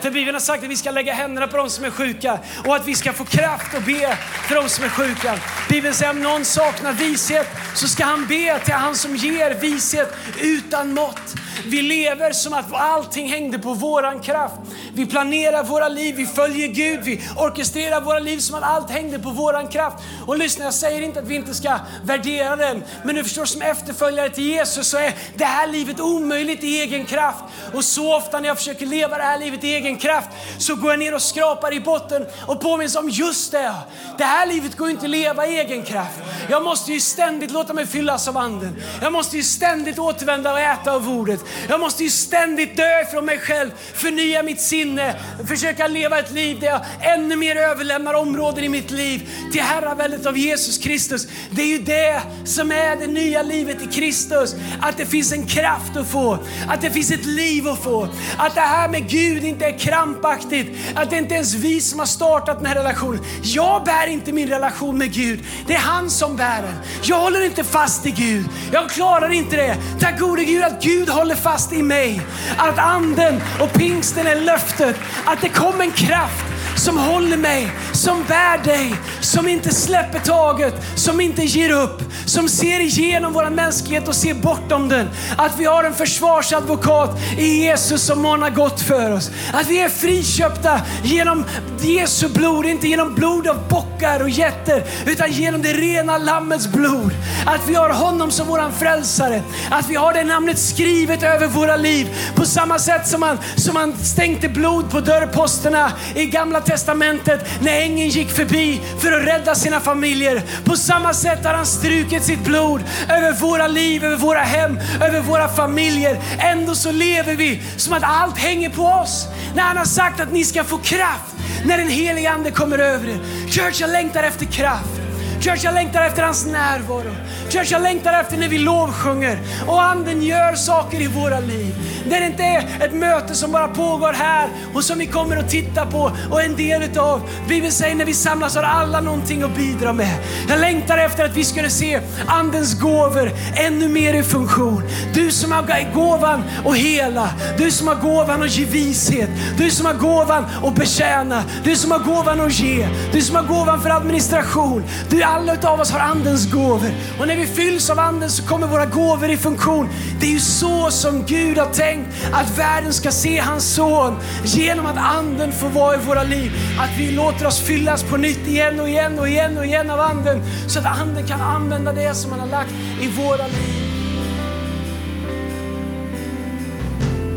För 0.01 0.11
Bibeln 0.11 0.35
har 0.35 0.41
sagt 0.41 0.65
att 0.65 0.71
vi 0.71 0.77
ska 0.77 0.91
lägga 0.91 1.15
händerna 1.15 1.47
på 1.47 1.57
de 1.57 1.71
som 1.71 1.85
är 1.85 1.91
sjuka 1.91 2.39
och 2.67 2.77
att 2.77 2.87
vi 2.87 2.95
ska 2.95 3.13
få 3.13 3.25
kraft 3.25 3.75
att 3.75 3.87
be 3.87 4.17
för 4.49 4.55
de 4.55 4.69
som 4.69 4.85
är 4.85 4.89
sjuka. 4.89 5.39
Bibeln 5.69 5.95
säger 5.95 6.11
att 6.11 6.17
om 6.17 6.23
någon 6.23 6.45
saknar 6.45 6.93
vishet 6.93 7.47
så 7.75 7.89
ska 7.89 8.05
han 8.05 8.27
be 8.27 8.59
till 8.59 8.75
han 8.75 8.95
som 8.95 9.17
ger 9.17 9.55
vishet 9.55 10.17
utan 10.41 10.95
mått. 10.95 11.35
Vi 11.65 11.83
lever 11.83 12.33
som 12.33 12.53
att 12.53 12.73
allting 12.73 13.29
hängde 13.29 13.59
på 13.59 13.75
våran 13.75 14.21
kraft. 14.21 14.55
Vi 14.95 15.07
planerar 15.07 15.65
våra 15.65 15.89
liv, 15.89 16.17
vi 16.17 16.27
följer 16.27 16.69
Gud, 16.69 17.01
vi 17.05 17.21
orkestrerar 17.37 18.01
våra 18.01 18.19
liv 18.19 18.39
som 18.39 18.57
att 18.57 18.63
allt 18.63 18.91
hängde 18.91 19.19
på 19.19 19.31
våran 19.31 19.69
kraft. 19.69 19.97
Och 20.27 20.39
lyssna, 20.39 20.65
jag 20.65 20.75
säger 20.75 21.03
inte 21.03 21.21
att 21.21 21.27
vi 21.27 21.35
inte 21.35 21.55
ska 21.55 21.79
värdera 22.05 22.57
den, 22.57 22.85
men 23.05 23.15
du 23.15 23.25
förstår 23.25 23.45
som 23.45 23.63
efterföljare 23.63 24.31
till 24.31 24.45
Jesus 24.45 24.89
så 24.89 24.97
är 24.97 25.15
det 25.37 25.45
här 25.45 25.67
livet 25.67 26.01
omöjligt 26.01 26.65
i 26.65 26.81
egen 26.81 27.05
kraft. 27.05 27.45
Och 27.75 27.85
så 27.85 28.17
ofta 28.17 28.41
när 28.41 28.49
jag 28.49 28.57
försöker 28.57 28.87
leva 28.87 29.17
det 29.17 29.25
här 29.25 29.39
livet 29.39 29.65
i 29.65 29.75
egen 29.75 29.86
kraft 29.95 30.29
så 30.59 30.75
går 30.75 30.91
jag 30.91 30.99
ner 30.99 31.15
och 31.15 31.23
skrapar 31.23 31.75
i 31.75 31.81
botten 31.81 32.27
och 32.47 32.61
påminns 32.61 32.97
om 32.97 33.09
just 33.11 33.53
det. 33.53 33.75
Det 34.19 34.25
här 34.25 34.47
livet 34.47 34.77
går 34.77 34.91
inte 34.91 35.05
att 35.05 35.11
leva 35.11 35.47
i 35.47 35.59
egen 35.59 35.83
kraft. 35.83 36.19
Jag 36.51 36.63
måste 36.63 36.93
ju 36.93 37.01
ständigt 37.01 37.51
låta 37.51 37.73
mig 37.73 37.87
fyllas 37.87 38.29
av 38.29 38.37
anden. 38.37 38.83
Jag 39.03 39.13
måste 39.13 39.37
ju 39.37 39.43
ständigt 39.43 39.99
återvända 39.99 40.53
och 40.53 40.61
äta 40.61 40.93
av 40.93 41.09
ordet. 41.09 41.41
Jag 41.69 41.81
måste 41.81 42.05
ju 42.05 42.11
ständigt 42.11 42.77
dö 42.77 43.05
från 43.11 43.25
mig 43.25 43.39
själv, 43.39 43.71
förnya 43.95 44.43
mitt 44.43 44.61
sinne, 44.61 45.15
försöka 45.49 45.87
leva 45.87 46.19
ett 46.19 46.33
liv 46.33 46.61
där 46.61 46.67
jag 46.67 46.81
ännu 47.01 47.37
mer 47.37 47.57
överlämnar 47.57 48.15
områden 48.15 48.65
i 48.65 48.69
mitt 48.69 48.91
liv 48.91 49.31
till 49.53 49.63
herraväldet 49.63 50.27
av 50.27 50.39
Jesus 50.39 50.79
Kristus. 50.79 51.27
Det 51.51 51.63
är 51.63 51.67
ju 51.67 51.79
det 51.79 52.23
som 52.45 52.73
är 52.73 52.97
det 52.97 53.07
nya 53.07 53.43
livet 53.43 53.83
i 53.83 53.87
Kristus. 53.87 54.55
Att 54.81 54.97
det 54.97 55.07
finns 55.07 55.33
en 55.33 55.47
kraft 55.47 55.97
att 55.97 56.09
få, 56.09 56.39
att 56.69 56.81
det 56.81 56.91
finns 56.91 57.11
ett 57.11 57.25
liv 57.27 57.69
att 57.69 57.83
få. 57.83 58.09
Att 58.39 58.55
det 58.55 58.61
här 58.61 58.89
med 58.89 59.09
Gud 59.11 59.45
inte 59.45 59.67
är 59.67 59.76
krampaktigt, 59.79 60.79
att 60.95 61.11
det 61.11 61.17
inte 61.17 61.35
ens 61.35 61.55
är 61.55 61.59
vi 61.59 61.81
som 61.81 61.99
har 61.99 62.07
startat 62.07 62.57
den 62.57 62.67
här 62.67 62.75
relationen. 62.75 63.25
Jag 63.43 63.85
bär 63.85 64.07
inte 64.07 64.33
min 64.33 64.49
relation 64.49 64.99
med 64.99 65.13
Gud, 65.13 65.45
det 65.67 65.75
är 65.75 65.79
han 65.79 66.11
som 66.11 66.37
bär 66.37 66.63
den. 66.63 66.75
Jag 67.03 67.17
håller 67.17 67.45
inte 67.45 67.65
fast 67.65 68.07
i 68.07 68.11
Gud, 68.11 68.47
jag 68.73 68.91
klarar 68.91 69.33
inte 69.33 69.57
det. 69.57 69.77
Tack 70.01 70.21
gode 70.21 70.45
Gud 70.45 70.65
att 70.65 70.83
Gud 70.83 71.09
håller 71.09 71.35
fast 71.35 71.73
i 71.73 71.83
mig. 71.83 72.21
Att 72.57 72.79
anden 72.79 73.41
och 73.61 73.73
pingsten 73.73 74.27
är 74.27 74.41
löftet, 74.41 74.97
att 75.25 75.41
det 75.41 75.49
kom 75.49 75.81
en 75.81 75.91
kraft 75.91 76.56
som 76.77 76.99
håller 76.99 77.37
mig, 77.37 77.73
som 77.93 78.25
bär 78.29 78.65
dig, 78.65 78.95
som 79.21 79.49
inte 79.49 79.75
släpper 79.75 80.19
taget, 80.19 80.75
som 80.95 81.21
inte 81.21 81.43
ger 81.43 81.71
upp, 81.71 82.03
som 82.27 82.49
ser 82.49 82.81
igenom 82.81 83.33
vår 83.33 83.51
mänsklighet 83.51 84.09
och 84.09 84.15
ser 84.15 84.35
bortom 84.35 84.89
den. 84.89 85.09
Att 85.37 85.59
vi 85.59 85.65
har 85.65 85.85
en 85.85 85.95
försvarsadvokat 85.95 87.19
i 87.39 87.47
Jesus 87.47 88.03
som 88.03 88.23
manar 88.23 88.51
gott 88.51 88.81
för 88.81 89.13
oss. 89.13 89.31
Att 89.53 89.67
vi 89.67 89.81
är 89.81 89.89
friköpta 89.89 90.81
genom 91.05 91.45
Jesu 91.81 92.29
blod, 92.29 92.67
inte 92.67 92.89
genom 92.89 93.15
blod 93.15 93.49
av 93.49 93.69
bockar 93.69 94.23
och 94.23 94.29
getter, 94.29 94.85
utan 95.07 95.33
genom 95.33 95.63
det 95.63 95.73
rena 95.73 96.19
Lammets 96.19 96.69
blod. 96.69 97.11
Att 97.47 97.69
vi 97.69 97.75
har 97.75 97.91
honom 97.91 98.31
som 98.31 98.47
våran 98.47 98.73
frälsare. 98.73 99.43
Att 99.71 99.89
vi 99.89 99.95
har 99.95 100.13
det 100.13 100.25
namnet 100.25 100.59
skrivet 100.59 101.23
över 101.23 101.47
våra 101.47 101.77
liv. 101.77 102.09
På 102.35 102.45
samma 102.45 102.79
sätt 102.79 103.09
som 103.09 103.21
man, 103.21 103.39
som 103.57 103.75
man 103.75 103.97
stänkte 103.97 104.49
blod 104.49 104.91
på 104.91 105.01
dörrposterna 105.01 105.93
i 106.15 106.27
Gamla 106.27 106.61
Testamentet 106.67 107.47
när 107.61 107.81
ängeln 107.81 108.11
gick 108.11 108.31
förbi 108.31 108.81
för 109.01 109.13
att 109.13 109.27
rädda 109.27 109.55
sina 109.55 109.81
familjer. 109.81 110.43
På 110.65 110.77
samma 110.77 111.15
sätt 111.15 111.45
har 111.45 111.55
han 111.55 111.67
strukit 111.67 112.25
sitt 112.25 112.45
blod 112.45 112.85
över 113.09 113.33
våra 113.33 113.67
liv, 113.67 114.05
över 114.05 114.17
våra 114.17 114.41
hem, 114.41 114.79
över 115.03 115.21
våra 115.21 115.49
familjer. 115.49 116.19
Ändå 116.39 116.75
så 116.75 116.93
lever 116.93 117.35
vi 117.35 117.63
som 117.77 117.93
att 117.93 118.03
allt 118.03 118.39
hänger 118.39 118.71
på 118.71 118.83
oss. 118.83 119.27
När 119.55 119.63
han 119.63 119.77
har 119.77 119.85
sagt 119.85 120.21
att 120.21 120.33
ni 120.33 120.45
ska 120.45 120.65
få 120.65 120.79
kraft 120.79 121.35
när 121.65 121.79
den 121.79 121.89
heliga 121.89 122.31
Ande 122.31 122.51
kommer 122.51 122.79
över 122.79 123.09
er. 123.09 123.19
Church, 123.51 123.81
jag 123.81 123.91
längtar 123.91 124.23
efter 124.23 124.47
kraft. 124.47 125.06
Church, 125.41 125.65
jag 125.65 125.75
längtar 125.75 126.03
efter 126.03 126.23
hans 126.23 126.47
närvaro. 126.47 127.15
Church, 127.49 127.73
jag 127.73 127.83
längtar 127.83 128.21
efter 128.21 128.37
när 128.37 128.49
vi 128.49 128.59
lovsjunger 128.59 129.39
och 129.67 129.83
anden 129.83 130.23
gör 130.23 130.55
saker 130.55 131.01
i 131.01 131.07
våra 131.07 131.41
liv. 131.41 131.75
När 132.09 132.21
det 132.21 132.27
inte 132.27 132.43
är 132.43 132.85
ett 132.85 132.95
möte 132.95 133.35
som 133.35 133.53
bara 133.53 133.69
pågår 133.69 134.13
här 134.13 134.49
och 134.75 134.85
som 134.85 134.99
vi 134.99 135.07
kommer 135.07 135.37
att 135.37 135.51
titta 135.51 135.87
på 135.87 136.13
och 136.31 136.43
en 136.43 136.57
del 136.57 136.83
utav. 136.83 137.23
Bibeln 137.49 137.73
säger 137.73 137.95
när 137.95 138.05
vi 138.05 138.15
samlas 138.15 138.57
har 138.57 138.63
alla 138.63 139.01
någonting 139.01 139.43
att 139.43 139.57
bidra 139.57 139.93
med. 139.93 140.17
Jag 140.49 140.61
längtar 140.61 140.99
efter 140.99 141.25
att 141.25 141.37
vi 141.37 141.45
skulle 141.45 141.71
se 141.71 142.01
andens 142.27 142.81
gåvor 142.81 143.33
ännu 143.57 143.89
mer 143.89 144.15
i 144.15 144.23
funktion. 144.23 144.83
Du 145.15 145.31
som 145.31 145.53
har 145.53 145.95
gåvan 145.95 146.43
att 146.67 146.77
hela, 146.77 147.31
du 147.59 147.71
som 147.71 147.89
har 147.89 147.95
gåvan 147.95 148.43
att 148.43 148.57
ge 148.57 148.65
vishet, 148.65 149.31
du 149.59 149.71
som 149.71 149.87
har 149.87 149.95
gåvan 149.95 150.45
att 150.65 150.75
betjäna, 150.75 151.45
du 151.65 151.77
som 151.77 151.91
har 151.91 151.99
gåvan 151.99 152.41
att 152.41 152.53
ge, 152.53 152.89
du 153.13 153.21
som 153.23 153.37
har 153.37 153.43
gåvan 153.43 153.83
för 153.83 153.91
administration. 153.91 154.85
Du, 155.09 155.23
alla 155.27 155.55
utav 155.55 155.81
oss 155.81 155.91
har 155.91 156.01
andens 156.01 156.53
gåvor. 156.53 156.91
Och 157.19 157.27
när 157.27 157.37
vi 157.37 157.47
fylls 157.47 157.91
av 157.91 157.99
anden 157.99 158.31
så 158.31 158.43
kommer 158.43 158.67
våra 158.67 158.87
gåvor 158.87 159.31
i 159.31 159.37
funktion. 159.37 159.89
Det 160.21 160.27
är 160.27 160.31
ju 160.31 160.41
så 160.41 160.91
som 160.91 161.25
Gud 161.27 161.59
har 161.59 161.67
tänkt 161.67 162.09
att 162.33 162.59
världen 162.59 162.93
ska 162.93 163.11
se 163.11 163.39
hans 163.39 163.75
son 163.75 164.17
genom 164.45 164.87
att 164.87 164.97
anden 164.99 165.53
får 165.53 165.69
vara 165.69 165.95
i 165.95 165.99
våra 165.99 166.23
liv. 166.23 166.53
Att 166.81 166.99
vi 166.99 167.13
låter 167.13 167.47
oss 167.47 167.61
fyllas 167.61 168.03
på 168.03 168.17
nytt 168.17 168.47
igen 168.47 168.81
och 168.81 168.89
igen 168.89 169.19
och 169.19 169.29
igen 169.29 169.59
och 169.59 169.65
igen 169.65 169.91
av 169.91 170.01
anden. 170.01 170.43
Så 170.67 170.79
att 170.79 170.87
anden 170.87 171.27
kan 171.27 171.41
använda 171.41 171.93
det 171.93 172.15
som 172.15 172.31
han 172.31 172.41
har 172.41 172.47
lagt 172.49 172.73
i 173.01 173.09
våra 173.09 173.47
liv. 173.47 173.87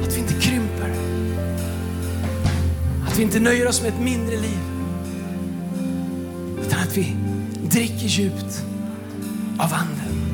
Att 0.04 0.16
vi 0.16 0.20
inte 0.20 0.34
krymper. 0.34 0.94
Att 3.08 3.18
vi 3.18 3.24
inte 3.24 3.40
nöjer 3.40 3.68
oss 3.68 3.82
med 3.82 3.90
ett 3.90 4.00
mindre 4.00 4.36
liv. 4.36 4.60
Utan 6.62 6.80
att 6.80 6.98
vi 6.98 7.16
dricker 7.70 8.08
djupt 8.08 8.64
av 9.58 9.74
anden. 9.74 10.29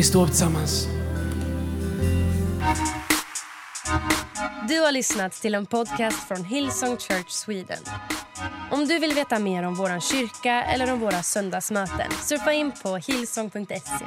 Vi 0.00 0.04
stå 0.04 0.22
upp 0.22 0.28
tillsammans? 0.28 0.88
Du 4.68 4.80
har 4.80 4.92
lyssnat 4.92 5.32
till 5.32 5.54
en 5.54 5.66
podcast 5.66 6.28
från 6.28 6.44
Hillsong 6.44 6.96
Church 6.96 7.30
Sweden. 7.30 7.78
Om 8.70 8.86
du 8.86 8.98
vill 8.98 9.12
veta 9.12 9.38
mer 9.38 9.62
om 9.62 9.74
vår 9.74 10.00
kyrka 10.00 10.64
eller 10.64 10.92
om 10.92 11.00
våra 11.00 11.22
söndagsmöten 11.22 12.10
surfa 12.22 12.52
in 12.52 12.72
på 12.82 12.96
hillsong.se. 12.96 14.06